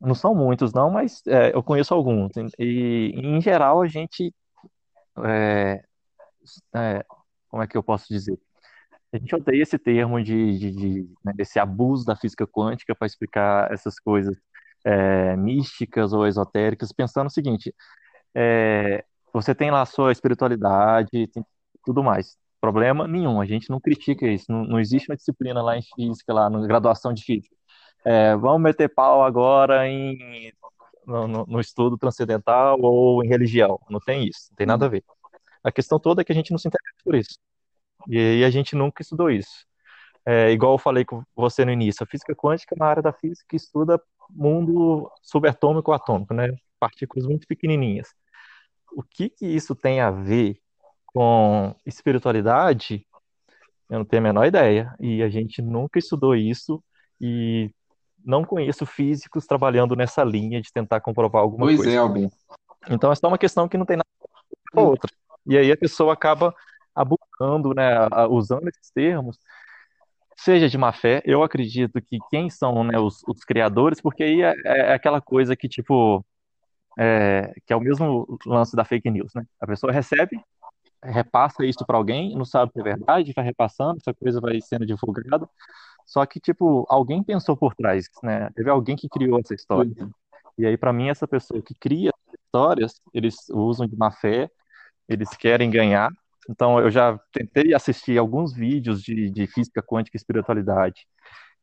não 0.00 0.14
são 0.14 0.34
muitos 0.34 0.72
não, 0.72 0.90
mas 0.90 1.22
é, 1.26 1.54
eu 1.54 1.62
conheço 1.62 1.92
alguns, 1.92 2.32
e 2.58 3.12
em 3.14 3.40
geral 3.40 3.82
a 3.82 3.86
gente, 3.86 4.34
é, 5.24 5.84
é 6.74 7.04
como 7.48 7.62
é 7.62 7.66
que 7.66 7.76
eu 7.76 7.82
posso 7.82 8.06
dizer? 8.08 8.38
A 9.12 9.18
gente 9.18 9.34
odeia 9.34 9.62
esse 9.62 9.78
termo 9.78 10.22
de, 10.22 10.58
de, 10.58 10.70
de 10.70 11.14
né, 11.24 11.32
desse 11.34 11.58
abuso 11.58 12.04
da 12.04 12.14
física 12.14 12.46
quântica 12.46 12.94
para 12.94 13.06
explicar 13.06 13.72
essas 13.72 13.98
coisas 13.98 14.36
é, 14.84 15.36
místicas 15.36 16.12
ou 16.12 16.26
esotéricas, 16.26 16.92
pensando 16.92 17.26
o 17.26 17.30
seguinte: 17.30 17.74
é, 18.34 19.04
você 19.32 19.54
tem 19.54 19.70
lá 19.70 19.82
a 19.82 19.86
sua 19.86 20.12
espiritualidade, 20.12 21.26
tem 21.28 21.44
tudo 21.84 22.02
mais. 22.02 22.36
Problema 22.60 23.08
nenhum, 23.08 23.40
a 23.40 23.46
gente 23.46 23.70
não 23.70 23.80
critica 23.80 24.26
isso. 24.26 24.46
Não, 24.50 24.64
não 24.64 24.80
existe 24.80 25.10
uma 25.10 25.16
disciplina 25.16 25.62
lá 25.62 25.76
em 25.76 25.82
física, 25.82 26.32
lá 26.32 26.50
na 26.50 26.66
graduação 26.66 27.12
de 27.12 27.24
física. 27.24 27.56
É, 28.04 28.36
vamos 28.36 28.62
meter 28.62 28.88
pau 28.94 29.24
agora 29.24 29.88
em, 29.88 30.52
no, 31.06 31.26
no, 31.28 31.46
no, 31.46 31.60
estudo 31.60 31.98
transcendental 31.98 32.78
ou 32.80 33.24
em 33.24 33.28
religião. 33.28 33.78
Não 33.90 34.00
tem 34.00 34.26
isso, 34.28 34.48
não 34.50 34.56
tem 34.56 34.66
nada 34.66 34.86
a 34.86 34.88
ver. 34.88 35.04
A 35.64 35.72
questão 35.72 35.98
toda 35.98 36.22
é 36.22 36.24
que 36.24 36.32
a 36.32 36.34
gente 36.34 36.50
não 36.50 36.58
se 36.58 36.68
interessa 36.68 36.96
por 37.04 37.14
isso. 37.14 37.38
E 38.08 38.18
aí 38.18 38.44
a 38.44 38.50
gente 38.50 38.74
nunca 38.74 39.02
estudou 39.02 39.30
isso. 39.30 39.66
É, 40.24 40.50
igual 40.50 40.74
eu 40.74 40.78
falei 40.78 41.04
com 41.04 41.22
você 41.34 41.64
no 41.64 41.72
início, 41.72 42.04
a 42.04 42.06
física 42.06 42.34
quântica 42.34 42.74
é 42.74 42.76
uma 42.76 42.86
área 42.86 43.02
da 43.02 43.12
física 43.12 43.46
que 43.48 43.56
estuda 43.56 44.00
mundo 44.28 45.10
subatômico 45.22 45.92
atômico, 45.92 46.34
né? 46.34 46.54
Partículas 46.78 47.26
muito 47.26 47.46
pequenininhas. 47.46 48.08
O 48.92 49.02
que 49.02 49.28
que 49.30 49.46
isso 49.46 49.74
tem 49.74 50.00
a 50.00 50.10
ver 50.10 50.58
com 51.06 51.74
espiritualidade? 51.86 53.06
Eu 53.88 53.98
não 53.98 54.04
tenho 54.04 54.22
a 54.22 54.24
menor 54.24 54.46
ideia. 54.46 54.94
E 55.00 55.22
a 55.22 55.28
gente 55.28 55.60
nunca 55.62 55.98
estudou 55.98 56.34
isso 56.34 56.82
e 57.20 57.70
não 58.24 58.44
conheço 58.44 58.84
físicos 58.86 59.46
trabalhando 59.46 59.96
nessa 59.96 60.22
linha 60.22 60.60
de 60.60 60.72
tentar 60.72 61.00
comprovar 61.00 61.42
alguma 61.42 61.66
pois 61.66 61.76
coisa. 61.76 61.90
Pois 61.90 61.94
é, 61.94 61.98
Albin. 61.98 62.30
Então, 62.88 63.10
essa 63.10 63.26
é 63.26 63.28
uma 63.28 63.38
questão 63.38 63.68
que 63.68 63.78
não 63.78 63.86
tem 63.86 63.96
nada 63.96 64.08
com 64.72 64.80
a 64.80 64.82
outra. 64.82 65.10
E 65.46 65.56
aí 65.56 65.72
a 65.72 65.76
pessoa 65.76 66.12
acaba 66.12 66.54
abusando, 67.00 67.74
né, 67.74 68.08
usando 68.28 68.68
esses 68.68 68.90
termos, 68.92 69.38
seja 70.36 70.68
de 70.68 70.78
má 70.78 70.92
fé, 70.92 71.22
eu 71.24 71.42
acredito 71.42 72.00
que 72.00 72.18
quem 72.30 72.48
são 72.48 72.82
né, 72.82 72.98
os, 72.98 73.22
os 73.28 73.44
criadores, 73.44 74.00
porque 74.00 74.22
aí 74.22 74.42
é, 74.42 74.54
é, 74.64 74.92
aquela 74.94 75.20
coisa 75.20 75.54
que, 75.54 75.68
tipo, 75.68 76.24
é, 76.98 77.52
que 77.66 77.72
é 77.72 77.76
o 77.76 77.80
mesmo 77.80 78.38
lance 78.46 78.74
da 78.74 78.84
fake 78.84 79.10
news, 79.10 79.32
né? 79.34 79.44
A 79.60 79.66
pessoa 79.66 79.92
recebe, 79.92 80.42
repassa 81.02 81.64
isso 81.64 81.84
para 81.86 81.96
alguém, 81.96 82.34
não 82.34 82.44
sabe 82.44 82.72
se 82.72 82.80
é 82.80 82.82
verdade, 82.82 83.32
vai 83.34 83.44
repassando, 83.44 83.98
essa 84.00 84.14
coisa 84.14 84.40
vai 84.40 84.60
sendo 84.60 84.86
divulgada, 84.86 85.48
só 86.06 86.24
que, 86.26 86.40
tipo, 86.40 86.86
alguém 86.88 87.22
pensou 87.22 87.56
por 87.56 87.74
trás, 87.74 88.08
né? 88.22 88.50
Teve 88.54 88.70
alguém 88.70 88.96
que 88.96 89.08
criou 89.08 89.38
essa 89.38 89.54
história. 89.54 89.92
E 90.58 90.66
aí, 90.66 90.76
para 90.76 90.92
mim, 90.92 91.08
essa 91.08 91.28
pessoa 91.28 91.62
que 91.62 91.74
cria 91.74 92.10
histórias, 92.34 93.00
eles 93.14 93.48
usam 93.50 93.86
de 93.86 93.96
má 93.96 94.10
fé, 94.10 94.50
eles 95.08 95.30
querem 95.30 95.70
ganhar, 95.70 96.10
então, 96.50 96.80
eu 96.80 96.90
já 96.90 97.16
tentei 97.32 97.72
assistir 97.72 98.18
alguns 98.18 98.52
vídeos 98.52 99.00
de, 99.02 99.30
de 99.30 99.46
física 99.46 99.80
quântica 99.80 100.16
e 100.16 100.18
espiritualidade. 100.18 101.06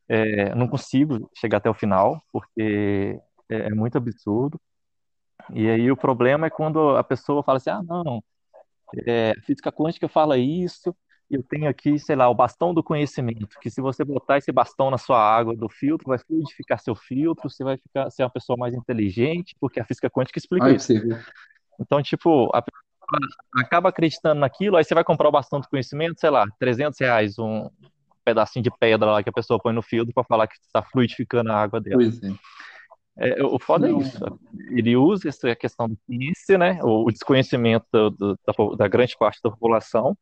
É, 0.08 0.54
não 0.54 0.66
consigo 0.66 1.30
chegar 1.36 1.58
até 1.58 1.68
o 1.68 1.74
final, 1.74 2.22
porque 2.32 3.20
é, 3.50 3.56
é, 3.66 3.70
muito 3.70 3.98
absurdo. 3.98 4.58
E 5.52 5.68
aí 5.68 5.92
o 5.92 5.96
problema 5.96 6.46
é 6.46 6.50
quando 6.50 6.96
a 6.96 7.04
pessoa 7.04 7.42
fala 7.42 7.58
assim, 7.58 7.68
ah, 7.68 7.82
não, 7.82 8.24
é, 9.06 9.34
física 9.42 9.70
quântica 9.70 10.08
fala 10.08 10.38
isso, 10.38 10.96
eu 11.30 11.42
tenho 11.42 11.68
aqui, 11.68 11.98
sei 11.98 12.16
lá, 12.16 12.26
o 12.30 12.34
bastão 12.34 12.72
do 12.72 12.82
conhecimento, 12.82 13.58
que 13.60 13.70
se 13.70 13.82
você 13.82 14.02
botar 14.02 14.38
esse 14.38 14.50
bastão 14.50 14.90
na 14.90 14.96
sua 14.96 15.20
água 15.20 15.54
do 15.54 15.68
filtro, 15.68 16.08
vai 16.08 16.18
fluidificar 16.18 16.80
seu 16.80 16.94
filtro, 16.94 17.50
você 17.50 17.62
vai 17.62 17.76
ficar 17.76 18.10
ser 18.10 18.22
uma 18.22 18.30
pessoa 18.30 18.56
mais 18.56 18.72
inteligente, 18.72 19.54
porque 19.60 19.78
a 19.78 19.84
física 19.84 20.08
quântica 20.08 20.38
explica 20.38 20.64
pra 20.64 20.74
isso. 20.74 20.94
ver. 20.94 21.22
Então, 21.78 22.02
tipo, 22.02 22.50
a 22.54 22.62
pessoa 22.62 22.87
acaba 23.54 23.88
acreditando 23.88 24.40
naquilo, 24.40 24.76
aí 24.76 24.84
você 24.84 24.94
vai 24.94 25.04
comprar 25.04 25.28
o 25.28 25.32
bastão 25.32 25.60
do 25.60 25.68
conhecimento, 25.68 26.20
sei 26.20 26.30
lá, 26.30 26.44
300 26.58 26.98
reais, 27.00 27.38
um 27.38 27.70
pedacinho 28.24 28.62
de 28.62 28.70
pedra 28.78 29.10
lá 29.10 29.22
que 29.22 29.30
a 29.30 29.32
pessoa 29.32 29.58
põe 29.58 29.72
no 29.72 29.82
filtro 29.82 30.12
para 30.12 30.24
falar 30.24 30.46
que 30.46 30.56
está 30.56 30.82
fluidificando 30.82 31.50
a 31.50 31.56
água 31.56 31.80
dela. 31.80 31.96
Pois 31.96 32.22
é. 32.22 32.32
É, 33.20 33.42
o 33.44 33.58
foda 33.58 33.88
Não. 33.88 33.98
é 33.98 34.00
isso. 34.02 34.40
Ele 34.70 34.96
usa 34.96 35.28
essa 35.28 35.54
questão 35.56 35.88
da 35.88 35.96
ciência, 36.06 36.56
né? 36.56 36.78
O, 36.84 37.10
desconhecimento 37.10 37.84
do- 37.92 38.10
do- 38.10 38.38
da, 38.46 38.76
da 38.76 38.88
grande 38.88 39.16
parte 39.18 39.40
da 39.42 39.50
população, 39.50 40.16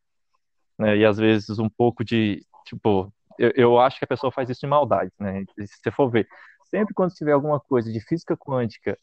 né? 0.78 0.96
E 0.96 1.04
às 1.04 1.18
vezes 1.18 1.58
um 1.58 1.68
pouco 1.68 2.02
de, 2.02 2.42
tipo, 2.64 3.12
eu, 3.38 3.52
eu 3.54 3.78
acho 3.78 3.98
que 3.98 4.04
a 4.04 4.08
pessoa 4.08 4.32
faz 4.32 4.48
isso 4.48 4.60
de 4.60 4.66
maldade, 4.66 5.10
né? 5.20 5.44
Se 5.58 5.76
você 5.82 5.90
for 5.90 6.08
ver, 6.08 6.26
sempre 6.70 6.94
quando 6.94 7.12
tiver 7.12 7.32
alguma 7.32 7.60
coisa 7.60 7.92
de 7.92 8.00
física 8.00 8.34
quântica, 8.34 8.96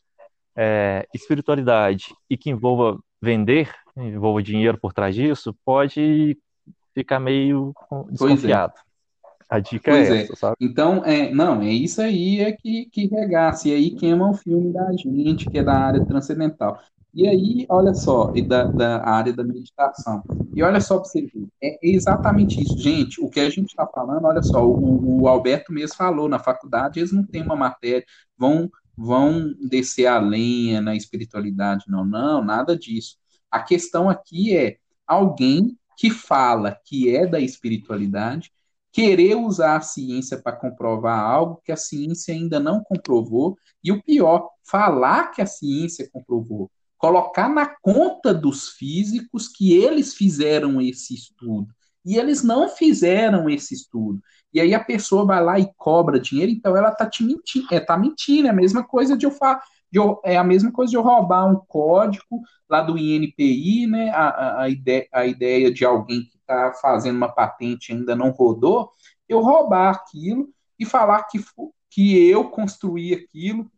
é, 0.56 1.08
espiritualidade 1.14 2.14
e 2.30 2.38
que 2.38 2.49
envolva 2.49 2.99
vender, 3.22 3.72
envolva 3.97 4.41
dinheiro 4.43 4.78
por 4.80 4.93
trás 4.93 5.16
disso, 5.16 5.56
pode 5.66 6.38
ficar 6.93 7.20
meio 7.20 7.74
com- 7.88 8.08
desconfiado. 8.10 8.74
A 9.49 9.60
dica 9.60 9.91
Pois 9.91 10.10
é 10.10 10.18
é. 10.18 10.22
essa, 10.24 10.36
sabe? 10.36 10.56
Então, 10.60 11.04
é, 11.06 11.32
não, 11.32 11.62
é 11.62 11.70
isso 11.70 12.01
aí 12.01 12.39
é 12.39 12.51
que, 12.51 12.86
que 12.91 13.08
regaça, 13.08 13.70
e 13.70 13.74
aí 13.74 13.91
queima 13.91 14.30
o 14.30 14.34
filme 14.34 14.74
da 14.74 14.91
gente, 14.93 15.49
que 15.49 15.60
é 15.60 15.64
da 15.64 15.74
área 15.74 16.04
transcendental. 16.06 16.80
E 17.14 17.28
aí, 17.28 17.66
olha 17.70 17.93
só, 17.93 18.32
e 18.34 18.41
da, 18.41 18.64
da 18.64 19.08
área 19.08 19.32
da 19.32 19.43
meditação. 19.43 20.24
E 20.56 20.64
olha 20.64 20.82
só 20.82 20.97
para 20.97 21.06
você 21.06 21.22
ver, 21.22 21.47
é 21.62 21.78
exatamente 21.84 22.60
isso. 22.60 22.76
Gente, 22.80 23.22
o 23.22 23.30
que 23.30 23.39
a 23.39 23.49
gente 23.51 23.68
está 23.68 23.86
falando, 23.86 24.26
olha 24.26 24.41
só, 24.41 24.66
o, 24.66 25.22
o 25.22 25.28
Alberto 25.28 25.72
mesmo 25.72 25.95
falou, 25.95 26.28
na 26.28 26.39
faculdade 26.39 26.99
eles 26.99 27.12
não 27.12 27.24
têm 27.24 27.43
uma 27.43 27.56
matéria, 27.56 28.04
vão, 28.36 28.68
vão 28.96 29.54
descer 29.70 30.06
a 30.06 30.20
lenha 30.20 30.82
na 30.82 30.96
espiritualidade, 30.96 31.86
não, 31.88 32.06
não, 32.06 32.44
nada 32.44 32.78
disso. 32.78 33.18
A 33.50 33.62
questão 33.62 34.10
aqui 34.10 34.56
é 34.56 34.78
alguém 35.06 35.78
que 35.98 36.10
fala 36.10 36.78
que 36.86 37.16
é 37.16 37.26
da 37.26 37.39
espiritualidade, 37.39 38.52
querer 38.91 39.36
usar 39.36 39.78
a 39.78 39.82
ciência 39.82 40.39
para 40.39 40.56
comprovar 40.56 41.20
algo 41.20 41.62
que 41.64 41.72
a 41.72 41.78
ciência 41.78 42.34
ainda 42.34 42.60
não 42.60 42.84
comprovou, 42.84 43.58
e 43.84 43.91
o 43.91 44.02
pior, 44.02 44.50
falar 44.64 45.32
que 45.32 45.41
a 45.41 45.48
ciência 45.48 46.10
comprovou, 46.12 46.72
colocar 46.98 47.50
na 47.50 47.66
conta 47.82 48.34
dos 48.34 48.70
físicos 48.70 49.48
que 49.48 49.74
eles 49.74 50.14
fizeram 50.14 50.80
esse 50.80 51.14
estudo. 51.14 51.74
E 52.06 52.18
eles 52.18 52.44
não 52.44 52.70
fizeram 52.70 53.50
esse 53.50 53.74
estudo. 53.74 54.22
E 54.54 54.62
aí 54.62 54.74
a 54.74 54.84
pessoa 54.84 55.26
vai 55.26 55.43
lá 55.43 55.60
e 55.60 55.70
cobra 55.78 56.20
dinheiro, 56.20 56.51
então 56.51 56.78
ela 56.78 56.89
está 56.89 57.10
te 57.10 57.24
mentindo, 57.24 57.68
é, 57.72 57.80
tá 57.80 57.97
mentindo, 57.97 58.47
é 58.47 58.51
a 58.51 58.54
mesma 58.54 58.84
coisa 58.84 59.18
de 59.18 59.26
eu 59.26 59.32
falar. 59.32 59.62
É 60.24 60.38
a 60.38 60.43
mesma 60.43 60.72
coisa 60.72 60.89
de 60.89 60.97
eu 60.97 61.04
roubar 61.04 61.45
um 61.45 61.56
código 61.68 62.41
lá 62.68 62.82
do 62.82 62.97
INPI, 62.97 63.86
né? 63.86 64.10
A, 64.10 64.30
a, 64.30 64.62
a, 64.64 64.70
ideia, 64.70 65.08
a 65.12 65.26
ideia 65.26 65.72
de 65.72 65.86
alguém 65.86 66.24
que 66.24 66.38
está 66.38 66.74
fazendo 66.74 67.18
uma 67.18 67.30
patente 67.30 67.91
e 67.91 67.95
ainda 67.95 68.16
não 68.16 68.32
rodou, 68.32 68.89
eu 69.30 69.39
roubar 69.39 69.91
aquilo 69.91 70.49
e 70.80 70.86
falar 70.86 71.24
que, 71.24 71.39
que 71.91 72.28
eu 72.28 72.49
construí 72.49 73.14
aquilo 73.14 73.70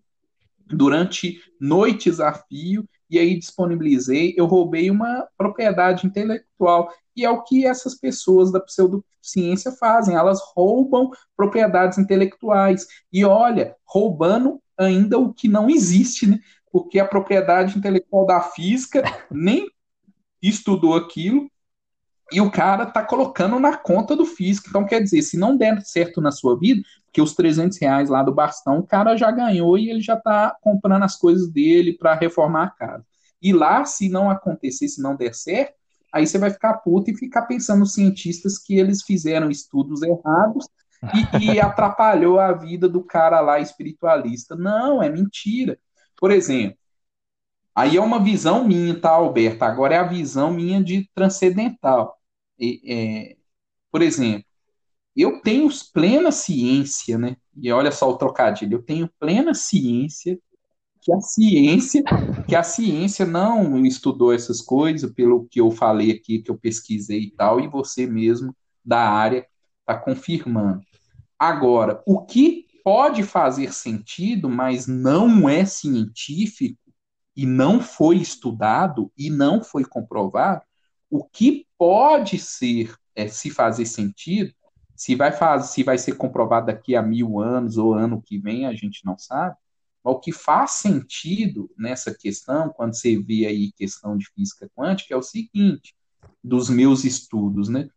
durante 0.66 1.42
noites 1.60 2.20
a 2.20 2.34
fio 2.34 2.88
e 3.16 3.20
aí 3.20 3.40
disponibilizei, 3.40 4.34
eu 4.38 4.46
roubei 4.46 4.92
uma 4.92 5.28
propriedade 5.38 6.06
intelectual. 6.06 6.92
E 7.16 7.24
é 7.24 7.30
o 7.30 7.44
que 7.44 7.66
essas 7.66 7.96
pessoas 7.96 8.52
da 8.52 8.60
pseudociência 8.60 9.72
fazem, 9.72 10.16
elas 10.16 10.40
roubam 10.54 11.12
propriedades 11.36 11.98
intelectuais. 11.98 12.86
E 13.12 13.24
olha, 13.24 13.76
roubando 13.86 14.62
ainda 14.78 15.18
o 15.18 15.34
que 15.34 15.48
não 15.48 15.70
existe, 15.70 16.28
né? 16.28 16.40
Porque 16.70 17.00
a 17.00 17.08
propriedade 17.08 17.78
intelectual 17.78 18.26
da 18.26 18.42
física 18.42 19.02
nem 19.32 19.70
estudou 20.42 20.94
aquilo, 20.94 21.50
e 22.32 22.42
o 22.42 22.50
cara 22.50 22.86
tá 22.86 23.04
colocando 23.04 23.60
na 23.60 23.78
conta 23.78 24.16
do 24.16 24.26
físico. 24.26 24.68
Então, 24.70 24.86
quer 24.86 25.02
dizer, 25.02 25.22
se 25.22 25.38
não 25.38 25.56
der 25.56 25.82
certo 25.82 26.20
na 26.20 26.32
sua 26.32 26.58
vida, 26.58 26.82
que 27.14 27.22
os 27.22 27.34
300 27.34 27.78
reais 27.80 28.10
lá 28.10 28.24
do 28.24 28.34
bastão, 28.34 28.80
o 28.80 28.88
cara 28.88 29.16
já 29.16 29.32
ganhou 29.32 29.78
e 29.78 29.90
ele 29.90 30.02
já 30.02 30.18
tá 30.18 30.56
comprando 30.62 31.04
as 31.04 31.16
coisas 31.16 31.50
dele 31.50 31.94
para 31.94 32.16
reformar 32.16 32.64
a 32.64 32.70
casa. 32.70 33.06
E 33.42 33.54
lá, 33.54 33.86
se 33.86 34.10
não 34.10 34.30
acontecer, 34.30 34.88
se 34.88 35.02
não 35.02 35.16
der 35.16 35.34
certo, 35.34 35.76
aí 36.12 36.26
você 36.26 36.38
vai 36.38 36.50
ficar 36.50 36.74
puto 36.76 37.12
e 37.12 37.18
ficar 37.18 37.44
pensando 37.44 37.80
nos 37.80 37.94
cientistas 37.94 38.58
que 38.58 38.78
eles 38.78 39.04
fizeram 39.04 39.50
estudos 39.50 40.02
errados 40.02 40.68
e, 41.40 41.54
e 41.54 41.60
atrapalhou 41.62 42.40
a 42.40 42.52
vida 42.54 42.90
do 42.90 43.04
cara 43.04 43.40
lá 43.40 43.60
espiritualista. 43.60 44.56
Não, 44.56 45.02
é 45.02 45.10
mentira. 45.10 45.78
Por 46.18 46.32
exemplo, 46.32 46.78
Aí 47.76 47.98
é 47.98 48.02
uma 48.02 48.24
visão 48.24 48.66
minha, 48.66 49.00
tá, 49.00 49.12
Alberto? 49.12 49.64
Agora 49.64 49.96
é 49.96 49.98
a 49.98 50.08
visão 50.08 50.52
minha 50.52 50.82
de 50.84 51.10
transcendental. 51.14 52.18
E, 52.58 52.82
é, 52.88 53.38
por 53.92 54.02
exemplo, 54.02 54.46
eu 55.16 55.42
tenho 55.42 55.70
plena 55.94 56.32
ciência, 56.32 57.18
né? 57.18 57.38
E 57.56 57.72
olha 57.72 57.92
só 57.92 58.10
o 58.10 58.18
trocadilho, 58.18 58.78
eu 58.78 58.84
tenho 58.84 59.10
plena 59.20 59.54
ciência 59.54 60.40
que 61.06 61.14
a 61.14 61.22
ciência, 61.22 62.04
que 62.48 62.56
a 62.56 62.64
ciência 62.64 63.28
não 63.28 63.86
estudou 63.86 64.34
essas 64.34 64.60
coisas, 64.60 65.12
pelo 65.14 65.46
que 65.46 65.62
eu 65.62 65.70
falei 65.70 66.12
aqui, 66.12 66.40
que 66.40 66.50
eu 66.50 66.58
pesquisei 66.58 67.26
e 67.26 67.32
tal, 67.32 67.60
e 67.60 67.68
você 67.68 68.08
mesmo 68.08 68.56
da 68.84 69.08
área 69.08 69.46
está 69.82 69.96
confirmando. 69.96 70.82
Agora, 71.38 72.02
o 72.08 72.26
que 72.26 72.66
pode 72.84 73.22
fazer 73.22 73.72
sentido, 73.72 74.50
mas 74.50 74.88
não 74.88 75.48
é 75.48 75.64
científico, 75.64 76.80
e 77.36 77.46
não 77.46 77.82
foi 77.82 78.18
estudado 78.18 79.12
e 79.18 79.30
não 79.30 79.64
foi 79.64 79.84
comprovado, 79.84 80.62
o 81.10 81.24
que 81.24 81.68
pode 81.78 82.40
ser, 82.40 82.96
é, 83.16 83.28
se 83.28 83.50
fazer 83.50 83.86
sentido, 83.86 84.54
se 84.96 85.16
vai, 85.16 85.32
fazer, 85.32 85.68
se 85.68 85.84
vai 85.84 85.98
ser 85.98 86.14
comprovado 86.14 86.68
daqui 86.68 86.96
a 86.96 87.02
mil 87.02 87.40
anos 87.40 87.78
ou 87.78 87.94
ano 87.94 88.22
que 88.22 88.38
vem, 88.38 88.66
a 88.66 88.74
gente 88.74 89.06
não 89.06 89.18
sabe, 89.18 89.56
mas 90.04 90.16
o 90.16 90.20
que 90.20 90.32
faz 90.32 90.72
sentido 90.72 91.70
nessa 91.78 92.14
questão, 92.14 92.70
quando 92.70 92.94
você 92.94 93.18
vê 93.18 93.46
aí 93.46 93.72
questão 93.74 94.18
de 94.18 94.28
física 94.34 94.70
quântica, 94.76 95.14
é 95.14 95.18
o 95.18 95.22
seguinte, 95.22 95.96
dos 96.44 96.70
meus 96.70 97.04
estudos, 97.04 97.70
né? 97.70 97.90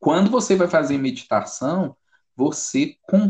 Quando 0.00 0.30
você 0.30 0.54
vai 0.54 0.68
fazer 0.68 0.98
meditação, 0.98 1.96
você, 2.36 2.96
com, 3.02 3.28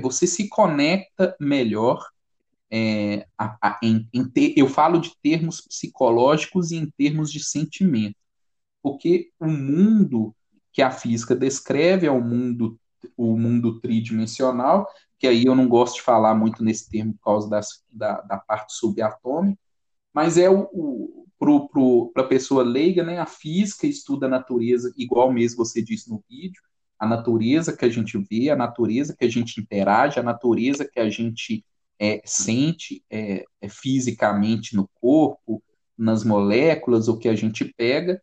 você 0.00 0.26
se 0.26 0.48
conecta 0.48 1.36
melhor 1.40 2.08
é, 2.70 3.26
a, 3.38 3.56
a, 3.62 3.80
em, 3.82 4.08
em 4.12 4.28
ter, 4.28 4.54
eu 4.56 4.68
falo 4.68 4.98
de 4.98 5.12
termos 5.22 5.60
psicológicos 5.60 6.70
e 6.70 6.76
em 6.76 6.90
termos 6.98 7.30
de 7.30 7.42
sentimento, 7.42 8.16
porque 8.82 9.30
o 9.38 9.46
mundo 9.46 10.34
que 10.72 10.82
a 10.82 10.90
física 10.90 11.34
descreve 11.36 12.06
é 12.06 12.10
o 12.10 12.20
mundo, 12.20 12.78
o 13.16 13.36
mundo 13.36 13.80
tridimensional, 13.80 14.86
que 15.18 15.26
aí 15.26 15.44
eu 15.44 15.54
não 15.54 15.68
gosto 15.68 15.96
de 15.96 16.02
falar 16.02 16.34
muito 16.34 16.64
nesse 16.64 16.90
termo 16.90 17.14
por 17.14 17.24
causa 17.24 17.48
das, 17.48 17.82
da, 17.90 18.20
da 18.22 18.38
parte 18.38 18.74
subatômica, 18.74 19.58
mas 20.12 20.36
é 20.36 20.50
o, 20.50 20.68
o 20.72 21.24
para 22.14 22.24
a 22.24 22.28
pessoa 22.28 22.62
leiga, 22.62 23.02
né, 23.02 23.18
a 23.18 23.26
física 23.26 23.86
estuda 23.86 24.26
a 24.26 24.30
natureza, 24.30 24.92
igual 24.96 25.32
mesmo 25.32 25.58
você 25.58 25.82
disse 25.82 26.08
no 26.08 26.22
vídeo, 26.28 26.62
a 26.98 27.06
natureza 27.06 27.76
que 27.76 27.84
a 27.84 27.88
gente 27.88 28.16
vê, 28.18 28.48
a 28.48 28.56
natureza 28.56 29.14
que 29.16 29.24
a 29.24 29.28
gente 29.28 29.60
interage, 29.60 30.18
a 30.18 30.22
natureza 30.22 30.88
que 30.90 30.98
a 30.98 31.10
gente 31.10 31.64
é, 31.98 32.20
sente 32.24 33.04
é, 33.10 33.44
é, 33.60 33.68
fisicamente 33.68 34.74
no 34.74 34.88
corpo, 35.00 35.62
nas 35.96 36.24
moléculas, 36.24 37.08
o 37.08 37.18
que 37.18 37.28
a 37.28 37.34
gente 37.34 37.64
pega, 37.76 38.20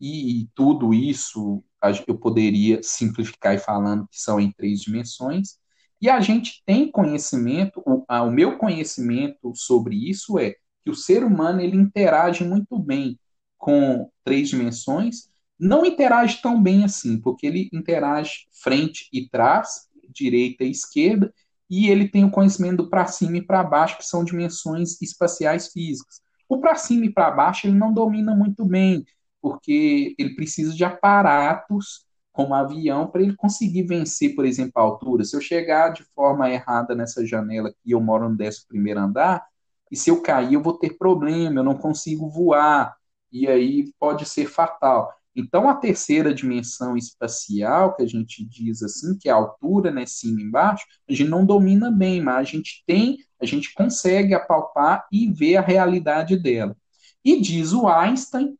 e, 0.00 0.42
e, 0.42 0.48
tudo 0.54 0.94
isso 0.94 1.62
eu 2.06 2.16
poderia 2.16 2.80
simplificar 2.82 3.54
e 3.54 3.58
falando 3.58 4.06
que 4.08 4.20
são 4.20 4.40
em 4.40 4.52
três 4.52 4.80
dimensões, 4.80 5.58
e 6.00 6.08
a 6.08 6.20
gente 6.20 6.62
tem 6.64 6.90
conhecimento, 6.90 7.82
o, 7.84 8.04
a, 8.08 8.22
o 8.22 8.30
meu 8.30 8.56
conhecimento 8.56 9.52
sobre 9.54 9.96
isso 10.08 10.38
é 10.38 10.54
que 10.84 10.90
o 10.90 10.94
ser 10.94 11.24
humano 11.24 11.60
ele 11.60 11.76
interage 11.76 12.44
muito 12.44 12.78
bem 12.78 13.18
com 13.56 14.08
três 14.24 14.48
dimensões, 14.48 15.28
não 15.58 15.84
interage 15.84 16.40
tão 16.40 16.62
bem 16.62 16.84
assim, 16.84 17.20
porque 17.20 17.46
ele 17.46 17.68
interage 17.72 18.46
frente 18.62 19.08
e 19.12 19.28
trás, 19.28 19.88
direita 20.08 20.62
e 20.62 20.70
esquerda, 20.70 21.34
e 21.68 21.88
ele 21.88 22.08
tem 22.08 22.24
o 22.24 22.30
conhecimento 22.30 22.84
do 22.84 22.90
para 22.90 23.06
cima 23.06 23.38
e 23.38 23.42
para 23.42 23.62
baixo, 23.62 23.98
que 23.98 24.06
são 24.06 24.24
dimensões 24.24 25.00
espaciais 25.02 25.68
físicas. 25.68 26.20
O 26.48 26.60
para 26.60 26.74
cima 26.76 27.06
e 27.06 27.12
para 27.12 27.30
baixo 27.30 27.66
ele 27.66 27.76
não 27.76 27.92
domina 27.92 28.34
muito 28.34 28.64
bem, 28.64 29.04
porque 29.40 30.14
ele 30.18 30.34
precisa 30.34 30.74
de 30.74 30.84
aparatos 30.84 32.06
como 32.32 32.54
avião 32.54 33.08
para 33.08 33.20
ele 33.22 33.34
conseguir 33.34 33.82
vencer, 33.82 34.34
por 34.34 34.44
exemplo, 34.44 34.72
a 34.76 34.80
altura. 34.80 35.24
Se 35.24 35.36
eu 35.36 35.40
chegar 35.40 35.90
de 35.90 36.04
forma 36.14 36.48
errada 36.50 36.94
nessa 36.94 37.26
janela 37.26 37.68
aqui, 37.70 37.90
eu 37.90 38.00
moro 38.00 38.28
no 38.28 38.36
11 38.40 38.66
primeiro 38.66 39.00
andar, 39.00 39.44
e 39.90 39.96
se 39.96 40.10
eu 40.10 40.22
cair, 40.22 40.54
eu 40.54 40.62
vou 40.62 40.78
ter 40.78 40.96
problema, 40.96 41.60
eu 41.60 41.64
não 41.64 41.74
consigo 41.74 42.28
voar, 42.28 42.96
e 43.32 43.48
aí 43.48 43.92
pode 43.98 44.24
ser 44.24 44.46
fatal. 44.46 45.12
Então, 45.38 45.68
a 45.68 45.74
terceira 45.74 46.34
dimensão 46.34 46.96
espacial, 46.96 47.94
que 47.94 48.02
a 48.02 48.06
gente 48.06 48.44
diz 48.44 48.82
assim, 48.82 49.16
que 49.16 49.28
é 49.28 49.32
a 49.32 49.36
altura, 49.36 49.92
né, 49.92 50.04
cima 50.04 50.40
e 50.40 50.44
embaixo, 50.44 50.84
a 51.08 51.12
gente 51.12 51.30
não 51.30 51.46
domina 51.46 51.92
bem, 51.92 52.20
mas 52.20 52.36
a 52.36 52.42
gente 52.42 52.82
tem, 52.84 53.18
a 53.40 53.46
gente 53.46 53.72
consegue 53.72 54.34
apalpar 54.34 55.06
e 55.12 55.30
ver 55.32 55.56
a 55.56 55.60
realidade 55.60 56.36
dela. 56.36 56.76
E 57.24 57.40
diz 57.40 57.72
o 57.72 57.86
Einstein 57.86 58.58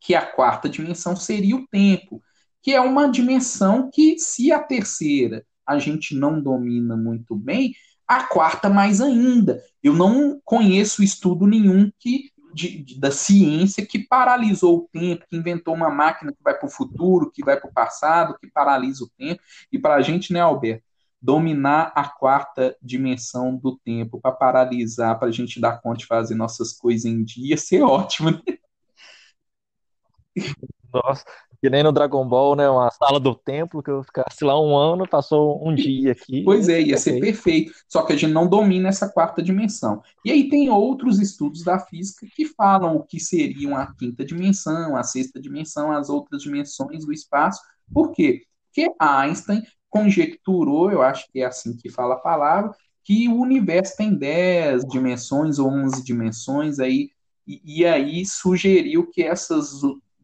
que 0.00 0.14
a 0.14 0.24
quarta 0.24 0.66
dimensão 0.66 1.14
seria 1.14 1.56
o 1.56 1.66
tempo, 1.68 2.22
que 2.62 2.72
é 2.72 2.80
uma 2.80 3.10
dimensão 3.10 3.90
que, 3.92 4.18
se 4.18 4.50
a 4.50 4.58
terceira 4.58 5.44
a 5.66 5.78
gente 5.78 6.14
não 6.14 6.40
domina 6.40 6.96
muito 6.96 7.36
bem, 7.36 7.74
a 8.06 8.24
quarta 8.24 8.70
mais 8.70 9.02
ainda. 9.02 9.62
Eu 9.82 9.92
não 9.92 10.40
conheço 10.42 11.02
estudo 11.02 11.46
nenhum 11.46 11.92
que 11.98 12.30
de, 12.58 12.82
de, 12.82 13.00
da 13.00 13.10
ciência 13.12 13.86
que 13.86 14.00
paralisou 14.00 14.78
o 14.78 14.88
tempo, 14.92 15.24
que 15.30 15.36
inventou 15.36 15.74
uma 15.74 15.90
máquina 15.90 16.32
que 16.32 16.42
vai 16.42 16.54
para 16.58 16.66
o 16.66 16.70
futuro, 16.70 17.30
que 17.30 17.44
vai 17.44 17.58
para 17.58 17.70
o 17.70 17.72
passado, 17.72 18.36
que 18.38 18.50
paralisa 18.50 19.04
o 19.04 19.10
tempo. 19.16 19.40
E 19.72 19.78
para 19.78 19.94
a 19.94 20.02
gente, 20.02 20.32
né, 20.32 20.40
Alberto, 20.40 20.82
dominar 21.22 21.92
a 21.94 22.08
quarta 22.08 22.76
dimensão 22.82 23.56
do 23.56 23.78
tempo, 23.78 24.20
para 24.20 24.32
paralisar, 24.32 25.18
para 25.18 25.28
a 25.28 25.32
gente 25.32 25.60
dar 25.60 25.80
conta 25.80 25.98
de 25.98 26.06
fazer 26.06 26.34
nossas 26.34 26.72
coisas 26.72 27.04
em 27.04 27.22
dia, 27.22 27.56
ser 27.56 27.82
ótimo. 27.86 28.30
Né? 28.32 28.58
Nossa, 30.92 31.24
que 31.60 31.68
nem 31.68 31.82
no 31.82 31.92
Dragon 31.92 32.26
Ball, 32.26 32.54
né? 32.54 32.68
Uma 32.68 32.90
sala 32.90 33.18
do 33.18 33.34
templo 33.34 33.82
que 33.82 33.90
eu 33.90 34.02
ficasse 34.02 34.44
lá 34.44 34.60
um 34.60 34.76
ano, 34.76 35.08
passou 35.08 35.66
um 35.66 35.74
dia 35.74 36.12
aqui. 36.12 36.42
Pois 36.44 36.68
é, 36.68 36.80
ia 36.80 36.96
ser 36.96 37.20
perfeito. 37.20 37.72
Só 37.88 38.02
que 38.02 38.12
a 38.12 38.16
gente 38.16 38.32
não 38.32 38.48
domina 38.48 38.88
essa 38.88 39.08
quarta 39.08 39.42
dimensão. 39.42 40.02
E 40.24 40.30
aí 40.30 40.48
tem 40.48 40.70
outros 40.70 41.18
estudos 41.18 41.64
da 41.64 41.78
física 41.78 42.26
que 42.34 42.46
falam 42.46 42.96
o 42.96 43.02
que 43.02 43.18
seriam 43.18 43.76
a 43.76 43.92
quinta 43.94 44.24
dimensão, 44.24 44.96
a 44.96 45.02
sexta 45.02 45.40
dimensão, 45.40 45.90
as 45.90 46.08
outras 46.08 46.42
dimensões 46.42 47.04
do 47.04 47.12
espaço. 47.12 47.60
Por 47.92 48.12
quê? 48.12 48.42
Porque 48.66 48.94
Einstein 49.00 49.62
conjecturou, 49.90 50.92
eu 50.92 51.02
acho 51.02 51.26
que 51.32 51.40
é 51.40 51.46
assim 51.46 51.76
que 51.76 51.90
fala 51.90 52.14
a 52.14 52.18
palavra, 52.18 52.72
que 53.02 53.28
o 53.28 53.40
universo 53.40 53.96
tem 53.96 54.14
10 54.14 54.84
dimensões 54.84 55.58
ou 55.58 55.68
11 55.70 56.04
dimensões 56.04 56.78
aí, 56.78 57.10
e, 57.46 57.80
e 57.80 57.86
aí 57.86 58.24
sugeriu 58.26 59.08
que 59.10 59.22
essas 59.22 59.80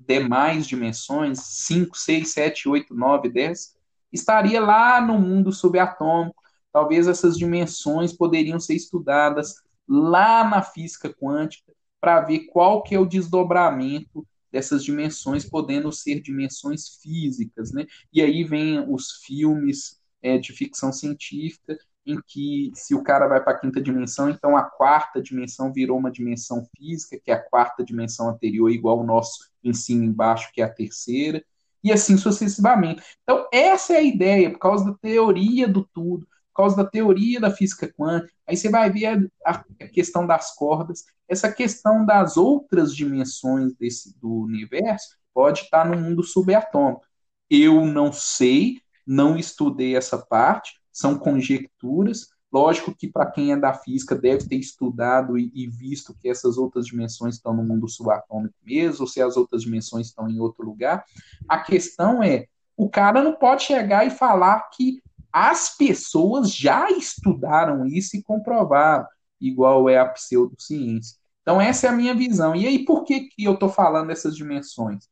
demais 0.06 0.66
dimensões, 0.66 1.40
5, 1.40 1.96
6, 1.96 2.32
7, 2.32 2.68
8, 2.68 2.94
9, 2.94 3.28
10, 3.28 3.76
estaria 4.12 4.60
lá 4.60 5.00
no 5.00 5.18
mundo 5.18 5.52
subatômico. 5.52 6.42
Talvez 6.72 7.06
essas 7.06 7.36
dimensões 7.36 8.12
poderiam 8.12 8.58
ser 8.58 8.74
estudadas 8.74 9.54
lá 9.88 10.48
na 10.48 10.62
física 10.62 11.12
quântica 11.12 11.72
para 12.00 12.20
ver 12.20 12.46
qual 12.46 12.82
que 12.82 12.94
é 12.94 12.98
o 12.98 13.06
desdobramento 13.06 14.26
dessas 14.50 14.84
dimensões, 14.84 15.44
podendo 15.44 15.90
ser 15.90 16.20
dimensões 16.20 16.98
físicas, 17.02 17.72
né? 17.72 17.86
E 18.12 18.22
aí 18.22 18.44
vem 18.44 18.84
os 18.88 19.22
filmes 19.24 20.00
é, 20.22 20.38
de 20.38 20.52
ficção 20.52 20.92
científica 20.92 21.76
em 22.06 22.20
que 22.26 22.70
se 22.74 22.94
o 22.94 23.02
cara 23.02 23.26
vai 23.26 23.42
para 23.42 23.54
a 23.54 23.58
quinta 23.58 23.80
dimensão, 23.80 24.28
então 24.28 24.56
a 24.56 24.62
quarta 24.62 25.22
dimensão 25.22 25.72
virou 25.72 25.98
uma 25.98 26.10
dimensão 26.10 26.66
física, 26.76 27.18
que 27.22 27.30
é 27.30 27.34
a 27.34 27.42
quarta 27.42 27.84
dimensão 27.84 28.28
anterior, 28.28 28.70
igual 28.70 29.00
o 29.00 29.04
nosso 29.04 29.50
em 29.62 29.72
cima 29.72 30.04
e 30.04 30.08
embaixo, 30.08 30.50
que 30.52 30.60
é 30.60 30.64
a 30.64 30.72
terceira, 30.72 31.42
e 31.82 31.92
assim 31.92 32.16
sucessivamente. 32.16 33.02
Então, 33.22 33.46
essa 33.52 33.94
é 33.94 33.96
a 33.96 34.02
ideia, 34.02 34.50
por 34.50 34.58
causa 34.58 34.84
da 34.84 34.94
teoria 34.98 35.66
do 35.66 35.84
tudo, 35.84 36.26
por 36.52 36.62
causa 36.62 36.76
da 36.76 36.84
teoria 36.84 37.40
da 37.40 37.50
física 37.50 37.92
quântica. 37.92 38.32
Aí 38.46 38.56
você 38.56 38.68
vai 38.68 38.90
ver 38.90 39.30
a, 39.44 39.64
a 39.80 39.88
questão 39.88 40.26
das 40.26 40.54
cordas, 40.54 41.04
essa 41.28 41.50
questão 41.52 42.04
das 42.04 42.36
outras 42.36 42.94
dimensões 42.94 43.74
desse, 43.74 44.18
do 44.18 44.30
universo 44.30 45.16
pode 45.32 45.62
estar 45.62 45.84
no 45.84 46.00
mundo 46.00 46.22
subatômico. 46.22 47.04
Eu 47.50 47.84
não 47.84 48.12
sei, 48.12 48.80
não 49.06 49.36
estudei 49.36 49.96
essa 49.96 50.18
parte, 50.18 50.80
são 50.94 51.18
conjecturas. 51.18 52.28
Lógico 52.52 52.94
que 52.94 53.08
para 53.08 53.26
quem 53.26 53.50
é 53.50 53.56
da 53.56 53.74
física 53.74 54.14
deve 54.14 54.46
ter 54.46 54.54
estudado 54.54 55.36
e, 55.36 55.50
e, 55.52 55.66
visto 55.66 56.14
que 56.14 56.28
essas 56.28 56.56
outras 56.56 56.86
dimensões 56.86 57.34
estão 57.34 57.52
no 57.52 57.64
mundo 57.64 57.88
subatômico 57.88 58.54
mesmo, 58.64 59.00
ou 59.02 59.08
se 59.08 59.20
as 59.20 59.36
outras 59.36 59.62
dimensões 59.62 60.06
estão 60.06 60.28
em 60.30 60.38
outro 60.38 60.64
lugar. 60.64 61.04
A 61.48 61.58
questão 61.58 62.22
é, 62.22 62.46
o 62.76 62.88
cara 62.88 63.24
não 63.24 63.34
pode 63.34 63.64
chegar 63.64 64.06
e 64.06 64.10
falar 64.10 64.70
que 64.70 65.02
as 65.32 65.76
pessoas 65.76 66.54
já 66.54 66.88
estudaram 66.92 67.84
isso 67.86 68.16
e 68.16 68.22
comprovaram, 68.22 69.04
igual 69.40 69.88
é 69.88 69.98
a 69.98 70.06
pseudociência. 70.06 71.18
Então 71.42 71.60
essa 71.60 71.88
é 71.88 71.90
a 71.90 71.92
minha 71.92 72.14
visão. 72.14 72.54
E 72.54 72.68
aí 72.68 72.84
por 72.84 73.02
que, 73.02 73.22
que 73.22 73.42
eu 73.42 73.54
estou 73.54 73.68
falando 73.68 74.06
dessas 74.06 74.36
dimensões? 74.36 75.08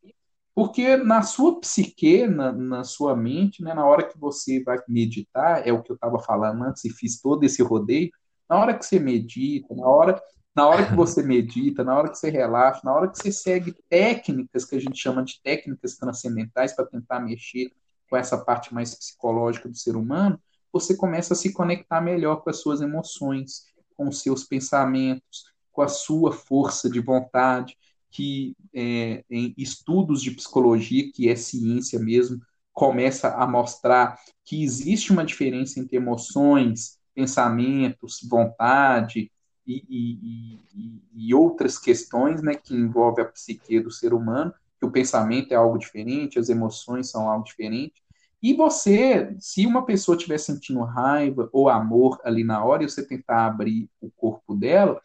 Porque 0.54 0.96
na 0.96 1.22
sua 1.22 1.60
psique, 1.60 2.26
na, 2.26 2.52
na 2.52 2.84
sua 2.84 3.16
mente, 3.16 3.62
né, 3.62 3.72
na 3.72 3.86
hora 3.86 4.06
que 4.06 4.18
você 4.18 4.62
vai 4.62 4.78
meditar, 4.86 5.66
é 5.66 5.72
o 5.72 5.82
que 5.82 5.90
eu 5.90 5.94
estava 5.94 6.18
falando 6.18 6.62
antes 6.64 6.84
e 6.84 6.90
fiz 6.90 7.20
todo 7.20 7.44
esse 7.44 7.62
rodeio, 7.62 8.10
na 8.48 8.58
hora 8.58 8.76
que 8.76 8.84
você 8.84 8.98
medita, 8.98 9.74
na 9.74 9.86
hora, 9.86 10.22
na 10.54 10.68
hora 10.68 10.86
que 10.86 10.94
você 10.94 11.22
medita, 11.22 11.82
na 11.82 11.96
hora 11.96 12.10
que 12.10 12.18
você 12.18 12.28
relaxa, 12.28 12.82
na 12.84 12.92
hora 12.92 13.08
que 13.08 13.16
você 13.16 13.32
segue 13.32 13.74
técnicas 13.88 14.66
que 14.66 14.76
a 14.76 14.80
gente 14.80 15.00
chama 15.00 15.24
de 15.24 15.40
técnicas 15.42 15.96
transcendentais 15.96 16.74
para 16.74 16.84
tentar 16.84 17.20
mexer 17.20 17.72
com 18.10 18.16
essa 18.18 18.36
parte 18.36 18.74
mais 18.74 18.94
psicológica 18.94 19.70
do 19.70 19.76
ser 19.76 19.96
humano, 19.96 20.38
você 20.70 20.94
começa 20.94 21.32
a 21.32 21.36
se 21.36 21.50
conectar 21.50 22.02
melhor 22.02 22.42
com 22.42 22.50
as 22.50 22.60
suas 22.60 22.82
emoções, 22.82 23.64
com 23.96 24.08
os 24.08 24.20
seus 24.20 24.44
pensamentos, 24.44 25.44
com 25.70 25.80
a 25.80 25.88
sua 25.88 26.30
força 26.30 26.90
de 26.90 27.00
vontade 27.00 27.74
que 28.12 28.54
é, 28.74 29.24
em 29.30 29.54
estudos 29.56 30.22
de 30.22 30.30
psicologia, 30.30 31.10
que 31.10 31.28
é 31.28 31.34
ciência 31.34 31.98
mesmo, 31.98 32.40
começa 32.72 33.34
a 33.34 33.46
mostrar 33.46 34.18
que 34.44 34.62
existe 34.62 35.12
uma 35.12 35.24
diferença 35.24 35.80
entre 35.80 35.96
emoções, 35.96 36.98
pensamentos, 37.14 38.20
vontade 38.28 39.30
e, 39.66 39.84
e, 39.88 40.58
e, 40.74 41.02
e 41.28 41.34
outras 41.34 41.78
questões 41.78 42.42
né, 42.42 42.54
que 42.54 42.74
envolvem 42.74 43.24
a 43.24 43.28
psique 43.28 43.80
do 43.80 43.90
ser 43.90 44.12
humano, 44.12 44.52
que 44.78 44.86
o 44.86 44.90
pensamento 44.90 45.52
é 45.52 45.54
algo 45.54 45.78
diferente, 45.78 46.38
as 46.38 46.48
emoções 46.48 47.10
são 47.10 47.28
algo 47.28 47.44
diferente. 47.44 48.02
E 48.42 48.54
você, 48.54 49.36
se 49.38 49.64
uma 49.66 49.86
pessoa 49.86 50.16
estiver 50.16 50.38
sentindo 50.38 50.82
raiva 50.82 51.48
ou 51.52 51.68
amor 51.68 52.20
ali 52.24 52.42
na 52.42 52.64
hora 52.64 52.82
e 52.82 52.88
você 52.88 53.06
tentar 53.06 53.46
abrir 53.46 53.88
o 54.00 54.10
corpo 54.10 54.54
dela, 54.54 55.00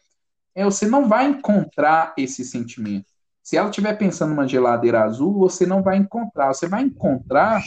é, 0.58 0.64
você 0.64 0.88
não 0.88 1.06
vai 1.06 1.28
encontrar 1.28 2.14
esse 2.18 2.44
sentimento. 2.44 3.06
Se 3.40 3.56
ela 3.56 3.70
estiver 3.70 3.96
pensando 3.96 4.30
numa 4.30 4.48
geladeira 4.48 5.04
azul, 5.04 5.32
você 5.34 5.64
não 5.64 5.84
vai 5.84 5.96
encontrar. 5.96 6.52
Você 6.52 6.66
vai 6.66 6.82
encontrar 6.82 7.62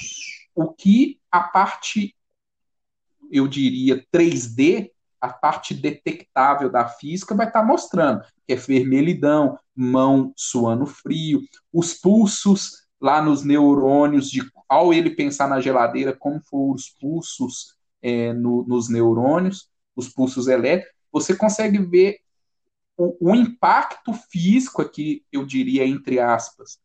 o 0.53 0.73
que 0.73 1.17
a 1.31 1.39
parte, 1.39 2.13
eu 3.31 3.47
diria, 3.47 4.05
3D, 4.13 4.91
a 5.21 5.29
parte 5.29 5.73
detectável 5.73 6.69
da 6.69 6.85
física 6.85 7.33
vai 7.33 7.47
estar 7.47 7.63
mostrando, 7.63 8.25
que 8.45 8.51
é 8.51 8.55
vermelhidão, 8.57 9.57
mão 9.73 10.33
suando 10.35 10.85
frio, 10.85 11.39
os 11.71 11.93
pulsos 11.93 12.85
lá 12.99 13.21
nos 13.21 13.41
neurônios, 13.41 14.29
de 14.29 14.41
ao 14.67 14.93
ele 14.93 15.11
pensar 15.11 15.47
na 15.47 15.61
geladeira, 15.61 16.13
como 16.13 16.41
foram 16.41 16.73
os 16.73 16.89
pulsos 16.89 17.73
é, 18.01 18.33
no, 18.33 18.65
nos 18.67 18.89
neurônios, 18.89 19.69
os 19.95 20.09
pulsos 20.09 20.49
elétricos, 20.49 20.93
você 21.09 21.33
consegue 21.33 21.77
ver 21.77 22.17
o, 23.01 23.31
o 23.31 23.35
impacto 23.35 24.13
físico 24.13 24.81
aqui, 24.81 25.25
eu 25.31 25.43
diria, 25.43 25.85
entre 25.87 26.19
aspas, 26.19 26.77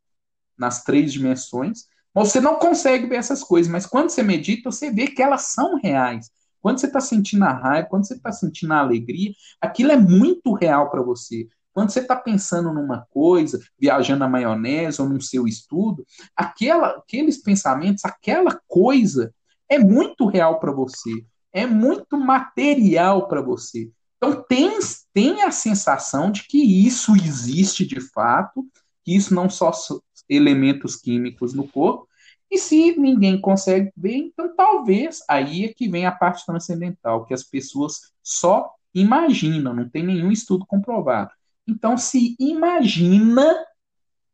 nas 0.57 0.83
três 0.83 1.13
dimensões, 1.13 1.85
você 2.15 2.41
não 2.41 2.59
consegue 2.59 3.07
ver 3.07 3.17
essas 3.17 3.45
coisas, 3.45 3.71
mas 3.71 3.85
quando 3.85 4.09
você 4.09 4.23
medita, 4.23 4.71
você 4.71 4.91
vê 4.91 5.07
que 5.09 5.23
elas 5.23 5.49
são 5.49 5.79
reais. 5.79 6.31
Quando 6.63 6.81
você 6.81 6.87
está 6.87 7.01
sentindo 7.01 7.45
a 7.45 7.53
raiva, 7.53 7.89
quando 7.89 8.07
você 8.07 8.15
está 8.15 8.33
sentindo 8.33 8.73
a 8.73 8.79
alegria, 8.79 9.33
aquilo 9.61 9.93
é 9.93 9.97
muito 9.97 10.55
real 10.55 10.91
para 10.91 11.03
você. 11.03 11.47
Quando 11.75 11.91
você 11.91 12.01
está 12.01 12.17
pensando 12.17 12.73
numa 12.73 13.07
coisa, 13.11 13.61
viajando 13.79 14.21
na 14.21 14.29
maionese 14.29 15.03
ou 15.03 15.09
no 15.11 15.21
seu 15.21 15.47
estudo, 15.47 16.07
aquela, 16.35 16.89
aqueles 16.93 17.37
pensamentos, 17.37 18.03
aquela 18.07 18.59
coisa 18.67 19.35
é 19.69 19.79
muito 19.79 20.27
real 20.27 20.59
para 20.59 20.73
você, 20.73 21.11
é 21.53 21.67
muito 21.67 22.19
material 22.19 23.29
para 23.29 23.43
você. 23.43 23.91
Então, 24.17 24.43
tem, 24.49 24.79
tem 25.13 25.43
a 25.43 25.51
sensação 25.51 26.31
de 26.31 26.45
que 26.45 26.59
isso 26.59 27.15
existe 27.15 27.87
de 27.87 28.01
fato, 28.01 28.67
que 29.05 29.15
isso 29.15 29.35
não 29.35 29.49
só 29.49 29.73
elementos 30.29 30.97
químicos 30.97 31.53
no 31.53 31.69
corpo, 31.69 32.09
e 32.51 32.59
se 32.59 32.97
ninguém 32.99 33.41
consegue 33.41 33.93
ver, 33.97 34.17
então 34.17 34.55
talvez 34.55 35.23
aí 35.29 35.65
é 35.65 35.73
que 35.73 35.89
vem 35.89 36.07
a 36.07 36.13
parte 36.13 36.47
transcendental, 36.47 37.25
que 37.25 37.35
as 37.35 37.43
pessoas 37.43 38.13
só 38.23 38.71
imaginam, 38.95 39.75
não 39.75 39.89
tem 39.89 40.05
nenhum 40.05 40.31
estudo 40.31 40.65
comprovado. 40.65 41.31
Então 41.67 41.99
se 41.99 42.37
imagina 42.39 43.53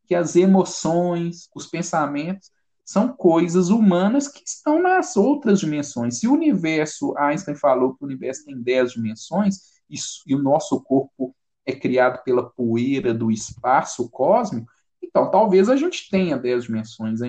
que 0.07 0.15
as 0.15 0.37
emoções, 0.37 1.49
os 1.55 1.67
pensamentos 1.67 2.51
são 2.85 3.09
coisas 3.09 3.71
humanas 3.71 4.29
que 4.29 4.43
estão 4.47 4.83
nas 4.83 5.17
outras 5.17 5.61
dimensões. 5.61 6.19
Se 6.19 6.29
o 6.29 6.35
universo, 6.35 7.17
Einstein 7.17 7.55
falou 7.55 7.95
que 7.95 8.05
o 8.05 8.07
universo 8.07 8.45
tem 8.45 8.61
10 8.61 8.93
dimensões, 8.93 9.72
e 9.89 10.35
o 10.35 10.43
nosso 10.43 10.81
corpo 10.83 11.35
é 11.67 11.73
criado 11.73 12.23
pela 12.25 12.49
poeira 12.51 13.15
do 13.15 13.31
espaço 13.31 14.09
cósmico, 14.11 14.71
Então, 15.03 15.31
talvez 15.31 15.69
a 15.69 15.77
gente 15.77 16.09
tenha 16.11 16.39
10 16.39 16.65
dimensões 16.65 17.21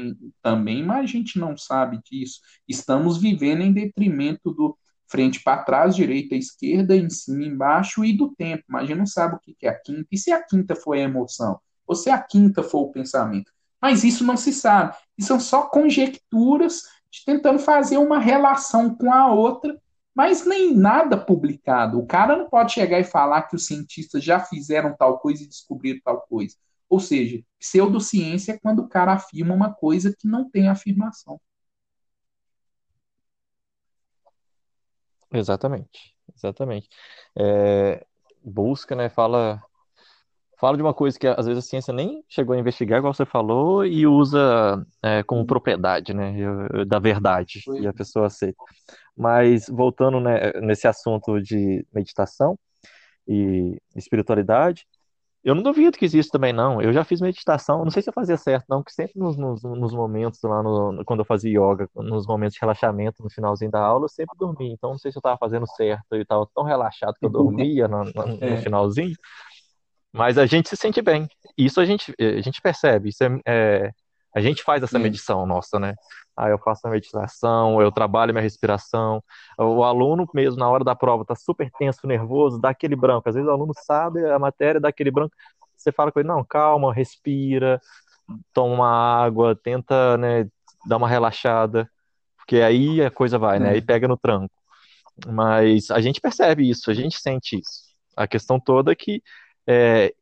também, 0.42 0.84
mas 0.84 1.04
a 1.04 1.06
gente 1.06 1.40
não 1.40 1.58
sabe 1.58 2.00
disso. 2.04 2.40
Estamos 2.68 3.18
vivendo 3.18 3.62
em 3.62 3.74
detrimento 3.74 4.52
do 4.52 4.78
frente 5.08 5.44
para 5.44 5.64
trás, 5.64 5.96
direita, 5.96 6.36
esquerda, 6.36 6.96
em 6.96 7.10
cima, 7.10 7.44
embaixo 7.44 8.06
e 8.06 8.16
do 8.16 8.34
tempo. 8.36 8.64
Mas 8.68 8.84
a 8.84 8.86
gente 8.88 8.98
não 8.98 9.06
sabe 9.06 9.36
o 9.36 9.40
que 9.40 9.56
é 9.66 9.70
a 9.70 9.80
quinta. 9.80 10.08
E 10.12 10.18
se 10.18 10.32
a 10.32 10.42
quinta 10.42 10.76
foi 10.76 11.02
a 11.02 11.06
emoção? 11.06 11.60
Ou 11.86 11.96
se 11.96 12.10
a 12.10 12.18
quinta 12.18 12.64
foi 12.64 12.82
o 12.82 12.92
pensamento? 12.92 13.52
Mas 13.82 14.04
isso 14.04 14.24
não 14.24 14.38
se 14.38 14.54
sabe. 14.54 14.96
E 15.18 15.24
são 15.24 15.40
só 15.40 15.64
conjecturas 15.64 16.84
de 17.12 17.26
tentando 17.26 17.60
fazer 17.60 17.98
uma 17.98 18.18
relação 18.18 18.96
com 18.96 19.12
a 19.12 19.32
outra, 19.32 19.78
mas 20.16 20.46
nem 20.46 20.76
nada 20.76 21.18
publicado. 21.18 22.00
O 22.00 22.06
cara 22.06 22.36
não 22.36 22.50
pode 22.50 22.74
chegar 22.74 23.00
e 23.00 23.04
falar 23.04 23.44
que 23.44 23.56
os 23.56 23.66
cientistas 23.66 24.24
já 24.24 24.40
fizeram 24.40 24.96
tal 24.96 25.20
coisa 25.20 25.44
e 25.44 25.48
descobriram 25.48 26.00
tal 26.04 26.22
coisa. 26.22 26.56
Ou 26.90 27.00
seja, 27.00 27.42
pseudociência 27.60 28.54
é 28.54 28.60
quando 28.60 28.80
o 28.80 28.88
cara 28.88 29.14
afirma 29.14 29.56
uma 29.56 29.74
coisa 29.74 30.16
que 30.16 30.28
não 30.28 30.50
tem 30.50 30.68
afirmação. 30.68 31.40
Exatamente, 35.32 36.16
exatamente. 36.36 36.88
É, 37.36 38.06
busca, 38.44 38.96
né, 38.96 39.10
fala 39.10 39.60
fala 40.60 40.78
de 40.78 40.84
uma 40.84 40.94
coisa 40.94 41.20
que 41.20 41.28
às 41.28 41.46
vezes 41.46 41.62
a 41.62 41.68
ciência 41.68 41.94
nem 41.94 42.24
chegou 42.30 42.56
a 42.56 42.60
investigar, 42.60 43.00
igual 43.00 43.14
você 43.14 43.26
falou, 43.26 43.86
e 43.86 44.08
usa 44.08 44.86
é, 45.02 45.22
como 45.24 45.46
propriedade, 45.46 46.14
né, 46.14 46.34
da 46.88 47.00
verdade, 47.00 47.64
e 47.82 47.86
a 47.86 47.92
pessoa 47.92 48.28
aceita. 48.28 48.64
Mas 49.16 49.68
voltando 49.68 50.20
né, 50.20 50.52
nesse 50.62 50.88
assunto 50.88 51.40
de 51.42 51.86
meditação 51.94 52.58
e 53.28 53.80
espiritualidade, 53.96 54.86
eu 55.44 55.54
não 55.54 55.62
duvido 55.62 55.98
que 55.98 56.06
existe 56.06 56.32
também, 56.32 56.54
não. 56.54 56.82
Eu 56.82 56.94
já 56.94 57.04
fiz 57.04 57.20
meditação, 57.20 57.84
não 57.84 57.92
sei 57.92 58.02
se 58.02 58.10
eu 58.10 58.14
fazia 58.14 58.38
certo, 58.38 58.66
não, 58.70 58.82
que 58.82 58.94
sempre 58.94 59.20
nos, 59.20 59.36
nos, 59.36 59.62
nos 59.62 59.94
momentos 59.94 60.40
lá, 60.42 60.64
no, 60.64 61.04
quando 61.06 61.20
eu 61.20 61.26
fazia 61.26 61.52
yoga, 61.52 61.90
nos 61.96 62.26
momentos 62.26 62.54
de 62.54 62.62
relaxamento, 62.62 63.22
no 63.22 63.30
finalzinho 63.30 63.70
da 63.70 63.82
aula, 63.82 64.06
eu 64.06 64.10
sempre 64.10 64.38
dormia. 64.38 64.72
Então, 64.72 64.92
não 64.92 64.98
sei 64.98 65.12
se 65.12 65.18
eu 65.18 65.20
estava 65.20 65.38
fazendo 65.38 65.68
certo, 65.76 66.06
eu 66.12 66.22
estava 66.22 66.48
tão 66.56 66.64
relaxado 66.64 67.16
que 67.20 67.26
eu 67.26 67.30
dormia 67.30 67.90
no, 67.90 68.06
no, 68.06 68.12
no 68.40 68.44
é. 68.44 68.58
finalzinho. 68.62 69.16
Mas 70.14 70.38
a 70.38 70.46
gente 70.46 70.70
se 70.70 70.78
sente 70.78 71.02
bem. 71.02 71.28
Isso 71.58 71.82
a 71.82 71.86
gente, 71.86 72.14
a 72.20 72.42
gente 72.42 72.62
percebe. 72.62 73.10
Isso 73.10 73.24
é, 73.24 73.40
é 73.46 73.92
a 74.34 74.42
gente 74.42 74.64
faz 74.64 74.82
essa 74.82 74.98
medição 74.98 75.46
nossa, 75.46 75.80
né? 75.80 75.96
Ah, 76.36 76.50
eu 76.50 76.58
faço 76.58 76.88
a 76.88 76.90
meditação, 76.90 77.80
eu 77.82 77.92
trabalho 77.92 78.34
minha 78.34 78.42
respiração. 78.42 79.24
O 79.58 79.84
aluno 79.84 80.28
mesmo, 80.34 80.60
na 80.60 80.68
hora 80.68 80.84
da 80.84 80.96
prova, 80.96 81.24
tá 81.24 81.36
super 81.36 81.70
tenso, 81.78 82.08
nervoso, 82.08 82.60
dá 82.60 82.70
aquele 82.70 82.96
branco. 82.96 83.30
Às 83.30 83.36
vezes 83.36 83.48
o 83.48 83.52
aluno 83.52 83.74
sabe 83.76 84.26
a 84.26 84.40
matéria, 84.40 84.82
dá 84.82 84.90
aquele 84.90 85.12
branco. 85.12 85.36
Você 85.78 85.92
fala 85.92 86.12
com 86.12 86.20
ele, 86.20 86.28
não, 86.28 86.44
calma, 86.44 86.94
respira, 86.94 87.80
toma 88.54 88.74
uma 88.74 89.24
água, 89.24 89.56
tenta, 89.56 90.18
né, 90.18 90.48
dar 90.88 90.98
uma 90.98 91.08
relaxada, 91.08 91.90
porque 92.38 92.58
aí 92.58 93.04
a 93.04 93.12
coisa 93.12 93.38
vai, 93.38 93.60
né? 93.60 93.70
Aí 93.72 93.82
pega 93.82 94.08
no 94.08 94.18
tranco. 94.18 94.54
Mas 95.28 95.92
a 95.92 96.02
gente 96.02 96.20
percebe 96.20 96.68
isso, 96.70 96.90
a 96.90 96.94
gente 96.94 97.18
sente 97.20 97.60
isso. 97.60 97.94
A 98.16 98.28
questão 98.28 98.60
toda 98.60 98.92
é 98.92 98.96
que 98.96 99.22
é, 99.68 100.14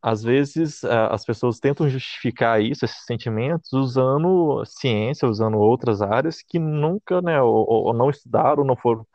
às 0.00 0.22
vezes 0.22 0.84
as 0.84 1.24
pessoas 1.24 1.58
tentam 1.58 1.88
justificar 1.88 2.62
isso, 2.62 2.84
esses 2.84 3.04
sentimentos, 3.04 3.72
usando 3.72 4.64
ciência, 4.64 5.28
usando 5.28 5.58
outras 5.58 6.00
áreas 6.00 6.42
que 6.42 6.58
nunca, 6.58 7.20
né, 7.20 7.40
ou, 7.42 7.66
ou 7.68 7.92
não 7.92 8.08
estudaram, 8.10 8.64
não 8.64 8.76
foram 8.76 9.06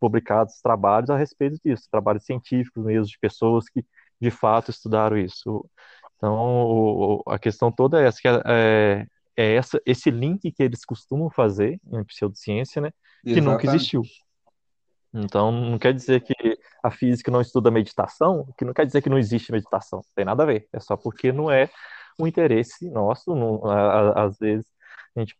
publicados 0.00 0.60
trabalhos 0.60 1.10
a 1.10 1.16
respeito 1.16 1.58
disso, 1.64 1.88
trabalhos 1.90 2.24
científicos 2.24 2.84
mesmo, 2.84 3.06
de 3.06 3.18
pessoas 3.18 3.68
que 3.68 3.84
de 4.20 4.30
fato 4.30 4.70
estudaram 4.70 5.16
isso. 5.16 5.64
Então, 6.16 7.22
a 7.26 7.38
questão 7.38 7.70
toda 7.70 8.02
é 8.02 8.06
essa, 8.06 8.20
que 8.20 8.28
é, 8.28 9.06
é 9.36 9.54
essa, 9.54 9.80
esse 9.86 10.10
link 10.10 10.50
que 10.50 10.62
eles 10.62 10.84
costumam 10.84 11.30
fazer 11.30 11.80
em 11.92 12.04
pseudociência, 12.04 12.82
né, 12.82 12.90
que 13.22 13.30
Exatamente. 13.30 13.52
nunca 13.52 13.66
existiu. 13.66 14.02
Então, 15.14 15.52
não 15.52 15.78
quer 15.78 15.94
dizer 15.94 16.20
que 16.22 16.55
a 16.86 16.90
física 16.90 17.30
não 17.30 17.40
estuda 17.40 17.70
meditação, 17.70 18.46
que 18.56 18.64
não 18.64 18.72
quer 18.72 18.86
dizer 18.86 19.02
que 19.02 19.10
não 19.10 19.18
existe 19.18 19.50
meditação. 19.50 20.02
Tem 20.14 20.24
nada 20.24 20.44
a 20.44 20.46
ver. 20.46 20.68
É 20.72 20.80
só 20.80 20.96
porque 20.96 21.32
não 21.32 21.50
é 21.50 21.68
um 22.18 22.26
interesse 22.26 22.88
nosso. 22.90 23.34
Não, 23.34 23.60
às 24.14 24.38
vezes, 24.38 24.66
a 25.16 25.20
gente 25.20 25.36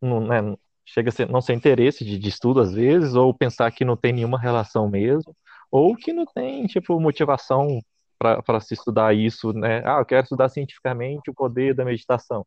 não, 0.00 0.20
né, 0.20 0.56
chega 0.86 1.10
a 1.10 1.12
ser, 1.12 1.28
não 1.28 1.40
ser 1.40 1.54
interesse 1.54 2.04
de, 2.04 2.18
de 2.18 2.28
estudo, 2.28 2.60
às 2.60 2.72
vezes, 2.72 3.14
ou 3.14 3.32
pensar 3.34 3.70
que 3.72 3.84
não 3.84 3.96
tem 3.96 4.12
nenhuma 4.12 4.38
relação 4.38 4.88
mesmo, 4.88 5.36
ou 5.70 5.94
que 5.94 6.12
não 6.12 6.24
tem, 6.26 6.66
tipo, 6.66 6.98
motivação 6.98 7.80
para 8.18 8.60
se 8.60 8.74
estudar 8.74 9.14
isso, 9.14 9.52
né? 9.52 9.82
Ah, 9.84 9.98
eu 10.00 10.04
quero 10.04 10.22
estudar 10.24 10.48
cientificamente 10.48 11.30
o 11.30 11.34
poder 11.34 11.74
da 11.74 11.84
meditação. 11.84 12.46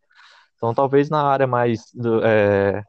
Então, 0.56 0.74
talvez 0.74 1.10
na 1.10 1.24
área 1.24 1.48
mais 1.48 1.92
do, 1.94 2.24
é, 2.26 2.84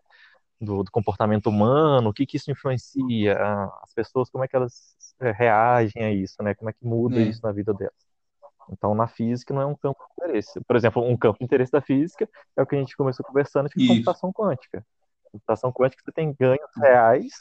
do, 0.60 0.82
do, 0.82 0.90
comportamento 0.90 1.46
humano, 1.46 2.10
o 2.10 2.12
que, 2.12 2.26
que 2.26 2.36
isso 2.36 2.50
influencia, 2.50 3.36
as 3.82 3.92
pessoas, 3.92 4.30
como 4.30 4.44
é 4.44 4.48
que 4.48 4.56
elas 4.56 4.94
é, 5.20 5.30
reagem 5.30 6.02
a 6.02 6.12
isso, 6.12 6.42
né? 6.42 6.54
Como 6.54 6.70
é 6.70 6.72
que 6.72 6.84
muda 6.84 7.16
é. 7.16 7.22
isso 7.22 7.40
na 7.42 7.52
vida 7.52 7.72
delas. 7.72 7.94
Então, 8.70 8.94
na 8.94 9.06
física 9.06 9.52
não 9.52 9.62
é 9.62 9.66
um 9.66 9.74
campo 9.74 9.98
de 9.98 10.24
interesse. 10.24 10.60
Por 10.62 10.76
exemplo, 10.76 11.02
um 11.02 11.16
campo 11.16 11.38
de 11.38 11.44
interesse 11.44 11.72
da 11.72 11.80
física 11.80 12.28
é 12.56 12.62
o 12.62 12.66
que 12.66 12.74
a 12.74 12.78
gente 12.78 12.96
começou 12.96 13.24
conversando, 13.24 13.68
que 13.68 13.84
é 13.84 13.88
computação 13.88 14.32
quântica. 14.32 14.84
Computação 15.30 15.72
quântica 15.72 16.02
você 16.04 16.12
tem 16.12 16.34
ganhos 16.38 16.70
reais 16.76 17.32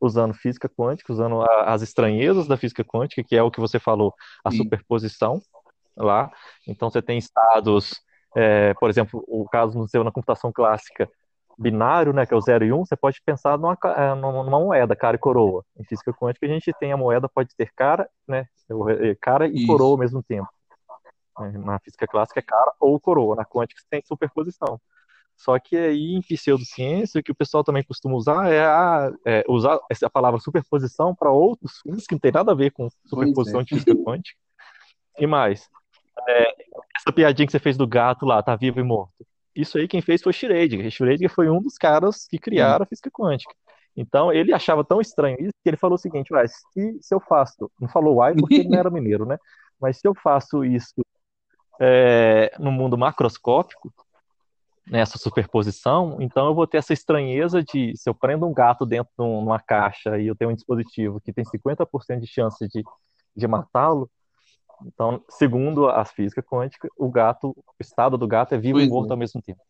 usando 0.00 0.34
física 0.34 0.68
quântica, 0.68 1.12
usando 1.12 1.42
a, 1.42 1.72
as 1.72 1.82
estranhezas 1.82 2.46
da 2.46 2.56
física 2.56 2.84
quântica, 2.84 3.24
que 3.24 3.36
é 3.36 3.42
o 3.42 3.50
que 3.50 3.60
você 3.60 3.78
falou, 3.78 4.14
a 4.44 4.50
Sim. 4.50 4.58
superposição 4.58 5.40
lá. 5.96 6.30
Então, 6.66 6.90
você 6.90 7.02
tem 7.02 7.18
estados, 7.18 8.00
é, 8.36 8.74
por 8.74 8.90
exemplo, 8.90 9.24
o 9.26 9.48
caso 9.48 9.78
no 9.78 9.88
seu 9.88 10.04
na 10.04 10.12
computação 10.12 10.52
clássica, 10.52 11.08
binário, 11.58 12.12
né, 12.12 12.26
que 12.26 12.34
é 12.34 12.36
o 12.36 12.40
0 12.40 12.64
e 12.64 12.72
1, 12.72 12.80
um, 12.80 12.84
você 12.84 12.96
pode 12.96 13.20
pensar 13.24 13.58
numa, 13.58 13.76
é, 13.96 14.14
numa, 14.14 14.44
moeda, 14.44 14.96
cara 14.96 15.16
e 15.16 15.18
coroa. 15.18 15.64
Em 15.78 15.84
física 15.84 16.12
quântica, 16.12 16.46
a 16.46 16.48
gente 16.48 16.72
tem 16.78 16.92
a 16.92 16.96
moeda 16.96 17.28
pode 17.28 17.54
ter 17.56 17.70
cara, 17.74 18.08
né, 18.26 18.46
cara 19.20 19.46
e 19.46 19.56
Isso. 19.56 19.66
coroa 19.66 19.92
ao 19.92 19.98
mesmo 19.98 20.22
tempo. 20.22 20.48
É, 21.40 21.50
na 21.58 21.78
física 21.80 22.06
clássica 22.06 22.40
é 22.40 22.42
cara 22.42 22.72
ou 22.80 22.98
coroa, 23.00 23.36
na 23.36 23.44
quântica 23.44 23.80
você 23.80 23.86
tem 23.90 24.02
superposição. 24.04 24.80
Só 25.36 25.58
que 25.58 25.76
aí 25.76 26.14
em 26.14 26.22
pseudociência, 26.22 27.20
o 27.20 27.22
que 27.22 27.32
o 27.32 27.34
pessoal 27.34 27.64
também 27.64 27.82
costuma 27.82 28.14
usar 28.14 28.52
é, 28.52 28.64
a, 28.64 29.10
é 29.24 29.44
usar 29.48 29.80
essa 29.90 30.08
palavra 30.08 30.38
superposição 30.38 31.14
para 31.14 31.30
outros 31.30 31.80
fins 31.82 32.06
que 32.06 32.14
não 32.14 32.20
tem 32.20 32.30
nada 32.30 32.52
a 32.52 32.54
ver 32.54 32.70
com 32.70 32.88
superposição 33.04 33.60
é. 33.60 33.64
de 33.64 33.70
física 33.70 33.96
quântica. 33.96 34.38
E 35.18 35.26
mais, 35.26 35.68
é, 36.28 36.54
essa 36.96 37.12
piadinha 37.12 37.46
que 37.46 37.52
você 37.52 37.58
fez 37.58 37.76
do 37.76 37.86
gato 37.86 38.24
lá, 38.24 38.42
tá 38.42 38.54
vivo 38.54 38.78
e 38.78 38.82
morto 38.84 39.26
isso 39.54 39.78
aí 39.78 39.86
quem 39.86 40.02
fez 40.02 40.22
foi 40.22 40.32
Schrödinger. 40.32 40.90
Schrödinger 40.90 41.30
foi 41.30 41.48
um 41.48 41.60
dos 41.60 41.76
caras 41.76 42.26
que 42.26 42.38
criaram 42.38 42.82
a 42.84 42.86
física 42.86 43.10
quântica. 43.10 43.54
Então 43.96 44.32
ele 44.32 44.52
achava 44.52 44.84
tão 44.84 45.00
estranho 45.00 45.36
isso 45.40 45.52
que 45.62 45.68
ele 45.68 45.76
falou 45.76 45.94
o 45.94 45.98
seguinte: 45.98 46.32
Ué, 46.32 46.46
se, 46.46 46.98
se 47.00 47.14
eu 47.14 47.20
faço, 47.20 47.70
não 47.80 47.88
falou 47.88 48.20
why 48.20 48.34
porque 48.34 48.56
ele 48.56 48.68
não 48.68 48.78
era 48.78 48.90
mineiro, 48.90 49.24
né? 49.24 49.38
Mas 49.80 49.98
se 49.98 50.06
eu 50.08 50.14
faço 50.14 50.64
isso 50.64 51.04
é, 51.80 52.52
no 52.58 52.72
mundo 52.72 52.96
macroscópico, 52.96 53.92
nessa 54.86 55.18
superposição, 55.18 56.18
então 56.20 56.46
eu 56.46 56.54
vou 56.54 56.66
ter 56.66 56.78
essa 56.78 56.92
estranheza 56.92 57.62
de 57.62 57.96
se 57.96 58.08
eu 58.08 58.14
prendo 58.14 58.46
um 58.46 58.52
gato 58.52 58.84
dentro 58.84 59.10
de 59.18 59.24
uma 59.24 59.58
caixa 59.58 60.18
e 60.18 60.26
eu 60.26 60.36
tenho 60.36 60.50
um 60.50 60.54
dispositivo 60.54 61.20
que 61.20 61.32
tem 61.32 61.44
50% 61.44 62.20
de 62.20 62.26
chance 62.26 62.68
de, 62.68 62.82
de 63.34 63.48
matá-lo, 63.48 64.10
então, 64.84 65.22
segundo 65.28 65.88
a 65.88 66.04
física 66.04 66.42
quântica, 66.42 66.88
o 66.96 67.10
gato, 67.10 67.50
o 67.50 67.64
estado 67.80 68.16
do 68.18 68.26
gato 68.26 68.54
é 68.54 68.58
vivo 68.58 68.78
pois 68.78 68.86
e 68.86 68.90
morto 68.90 69.10
é. 69.10 69.12
ao 69.12 69.18
mesmo 69.18 69.42
tempo. 69.42 69.60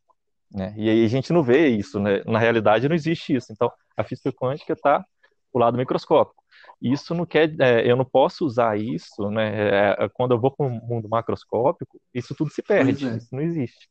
Né? 0.51 0.75
E 0.77 0.89
aí 0.89 1.05
a 1.05 1.09
gente 1.09 1.33
não 1.33 1.43
vê 1.43 1.69
isso, 1.69 1.99
né? 1.99 2.23
Na 2.25 2.39
realidade 2.39 2.89
não 2.89 2.95
existe 2.95 3.35
isso. 3.35 3.53
Então, 3.53 3.71
a 3.97 4.05
física 4.05 4.33
quântica 4.33 4.73
está 4.73 5.05
o 5.53 5.59
lado 5.59 5.77
microscópico. 5.77 6.43
Isso 6.81 7.15
não 7.15 7.25
quer, 7.25 7.55
é, 7.61 7.91
eu 7.91 7.97
não 7.97 8.05
posso 8.05 8.45
usar 8.45 8.79
isso, 8.79 9.31
né? 9.31 9.55
É, 9.55 10.05
é 10.05 10.09
quando 10.09 10.33
eu 10.33 10.41
vou 10.41 10.51
para 10.51 10.67
um 10.67 10.81
mundo 10.81 11.09
macroscópico, 11.09 12.01
isso 12.13 12.35
tudo 12.35 12.51
se 12.51 12.63
perde, 12.63 13.07
é. 13.07 13.17
isso 13.17 13.29
não 13.33 13.43
existe. 13.43 13.89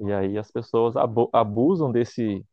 E 0.00 0.12
aí 0.12 0.38
as 0.38 0.50
pessoas 0.50 0.94
abusam 1.32 1.90
desse, 1.92 2.44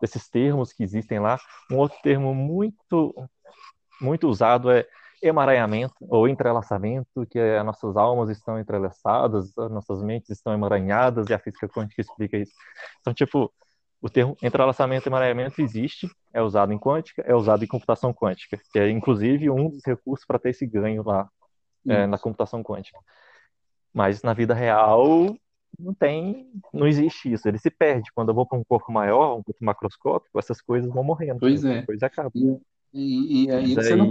desses 0.00 0.28
termos 0.28 0.72
que 0.72 0.82
existem 0.82 1.18
lá. 1.18 1.38
Um 1.70 1.76
outro 1.76 1.98
termo 2.02 2.34
muito 2.34 3.14
muito 4.00 4.28
usado 4.28 4.70
é 4.70 4.86
emaranhamento 5.24 5.94
ou 6.00 6.28
entrelaçamento, 6.28 7.26
que 7.30 7.38
as 7.38 7.64
nossas 7.64 7.96
almas 7.96 8.28
estão 8.28 8.58
entrelaçadas, 8.58 9.56
as 9.56 9.70
nossas 9.70 10.02
mentes 10.02 10.30
estão 10.30 10.52
emaranhadas, 10.52 11.28
e 11.30 11.34
a 11.34 11.38
física 11.38 11.66
quântica 11.66 12.02
explica 12.02 12.36
isso. 12.36 12.52
Então, 13.00 13.14
tipo, 13.14 13.50
o 14.02 14.10
termo 14.10 14.36
entrelaçamento 14.42 15.06
e 15.06 15.08
emaranhamento 15.08 15.62
existe, 15.62 16.06
é 16.32 16.42
usado 16.42 16.72
em 16.72 16.78
quântica, 16.78 17.22
é 17.22 17.34
usado 17.34 17.64
em 17.64 17.66
computação 17.66 18.12
quântica, 18.12 18.60
que 18.70 18.78
é 18.78 18.90
inclusive 18.90 19.48
um 19.48 19.70
dos 19.70 19.82
recursos 19.84 20.26
para 20.26 20.38
ter 20.38 20.50
esse 20.50 20.66
ganho 20.66 21.02
lá 21.02 21.26
é, 21.88 22.06
na 22.06 22.18
computação 22.18 22.62
quântica. 22.62 22.98
Mas 23.94 24.22
na 24.22 24.34
vida 24.34 24.52
real 24.52 25.34
não 25.78 25.94
tem, 25.94 26.50
não 26.72 26.86
existe 26.86 27.32
isso, 27.32 27.48
ele 27.48 27.58
se 27.58 27.70
perde. 27.70 28.10
Quando 28.14 28.28
eu 28.28 28.34
vou 28.34 28.46
para 28.46 28.58
um 28.58 28.64
corpo 28.64 28.92
maior, 28.92 29.38
um 29.38 29.42
corpo 29.42 29.64
macroscópico, 29.64 30.38
essas 30.38 30.60
coisas 30.60 30.92
vão 30.92 31.02
morrendo. 31.02 31.40
Pois 31.40 31.64
é. 31.64 31.82
Coisa 31.82 32.06
acaba. 32.06 32.30
E, 32.34 32.58
e, 32.92 33.44
e 33.46 33.50
aí, 33.50 33.74
você 33.74 33.96
não 33.96 34.06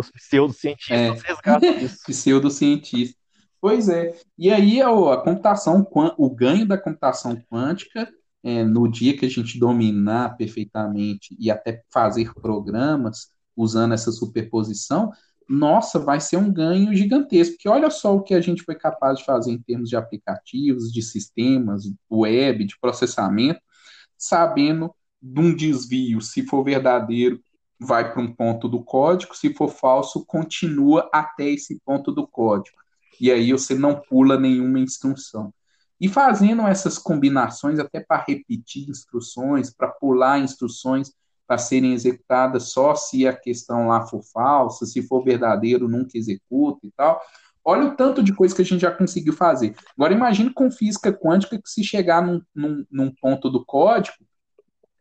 os 0.00 0.10
pseudocientistas 0.10 1.24
é. 1.24 1.28
resgatam 1.28 1.70
isso. 1.78 2.04
Pseudocientista. 2.06 3.18
Pois 3.60 3.88
é. 3.88 4.16
E 4.38 4.50
aí 4.50 4.80
a, 4.80 4.88
a 4.88 5.16
computação, 5.18 5.86
o 6.16 6.30
ganho 6.30 6.66
da 6.66 6.78
computação 6.78 7.36
quântica, 7.50 8.08
é, 8.42 8.64
no 8.64 8.90
dia 8.90 9.16
que 9.16 9.26
a 9.26 9.28
gente 9.28 9.58
dominar 9.58 10.36
perfeitamente 10.36 11.36
e 11.38 11.50
até 11.50 11.82
fazer 11.90 12.32
programas 12.34 13.28
usando 13.54 13.92
essa 13.92 14.10
superposição, 14.10 15.12
nossa, 15.46 15.98
vai 15.98 16.20
ser 16.20 16.36
um 16.36 16.50
ganho 16.50 16.94
gigantesco. 16.94 17.54
Porque 17.54 17.68
olha 17.68 17.90
só 17.90 18.14
o 18.14 18.22
que 18.22 18.34
a 18.34 18.40
gente 18.40 18.62
foi 18.62 18.76
capaz 18.76 19.18
de 19.18 19.24
fazer 19.24 19.50
em 19.50 19.58
termos 19.58 19.90
de 19.90 19.96
aplicativos, 19.96 20.92
de 20.92 21.02
sistemas, 21.02 21.82
web, 22.10 22.64
de 22.64 22.78
processamento, 22.80 23.60
sabendo 24.16 24.94
de 25.20 25.40
um 25.40 25.54
desvio, 25.54 26.20
se 26.20 26.44
for 26.46 26.64
verdadeiro, 26.64 27.40
vai 27.80 28.12
para 28.12 28.20
um 28.20 28.32
ponto 28.32 28.68
do 28.68 28.82
código, 28.82 29.34
se 29.34 29.54
for 29.54 29.68
falso, 29.68 30.24
continua 30.26 31.08
até 31.12 31.48
esse 31.48 31.80
ponto 31.84 32.12
do 32.12 32.26
código. 32.26 32.76
E 33.18 33.30
aí 33.30 33.52
você 33.52 33.74
não 33.74 33.96
pula 33.96 34.38
nenhuma 34.38 34.78
instrução. 34.78 35.52
E 36.00 36.08
fazendo 36.08 36.62
essas 36.62 36.98
combinações, 36.98 37.78
até 37.78 38.00
para 38.00 38.24
repetir 38.26 38.88
instruções, 38.88 39.72
para 39.72 39.88
pular 39.88 40.38
instruções 40.38 41.12
para 41.46 41.58
serem 41.58 41.94
executadas 41.94 42.70
só 42.70 42.94
se 42.94 43.26
a 43.26 43.36
questão 43.36 43.88
lá 43.88 44.06
for 44.06 44.22
falsa, 44.22 44.86
se 44.86 45.02
for 45.02 45.24
verdadeiro, 45.24 45.88
nunca 45.88 46.16
executa 46.16 46.86
e 46.86 46.92
tal. 46.92 47.20
Olha 47.64 47.86
o 47.86 47.96
tanto 47.96 48.22
de 48.22 48.32
coisa 48.32 48.54
que 48.54 48.62
a 48.62 48.64
gente 48.64 48.80
já 48.80 48.90
conseguiu 48.90 49.32
fazer. 49.32 49.74
Agora 49.96 50.14
imagine 50.14 50.52
com 50.52 50.70
física 50.70 51.12
quântica 51.12 51.60
que 51.60 51.68
se 51.68 51.82
chegar 51.82 52.24
num, 52.24 52.40
num, 52.54 52.86
num 52.90 53.14
ponto 53.14 53.50
do 53.50 53.64
código, 53.64 54.16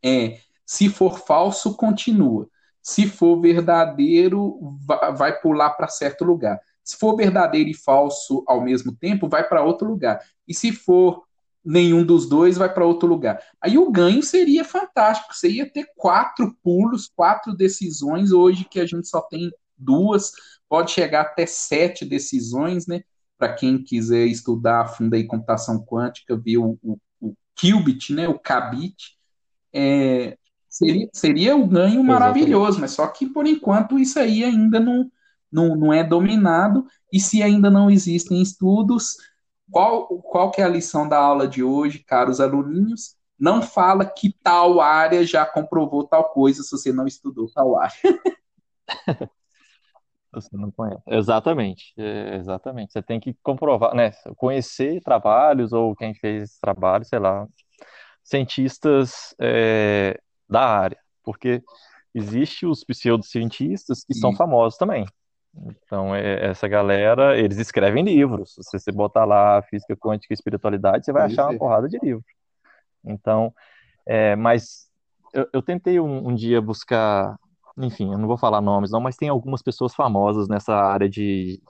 é, 0.04 0.40
se 0.66 0.90
for 0.90 1.20
falso, 1.20 1.76
continua. 1.76 2.50
Se 2.82 3.08
for 3.08 3.40
verdadeiro, 3.40 4.78
vai 5.18 5.40
pular 5.40 5.72
para 5.72 5.88
certo 5.88 6.24
lugar. 6.24 6.60
Se 6.84 6.98
for 6.98 7.16
verdadeiro 7.16 7.70
e 7.70 7.74
falso 7.74 8.44
ao 8.48 8.62
mesmo 8.62 8.96
tempo, 8.96 9.30
vai 9.30 9.48
para 9.48 9.64
outro 9.64 9.88
lugar. 9.88 10.20
E 10.48 10.54
se 10.56 10.72
for 10.72 11.24
nenhum 11.64 12.04
dos 12.04 12.28
dois, 12.28 12.58
vai 12.58 12.74
para 12.74 12.86
outro 12.86 13.08
lugar. 13.08 13.40
Aí 13.62 13.78
o 13.78 13.92
ganho 13.92 14.24
seria 14.24 14.64
fantástico. 14.64 15.36
Você 15.36 15.50
ia 15.50 15.72
ter 15.72 15.86
quatro 15.96 16.56
pulos, 16.64 17.08
quatro 17.16 17.56
decisões. 17.56 18.32
Hoje 18.32 18.66
que 18.66 18.80
a 18.80 18.88
gente 18.88 19.08
só 19.08 19.22
tem 19.22 19.52
duas, 19.78 20.32
pode 20.68 20.90
chegar 20.90 21.22
até 21.22 21.46
sete 21.46 22.04
decisões, 22.06 22.88
né? 22.88 23.02
Para 23.38 23.54
quem 23.54 23.84
quiser 23.84 24.26
estudar 24.26 24.82
a 24.82 24.88
fundo 24.88 25.14
aí 25.14 25.26
computação 25.26 25.86
quântica, 25.86 26.36
ver 26.36 26.58
o, 26.58 26.78
o, 26.82 26.98
o 27.22 27.36
qubit, 27.56 28.14
né? 28.14 28.28
O 28.28 28.40
qubit. 28.40 29.16
É, 29.72 30.39
seria, 30.70 31.10
seria 31.14 31.56
um 31.56 31.68
ganho 31.68 32.04
maravilhoso, 32.04 32.80
mas 32.80 32.92
só 32.92 33.08
que 33.08 33.26
por 33.28 33.46
enquanto 33.46 33.98
isso 33.98 34.20
aí 34.20 34.44
ainda 34.44 34.80
não, 34.80 35.12
não, 35.52 35.76
não 35.76 35.94
é 35.94 36.04
dominado, 36.04 36.86
e 37.12 37.20
se 37.20 37.42
ainda 37.42 37.70
não 37.70 37.90
existem 37.90 38.42
estudos, 38.42 39.18
qual, 39.72 40.08
qual 40.08 40.52
que 40.52 40.62
é 40.62 40.66
a 40.66 40.70
lição 40.70 41.08
da 41.08 41.18
aula 41.18 41.48
de 41.48 41.64
hoje, 41.64 42.00
caros 42.00 42.40
aluninhos? 42.40 43.16
Não 43.38 43.62
fala 43.62 44.06
que 44.06 44.34
tal 44.44 44.82
área 44.82 45.26
já 45.26 45.46
comprovou 45.46 46.06
tal 46.06 46.30
coisa 46.30 46.62
se 46.62 46.72
você 46.72 46.92
não 46.92 47.08
estudou 47.08 47.50
tal 47.52 47.78
área. 47.78 47.94
Você 50.32 50.56
não 50.56 50.70
conhece. 50.72 51.02
Exatamente, 51.08 51.94
é, 51.98 52.36
exatamente. 52.36 52.94
Você 52.94 53.02
tem 53.02 53.20
que 53.20 53.34
comprovar, 53.42 53.96
né? 53.96 54.12
Conhecer 54.38 55.02
trabalhos 55.02 55.74
ou 55.74 55.96
quem 55.96 56.14
fez 56.14 56.60
trabalho, 56.60 57.04
sei 57.04 57.18
lá, 57.18 57.48
cientistas 58.24 59.34
é, 59.40 60.20
da 60.50 60.62
área, 60.62 60.98
porque 61.24 61.62
existe 62.14 62.66
os 62.66 62.84
pseudocientistas 62.84 64.04
que 64.04 64.14
são 64.14 64.36
famosos 64.36 64.78
também. 64.78 65.06
Então, 65.56 66.16
é, 66.16 66.48
essa 66.48 66.68
galera, 66.68 67.38
eles 67.38 67.58
escrevem 67.58 68.04
livros. 68.04 68.56
Se 68.62 68.80
você 68.80 68.92
botar 68.92 69.26
lá 69.26 69.62
física 69.64 69.96
quântica 69.96 70.34
e 70.34 70.36
espiritualidade, 70.36 71.06
você 71.06 71.12
vai 71.12 71.24
achar 71.24 71.50
uma 71.50 71.58
porrada 71.58 71.88
de 71.88 72.00
livro. 72.00 72.24
Então, 73.04 73.54
é, 74.06 74.36
mas 74.36 74.90
eu, 75.34 75.48
eu 75.54 75.62
tentei 75.62 76.00
um, 76.00 76.30
um, 76.30 76.36
dia 76.36 76.62
buscar, 76.62 77.38
enfim, 77.78 78.12
eu 78.12 78.18
não 78.18 78.28
vou 78.28 78.38
falar 78.38 78.62
nomes 78.62 78.92
não, 78.92 79.00
mas 79.02 79.16
tem 79.16 79.30
algumas 79.30 79.62
pessoas 79.62 79.94
famosas 79.96 80.48
nessa 80.48 80.76
área 80.76 81.10
de, 81.10 81.62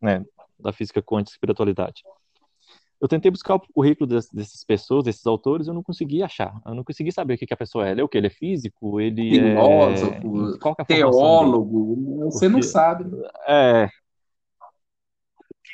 né, 0.00 0.24
da 0.58 0.72
física 0.72 1.02
quântica 1.02 1.32
e 1.32 1.36
espiritualidade 1.36 2.02
eu 3.04 3.08
tentei 3.08 3.30
buscar 3.30 3.56
o 3.56 3.60
currículo 3.60 4.08
dessas, 4.08 4.30
dessas 4.30 4.64
pessoas, 4.64 5.04
desses 5.04 5.26
autores, 5.26 5.66
eu 5.66 5.74
não 5.74 5.82
consegui 5.82 6.22
achar. 6.22 6.58
Eu 6.64 6.74
não 6.74 6.82
consegui 6.82 7.12
saber 7.12 7.34
o 7.34 7.38
que, 7.38 7.44
que 7.46 7.52
a 7.52 7.56
pessoa 7.56 7.86
é. 7.86 7.90
Ele 7.90 8.00
é 8.00 8.04
o 8.04 8.08
que? 8.08 8.16
Ele 8.16 8.28
é 8.28 8.30
físico? 8.30 8.98
Ele 8.98 9.36
é 9.36 9.42
Filósofo, 9.42 10.54
é... 10.54 10.58
Qual 10.58 10.74
é 10.78 10.84
teólogo, 10.84 12.30
você 12.30 12.48
não 12.48 12.62
sabe. 12.62 13.04
É. 13.46 13.90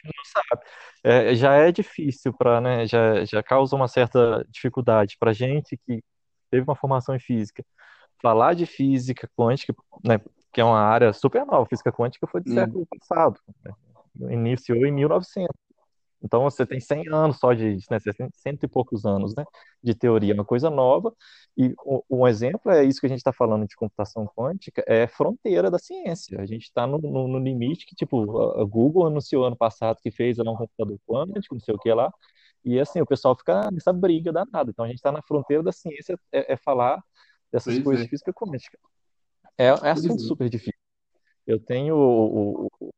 Não 0.05 0.24
sabe. 0.24 0.62
É, 1.05 1.35
já 1.37 1.55
é 1.55 1.70
difícil 1.70 2.33
para, 2.33 2.61
né? 2.61 2.85
Já, 2.89 3.24
já 3.24 3.45
causa 3.45 3.76
uma 3.76 3.87
certa 3.87 4.45
dificuldade 4.51 5.16
para 5.16 5.33
gente 5.33 5.78
que 5.87 6.03
teve 6.51 6.64
uma 6.64 6.74
formação 6.74 7.14
em 7.14 7.20
física. 7.20 7.64
Falar 8.20 8.55
de 8.55 8.66
física 8.66 9.31
quântica, 9.39 9.72
né? 10.05 10.20
Que 10.53 10.61
é 10.61 10.64
uma 10.64 10.81
área 10.81 11.12
super 11.12 11.47
nova. 11.47 11.64
Física 11.66 11.93
quântica 11.93 12.26
foi 12.26 12.41
do 12.41 12.51
hum. 12.51 12.55
século 12.55 12.87
passado. 12.87 13.39
Né? 13.64 14.35
Iniciou 14.35 14.85
em 14.85 14.91
1900. 14.91 15.70
Então 16.23 16.43
você 16.43 16.66
tem 16.66 16.79
100 16.81 17.09
anos 17.09 17.39
só 17.39 17.53
de, 17.53 17.77
né, 17.91 17.99
cento 18.35 18.64
e 18.64 18.68
poucos 18.68 19.07
anos, 19.07 19.35
né, 19.35 19.45
de 19.83 19.95
teoria, 19.95 20.35
uma 20.35 20.45
coisa 20.45 20.68
nova. 20.68 21.14
E 21.57 21.75
um 22.11 22.27
exemplo 22.27 22.71
é 22.71 22.85
isso 22.85 23.01
que 23.01 23.07
a 23.07 23.09
gente 23.09 23.18
está 23.18 23.33
falando 23.33 23.66
de 23.66 23.75
computação 23.77 24.27
quântica, 24.27 24.85
é 24.87 25.07
fronteira 25.07 25.71
da 25.71 25.79
ciência. 25.79 26.41
A 26.41 26.47
gente 26.47 26.64
está 26.64 26.87
no, 26.87 26.99
no, 26.99 27.29
no, 27.29 27.39
limite 27.39 27.87
que, 27.87 27.95
tipo, 27.95 28.39
a 28.61 28.64
Google 28.64 29.07
anunciou 29.07 29.45
ano 29.45 29.57
passado 29.57 29.99
que 30.03 30.11
fez 30.11 30.39
um 30.39 30.45
computador 30.57 30.99
quântico, 31.07 31.55
não 31.55 31.61
sei 31.61 31.75
o 31.75 31.79
que 31.79 31.93
lá, 31.93 32.12
e 32.64 32.79
assim, 32.79 33.01
o 33.01 33.07
pessoal 33.07 33.37
fica 33.37 33.71
nessa 33.71 33.93
briga 33.93 34.33
danada. 34.33 34.71
Então 34.71 34.85
a 34.85 34.89
gente 34.89 34.99
está 34.99 35.11
na 35.11 35.23
fronteira 35.23 35.62
da 35.62 35.73
ciência, 35.73 36.18
é, 36.33 36.53
é 36.53 36.57
falar 36.57 37.03
dessas 37.51 37.75
pois 37.75 37.85
coisas 37.85 38.03
é. 38.03 38.05
de 38.05 38.11
física 38.11 38.33
quântica. 38.33 38.79
É, 39.57 39.66
é 39.66 39.91
assunto 39.91 40.23
é. 40.23 40.27
super 40.27 40.49
difícil. 40.49 40.79
Eu 41.47 41.59
tenho 41.59 41.97
o, 41.97 42.66
o, 42.81 42.91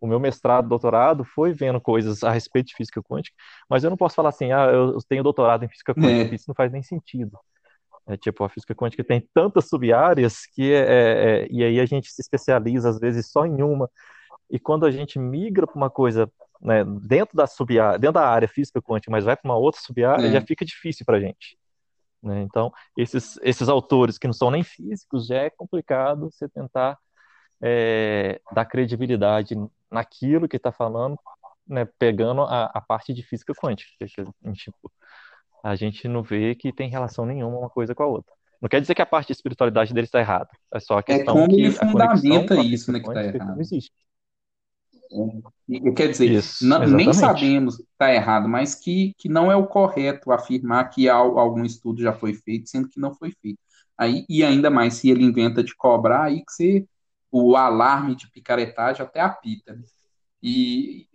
o 0.00 0.06
meu 0.06 0.20
mestrado, 0.20 0.68
doutorado, 0.68 1.24
foi 1.24 1.52
vendo 1.52 1.80
coisas 1.80 2.22
a 2.22 2.30
respeito 2.30 2.68
de 2.68 2.74
física 2.74 3.02
quântica, 3.02 3.36
mas 3.68 3.84
eu 3.84 3.90
não 3.90 3.96
posso 3.96 4.14
falar 4.14 4.28
assim, 4.28 4.52
ah, 4.52 4.66
eu 4.66 4.98
tenho 5.08 5.22
doutorado 5.22 5.64
em 5.64 5.68
física 5.68 5.94
quântica, 5.94 6.32
é. 6.32 6.34
isso 6.34 6.44
não 6.48 6.54
faz 6.54 6.72
nem 6.72 6.82
sentido. 6.82 7.38
É, 8.06 8.16
tipo, 8.16 8.42
a 8.42 8.48
física 8.48 8.74
quântica 8.74 9.04
tem 9.04 9.26
tantas 9.34 9.68
sub-áreas 9.68 10.46
que 10.46 10.72
é, 10.72 10.78
é, 10.78 11.42
é, 11.42 11.48
e 11.50 11.62
aí 11.62 11.78
a 11.78 11.84
gente 11.84 12.10
se 12.10 12.22
especializa 12.22 12.88
às 12.88 12.98
vezes 12.98 13.30
só 13.30 13.44
em 13.44 13.62
uma, 13.62 13.90
e 14.50 14.58
quando 14.58 14.86
a 14.86 14.90
gente 14.90 15.18
migra 15.18 15.66
para 15.66 15.76
uma 15.76 15.90
coisa 15.90 16.30
né, 16.60 16.84
dentro 17.02 17.36
da 17.36 17.46
sub 17.46 17.74
dentro 18.00 18.12
da 18.12 18.26
área 18.26 18.48
física 18.48 18.80
quântica, 18.80 19.10
mas 19.10 19.24
vai 19.24 19.36
para 19.36 19.48
uma 19.48 19.58
outra 19.58 19.80
sub-área, 19.80 20.26
é. 20.26 20.32
já 20.32 20.40
fica 20.40 20.64
difícil 20.64 21.04
para 21.04 21.18
a 21.18 21.20
gente. 21.20 21.58
Né? 22.22 22.42
Então, 22.42 22.72
esses, 22.96 23.38
esses 23.42 23.68
autores 23.68 24.18
que 24.18 24.26
não 24.26 24.34
são 24.34 24.50
nem 24.50 24.62
físicos, 24.62 25.26
já 25.26 25.36
é 25.42 25.50
complicado 25.50 26.30
você 26.30 26.48
tentar 26.48 26.98
é, 27.62 28.40
dar 28.52 28.64
credibilidade 28.64 29.54
naquilo 29.90 30.48
que 30.48 30.56
está 30.56 30.72
falando, 30.72 31.18
né, 31.66 31.86
pegando 31.98 32.42
a, 32.42 32.66
a, 32.66 32.80
parte 32.80 33.12
de 33.12 33.22
física 33.22 33.52
quântica. 33.54 34.06
Tipo, 34.54 34.92
a 35.62 35.74
gente 35.76 36.08
não 36.08 36.22
vê 36.22 36.54
que 36.54 36.72
tem 36.72 36.88
relação 36.88 37.26
nenhuma 37.26 37.58
uma 37.58 37.70
coisa 37.70 37.94
com 37.94 38.02
a 38.02 38.06
outra. 38.06 38.32
Não 38.60 38.68
quer 38.68 38.80
dizer 38.80 38.94
que 38.94 39.02
a 39.02 39.06
parte 39.06 39.28
de 39.28 39.34
espiritualidade 39.34 39.94
dele 39.94 40.06
está 40.06 40.18
errada. 40.18 40.48
É 40.72 40.80
só 40.80 40.96
a 40.96 41.00
é 41.00 41.02
questão 41.02 41.36
é 41.36 41.40
como 41.40 41.48
que 41.48 41.60
ele 41.60 41.70
fundamenta 41.70 42.56
isso, 42.56 42.90
né, 42.90 43.00
que 43.00 43.08
está 43.08 43.24
errado. 43.24 43.54
Não 43.54 43.60
existe. 43.60 43.92
É, 45.10 45.90
quer 45.92 46.08
dizer, 46.08 46.30
isso, 46.30 46.66
não, 46.66 46.86
nem 46.86 47.12
sabemos 47.14 47.76
que 47.76 47.82
está 47.82 48.12
errado, 48.12 48.46
mas 48.46 48.74
que, 48.74 49.14
que 49.16 49.28
não 49.28 49.50
é 49.50 49.56
o 49.56 49.66
correto 49.66 50.30
afirmar 50.30 50.90
que 50.90 51.08
algum 51.08 51.64
estudo 51.64 52.02
já 52.02 52.12
foi 52.12 52.34
feito, 52.34 52.68
sendo 52.68 52.88
que 52.88 53.00
não 53.00 53.14
foi 53.14 53.32
feito. 53.40 53.58
Aí, 53.96 54.24
e 54.28 54.44
ainda 54.44 54.70
mais 54.70 54.94
se 54.94 55.10
ele 55.10 55.24
inventa 55.24 55.62
de 55.62 55.74
cobrar, 55.74 56.24
aí 56.24 56.44
que 56.44 56.52
você 56.52 56.86
o 57.30 57.56
alarme 57.56 58.14
de 58.14 58.30
picaretagem 58.30 59.02
até 59.02 59.20
apita. 59.20 59.74
Né? 59.74 59.82
E, 60.42 61.06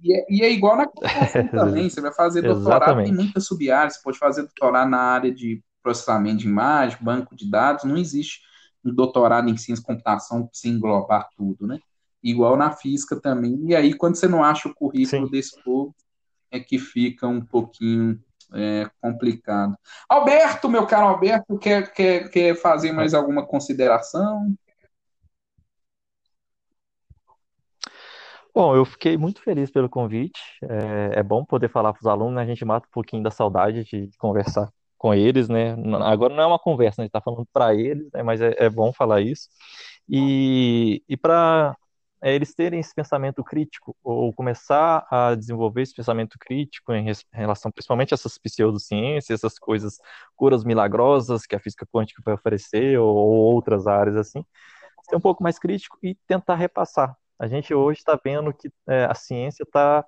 e, 0.00 0.14
é, 0.14 0.26
e 0.28 0.42
é 0.42 0.52
igual 0.52 0.76
na 0.76 0.86
também, 1.50 1.88
você 1.88 2.00
vai 2.00 2.12
fazer 2.12 2.42
doutorado, 2.42 3.02
tem 3.02 3.14
muitas 3.14 3.46
sub-áreas, 3.46 3.94
você 3.94 4.02
pode 4.02 4.18
fazer 4.18 4.42
doutorado 4.42 4.90
na 4.90 5.00
área 5.00 5.32
de 5.32 5.62
processamento 5.82 6.38
de 6.38 6.48
imagem, 6.48 6.98
banco 7.00 7.34
de 7.34 7.50
dados, 7.50 7.84
não 7.84 7.96
existe 7.96 8.40
um 8.84 8.94
doutorado 8.94 9.48
em 9.48 9.56
ciência 9.56 9.82
e 9.82 9.84
computação 9.84 10.42
para 10.42 10.50
se 10.52 10.68
englobar 10.68 11.28
tudo, 11.36 11.66
né? 11.66 11.78
Igual 12.22 12.56
na 12.56 12.72
física 12.72 13.20
também. 13.20 13.58
E 13.66 13.74
aí, 13.74 13.94
quando 13.94 14.16
você 14.16 14.26
não 14.28 14.42
acha 14.42 14.68
o 14.68 14.74
currículo 14.74 15.26
Sim. 15.26 15.30
desse 15.30 15.62
povo, 15.62 15.94
é 16.50 16.58
que 16.58 16.78
fica 16.78 17.26
um 17.26 17.40
pouquinho 17.40 18.20
é, 18.54 18.90
complicado. 19.00 19.76
Alberto, 20.08 20.68
meu 20.68 20.86
caro 20.86 21.08
Alberto, 21.08 21.58
quer, 21.58 21.92
quer, 21.92 22.28
quer 22.30 22.54
fazer 22.56 22.92
mais 22.92 23.14
alguma 23.14 23.46
consideração? 23.46 24.54
Bom, 28.54 28.74
eu 28.74 28.84
fiquei 28.84 29.16
muito 29.16 29.42
feliz 29.42 29.70
pelo 29.70 29.88
convite. 29.88 30.40
É, 30.62 31.20
é 31.20 31.22
bom 31.22 31.44
poder 31.44 31.68
falar 31.68 31.92
para 31.92 32.00
os 32.00 32.06
alunos, 32.06 32.34
né? 32.34 32.42
A 32.42 32.46
gente 32.46 32.64
mata 32.64 32.86
um 32.86 32.90
pouquinho 32.90 33.22
da 33.22 33.30
saudade 33.30 33.84
de 33.84 34.10
conversar 34.18 34.68
com 34.96 35.14
eles, 35.14 35.48
né? 35.48 35.76
Agora 36.02 36.34
não 36.34 36.42
é 36.42 36.46
uma 36.46 36.58
conversa, 36.58 37.00
né? 37.00 37.04
a 37.04 37.06
gente 37.06 37.10
está 37.10 37.20
falando 37.20 37.46
para 37.52 37.74
eles, 37.74 38.10
né? 38.12 38.22
Mas 38.22 38.40
é, 38.40 38.54
é, 38.58 38.68
bom 38.68 38.92
falar 38.92 39.20
isso. 39.20 39.48
E, 40.08 41.02
e 41.08 41.16
para 41.16 41.76
é 42.20 42.34
eles 42.34 42.52
terem 42.54 42.80
esse 42.80 42.92
pensamento 42.94 43.44
crítico, 43.44 43.96
ou 44.02 44.32
começar 44.32 45.06
a 45.10 45.34
desenvolver 45.36 45.82
esse 45.82 45.94
pensamento 45.94 46.36
crítico 46.38 46.92
em 46.92 47.06
relação 47.32 47.70
principalmente 47.70 48.12
a 48.12 48.16
essas 48.16 48.36
pseudociências, 48.38 49.38
essas 49.38 49.56
coisas, 49.58 49.98
curas 50.34 50.64
milagrosas 50.64 51.46
que 51.46 51.54
a 51.54 51.60
física 51.60 51.86
quântica 51.86 52.20
vai 52.24 52.34
oferecer, 52.34 52.98
ou, 52.98 53.14
ou 53.14 53.54
outras 53.54 53.86
áreas 53.86 54.16
assim, 54.16 54.44
ser 55.08 55.16
um 55.16 55.20
pouco 55.20 55.42
mais 55.42 55.58
crítico 55.58 55.96
e 56.02 56.16
tentar 56.26 56.56
repassar. 56.56 57.16
A 57.38 57.46
gente 57.46 57.72
hoje 57.72 58.00
está 58.00 58.18
vendo 58.22 58.52
que 58.52 58.70
é, 58.88 59.04
a 59.04 59.14
ciência 59.14 59.62
está 59.62 60.04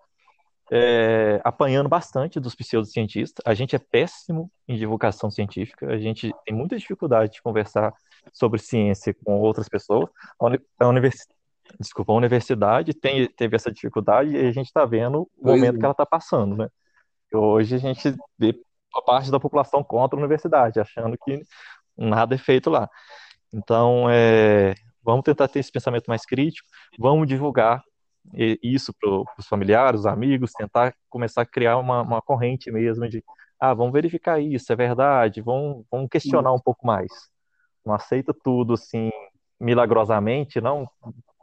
é, 0.70 1.40
apanhando 1.44 1.88
bastante 1.88 2.40
dos 2.40 2.54
pseudocientistas. 2.54 3.42
A 3.46 3.54
gente 3.54 3.74
é 3.74 3.78
péssimo 3.78 4.50
em 4.66 4.76
divulgação 4.76 5.30
científica, 5.30 5.86
a 5.86 5.98
gente 5.98 6.32
tem 6.44 6.54
muita 6.54 6.76
dificuldade 6.76 7.32
de 7.32 7.42
conversar 7.42 7.92
sobre 8.32 8.58
ciência 8.60 9.14
com 9.24 9.38
outras 9.40 9.68
pessoas. 9.68 10.08
A, 10.78 10.86
universidade 10.86 11.40
desculpa, 11.78 12.12
a 12.12 12.16
universidade 12.16 12.94
tem, 12.94 13.28
teve 13.28 13.54
essa 13.54 13.70
dificuldade 13.70 14.30
e 14.30 14.46
a 14.46 14.52
gente 14.52 14.66
está 14.66 14.84
vendo 14.84 15.28
o 15.38 15.46
momento 15.46 15.76
é. 15.76 15.78
que 15.78 15.84
ela 15.84 15.92
está 15.92 16.06
passando, 16.06 16.56
né? 16.56 16.68
Hoje 17.32 17.76
a 17.76 17.78
gente 17.78 18.12
vê 18.36 18.60
a 18.94 19.02
parte 19.02 19.30
da 19.30 19.38
população 19.38 19.84
contra 19.84 20.16
a 20.16 20.18
universidade, 20.18 20.80
achando 20.80 21.16
que 21.16 21.40
nada 21.96 22.34
é 22.34 22.38
feito 22.38 22.70
lá. 22.70 22.88
Então, 23.52 24.08
é, 24.10 24.74
vamos 25.10 25.24
tentar 25.24 25.48
ter 25.48 25.60
esse 25.60 25.72
pensamento 25.72 26.06
mais 26.06 26.24
crítico, 26.24 26.68
vamos 26.98 27.26
divulgar 27.26 27.82
isso 28.62 28.92
para 29.00 29.10
os 29.38 29.46
familiares, 29.48 30.00
os 30.00 30.06
amigos, 30.06 30.52
tentar 30.52 30.94
começar 31.08 31.42
a 31.42 31.46
criar 31.46 31.78
uma, 31.78 32.02
uma 32.02 32.22
corrente 32.22 32.70
mesmo 32.70 33.08
de, 33.08 33.24
ah, 33.58 33.74
vamos 33.74 33.92
verificar 33.92 34.40
isso, 34.40 34.72
é 34.72 34.76
verdade, 34.76 35.40
vamos, 35.40 35.84
vamos 35.90 36.08
questionar 36.10 36.52
um 36.52 36.60
pouco 36.60 36.86
mais. 36.86 37.10
Não 37.84 37.94
aceita 37.94 38.34
tudo 38.34 38.74
assim 38.74 39.10
milagrosamente, 39.58 40.60
não 40.60 40.88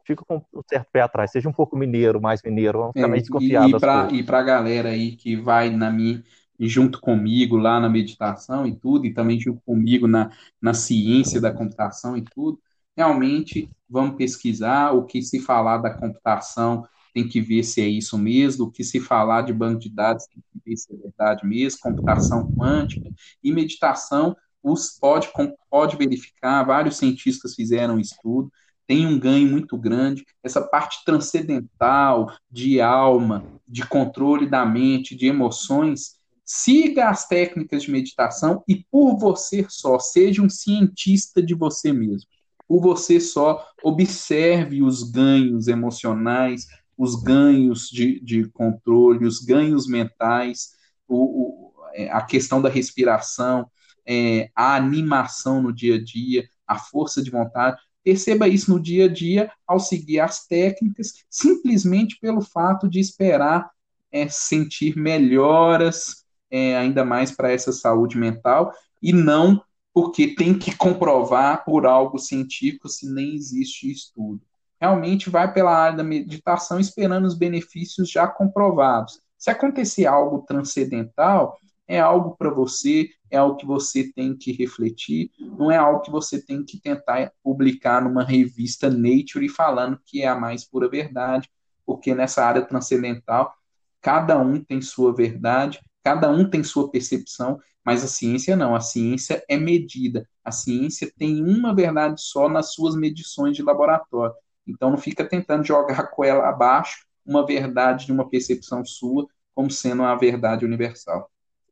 fica 0.05 0.23
com 0.25 0.37
um 0.37 0.61
certo 0.67 0.87
pé 0.91 1.01
atrás. 1.01 1.31
Seja 1.31 1.49
um 1.49 1.53
pouco 1.53 1.75
mineiro, 1.75 2.21
mais 2.21 2.41
mineiro, 2.41 2.79
vamos 2.79 2.93
ficar 2.93 3.07
é, 3.07 3.09
mais 3.09 3.23
desconfiado. 3.23 4.15
E, 4.15 4.23
para 4.23 4.39
a 4.39 4.43
galera 4.43 4.89
aí 4.89 5.15
que 5.15 5.35
vai 5.35 5.69
na 5.69 5.91
minha 5.91 6.23
junto 6.59 6.99
comigo 6.99 7.55
lá 7.55 7.79
na 7.79 7.87
meditação 7.87 8.65
e 8.65 8.73
tudo, 8.73 9.05
e 9.05 9.13
também 9.13 9.39
junto 9.39 9.61
comigo 9.61 10.07
na, 10.07 10.31
na 10.59 10.73
ciência 10.73 11.39
da 11.39 11.51
computação 11.51 12.17
e 12.17 12.23
tudo, 12.23 12.59
realmente 12.97 13.69
vamos 13.89 14.17
pesquisar 14.17 14.91
o 14.91 15.05
que 15.05 15.21
se 15.21 15.39
falar 15.39 15.77
da 15.77 15.93
computação 15.93 16.85
tem 17.13 17.27
que 17.27 17.41
ver 17.41 17.63
se 17.63 17.81
é 17.81 17.87
isso 17.87 18.17
mesmo, 18.17 18.65
o 18.65 18.71
que 18.71 18.83
se 18.83 18.99
falar 18.99 19.41
de 19.41 19.53
banco 19.53 19.79
de 19.79 19.89
dados 19.89 20.25
tem 20.27 20.43
que 20.51 20.69
ver 20.69 20.77
se 20.77 20.93
é 20.93 20.97
verdade 20.97 21.47
mesmo, 21.47 21.79
computação 21.81 22.51
quântica 22.55 23.09
e 23.43 23.51
meditação, 23.51 24.35
os 24.61 24.91
pode, 24.99 25.29
pode 25.69 25.97
verificar, 25.97 26.63
vários 26.63 26.97
cientistas 26.97 27.55
fizeram 27.55 27.99
estudo, 27.99 28.51
tem 28.85 29.05
um 29.07 29.19
ganho 29.19 29.49
muito 29.49 29.77
grande. 29.77 30.23
Essa 30.43 30.61
parte 30.61 31.03
transcendental, 31.05 32.31
de 32.49 32.79
alma, 32.79 33.43
de 33.67 33.85
controle 33.85 34.47
da 34.47 34.65
mente, 34.65 35.15
de 35.15 35.27
emoções. 35.27 36.17
Siga 36.45 37.09
as 37.09 37.27
técnicas 37.27 37.83
de 37.83 37.91
meditação 37.91 38.63
e 38.67 38.85
por 38.89 39.17
você 39.17 39.65
só, 39.67 39.99
seja 39.99 40.41
um 40.41 40.49
cientista 40.49 41.41
de 41.41 41.53
você 41.53 41.91
mesmo. 41.91 42.29
Por 42.67 42.81
você 42.81 43.19
só, 43.19 43.65
observe 43.81 44.83
os 44.83 45.03
ganhos 45.03 45.67
emocionais, 45.67 46.67
os 46.97 47.15
ganhos 47.15 47.89
de, 47.89 48.19
de 48.19 48.49
controle, 48.49 49.25
os 49.25 49.39
ganhos 49.39 49.87
mentais, 49.87 50.71
o, 51.07 51.15
o, 51.15 51.73
é, 51.93 52.09
a 52.11 52.21
questão 52.21 52.61
da 52.61 52.69
respiração, 52.69 53.69
é, 54.05 54.49
a 54.55 54.75
animação 54.75 55.61
no 55.61 55.71
dia 55.71 55.95
a 55.95 56.03
dia, 56.03 56.47
a 56.65 56.77
força 56.77 57.21
de 57.21 57.29
vontade. 57.29 57.77
Perceba 58.03 58.47
isso 58.47 58.71
no 58.71 58.79
dia 58.79 59.05
a 59.05 59.07
dia 59.07 59.51
ao 59.67 59.79
seguir 59.79 60.19
as 60.19 60.47
técnicas, 60.47 61.13
simplesmente 61.29 62.17
pelo 62.19 62.41
fato 62.41 62.89
de 62.89 62.99
esperar 62.99 63.69
é, 64.11 64.27
sentir 64.27 64.97
melhoras, 64.97 66.25
é, 66.49 66.77
ainda 66.77 67.03
mais 67.03 67.31
para 67.31 67.51
essa 67.51 67.71
saúde 67.71 68.17
mental, 68.17 68.71
e 69.01 69.11
não 69.11 69.61
porque 69.99 70.27
tem 70.27 70.55
que 70.55 70.77
comprovar 70.77 71.65
por 71.65 71.87
algo 71.87 72.19
científico 72.19 72.87
se 72.87 73.11
nem 73.11 73.33
existe 73.33 73.89
estudo. 73.89 74.39
Realmente 74.79 75.27
vai 75.27 75.51
pela 75.51 75.75
área 75.75 75.97
da 75.97 76.03
meditação 76.03 76.79
esperando 76.79 77.25
os 77.25 77.33
benefícios 77.33 78.07
já 78.07 78.27
comprovados. 78.27 79.19
Se 79.39 79.49
acontecer 79.49 80.05
algo 80.05 80.45
transcendental, 80.47 81.57
é 81.87 81.99
algo 81.99 82.35
para 82.37 82.51
você, 82.51 83.09
é 83.31 83.37
algo 83.37 83.55
que 83.55 83.65
você 83.65 84.13
tem 84.13 84.37
que 84.37 84.51
refletir, 84.51 85.31
não 85.39 85.71
é 85.71 85.77
algo 85.77 86.01
que 86.01 86.11
você 86.11 86.39
tem 86.39 86.63
que 86.63 86.79
tentar 86.79 87.31
publicar 87.41 87.99
numa 87.99 88.23
revista 88.23 88.91
Nature 88.91 89.49
falando 89.49 89.99
que 90.05 90.21
é 90.21 90.27
a 90.27 90.39
mais 90.39 90.63
pura 90.63 90.87
verdade, 90.87 91.49
porque 91.83 92.13
nessa 92.13 92.45
área 92.45 92.61
transcendental, 92.61 93.51
cada 93.99 94.37
um 94.37 94.63
tem 94.63 94.79
sua 94.79 95.11
verdade, 95.11 95.81
cada 96.07 96.29
um 96.29 96.49
tem 96.49 96.63
sua 96.63 96.89
percepção, 96.89 97.59
mas 97.83 98.01
a 98.01 98.07
ciência 98.07 98.55
não, 98.55 98.73
a 98.73 98.79
ciência 98.79 99.43
é 99.49 99.57
medida, 99.57 100.25
a 100.41 100.53
ciência 100.53 101.11
tem 101.17 101.43
uma 101.43 101.75
verdade 101.75 102.21
só 102.21 102.47
nas 102.47 102.71
suas 102.71 102.95
medições 102.95 103.57
de 103.57 103.61
laboratório. 103.61 104.33
Então 104.65 104.89
não 104.89 104.97
fica 104.97 105.27
tentando 105.27 105.65
jogar 105.65 106.07
com 106.11 106.23
ela 106.23 106.47
abaixo 106.47 107.05
uma 107.25 107.45
verdade 107.45 108.05
de 108.05 108.13
uma 108.13 108.29
percepção 108.29 108.85
sua 108.85 109.27
como 109.53 109.69
sendo 109.69 110.03
a 110.03 110.15
verdade 110.15 110.63
universal. 110.63 111.29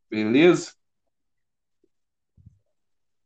Beleza? 0.10 0.74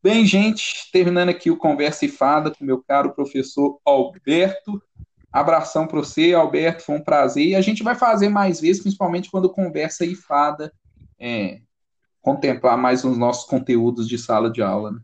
Bem, 0.04 0.28
gente, 0.28 0.92
terminando 0.92 1.30
aqui 1.30 1.50
o 1.50 1.58
Conversa 1.58 2.06
e 2.06 2.08
Fada 2.08 2.52
com 2.52 2.64
meu 2.64 2.84
caro 2.84 3.16
professor 3.16 3.82
Alberto. 3.84 4.80
Abração 5.32 5.88
para 5.88 5.98
você, 5.98 6.36
Alberto, 6.36 6.84
foi 6.84 6.98
um 6.98 7.04
prazer. 7.04 7.48
E 7.48 7.56
a 7.56 7.62
gente 7.62 7.82
vai 7.82 7.96
fazer 7.96 8.30
mais 8.30 8.62
vezes, 8.62 8.84
principalmente 8.84 9.32
quando 9.32 9.50
Conversa 9.50 10.06
e 10.06 10.14
Fada 10.14 10.72
é, 11.20 11.62
contemplar 12.22 12.78
mais 12.78 13.04
os 13.04 13.18
nossos 13.18 13.48
conteúdos 13.48 14.08
de 14.08 14.18
sala 14.18 14.50
de 14.50 14.62
aula. 14.62 14.92
Né? 14.92 15.00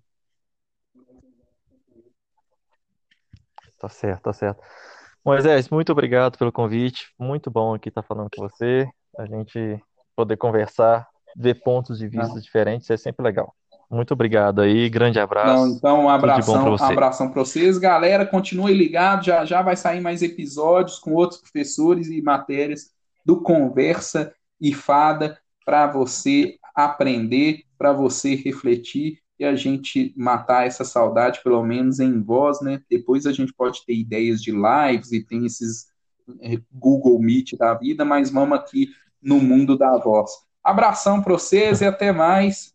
Tá 3.80 3.90
certo, 3.90 4.24
tá 4.24 4.34
certo. 4.34 4.62
Moisés, 5.24 5.70
muito 5.70 5.92
obrigado 5.92 6.38
pelo 6.38 6.52
convite. 6.52 7.14
Muito 7.20 7.50
bom 7.50 7.74
aqui 7.74 7.90
estar 7.90 8.04
falando 8.04 8.30
com 8.36 8.48
você. 8.48 8.88
A 9.18 9.26
gente 9.26 9.82
poder 10.16 10.38
conversar 10.38 11.08
ver 11.36 11.56
pontos 11.56 11.98
de 11.98 12.08
vista 12.08 12.38
ah. 12.38 12.42
diferentes 12.42 12.90
é 12.90 12.98
sempre 12.98 13.24
legal. 13.24 13.54
Muito 13.90 14.14
obrigado 14.14 14.62
aí, 14.62 14.90
grande 14.90 15.20
abraço. 15.20 15.66
Não, 15.66 15.68
então, 15.68 16.06
um 16.06 16.10
abração, 16.10 16.62
para 16.62 16.72
você. 16.72 16.84
abração 16.86 17.32
para 17.32 17.44
vocês. 17.44 17.78
Galera, 17.78 18.26
continue 18.26 18.74
ligado, 18.74 19.24
já 19.24 19.46
já 19.46 19.62
vai 19.62 19.76
sair 19.76 20.02
mais 20.02 20.22
episódios 20.24 20.98
com 20.98 21.14
outros 21.14 21.40
professores 21.40 22.08
e 22.08 22.22
matérias 22.22 22.92
do 23.24 23.42
Conversa 23.42 24.34
e 24.60 24.74
Fada 24.74 25.40
para 25.66 25.88
você 25.88 26.58
aprender, 26.76 27.64
para 27.78 27.92
você 27.92 28.36
refletir 28.36 29.20
e 29.38 29.44
a 29.44 29.56
gente 29.56 30.14
matar 30.16 30.66
essa 30.66 30.86
saudade, 30.86 31.42
pelo 31.44 31.62
menos 31.64 32.00
em 32.00 32.22
voz, 32.22 32.62
né? 32.62 32.82
Depois 32.90 33.26
a 33.26 33.34
gente 33.34 33.54
pode 33.54 33.84
ter 33.86 33.94
ideias 33.94 34.42
de 34.42 34.52
lives 34.52 35.12
e 35.12 35.22
tem 35.22 35.46
esses 35.46 35.88
eh, 36.42 36.60
Google 36.72 37.20
Meet 37.20 37.58
da 37.58 37.74
vida, 37.74 38.06
mas 38.06 38.30
vamos 38.30 38.58
aqui 38.58 38.90
no 39.22 39.40
mundo 39.40 39.78
da 39.78 39.98
voz. 39.98 40.32
Abração 40.64 41.22
para 41.22 41.34
vocês 41.34 41.82
e 41.82 41.86
até 41.86 42.12
mais. 42.12 42.74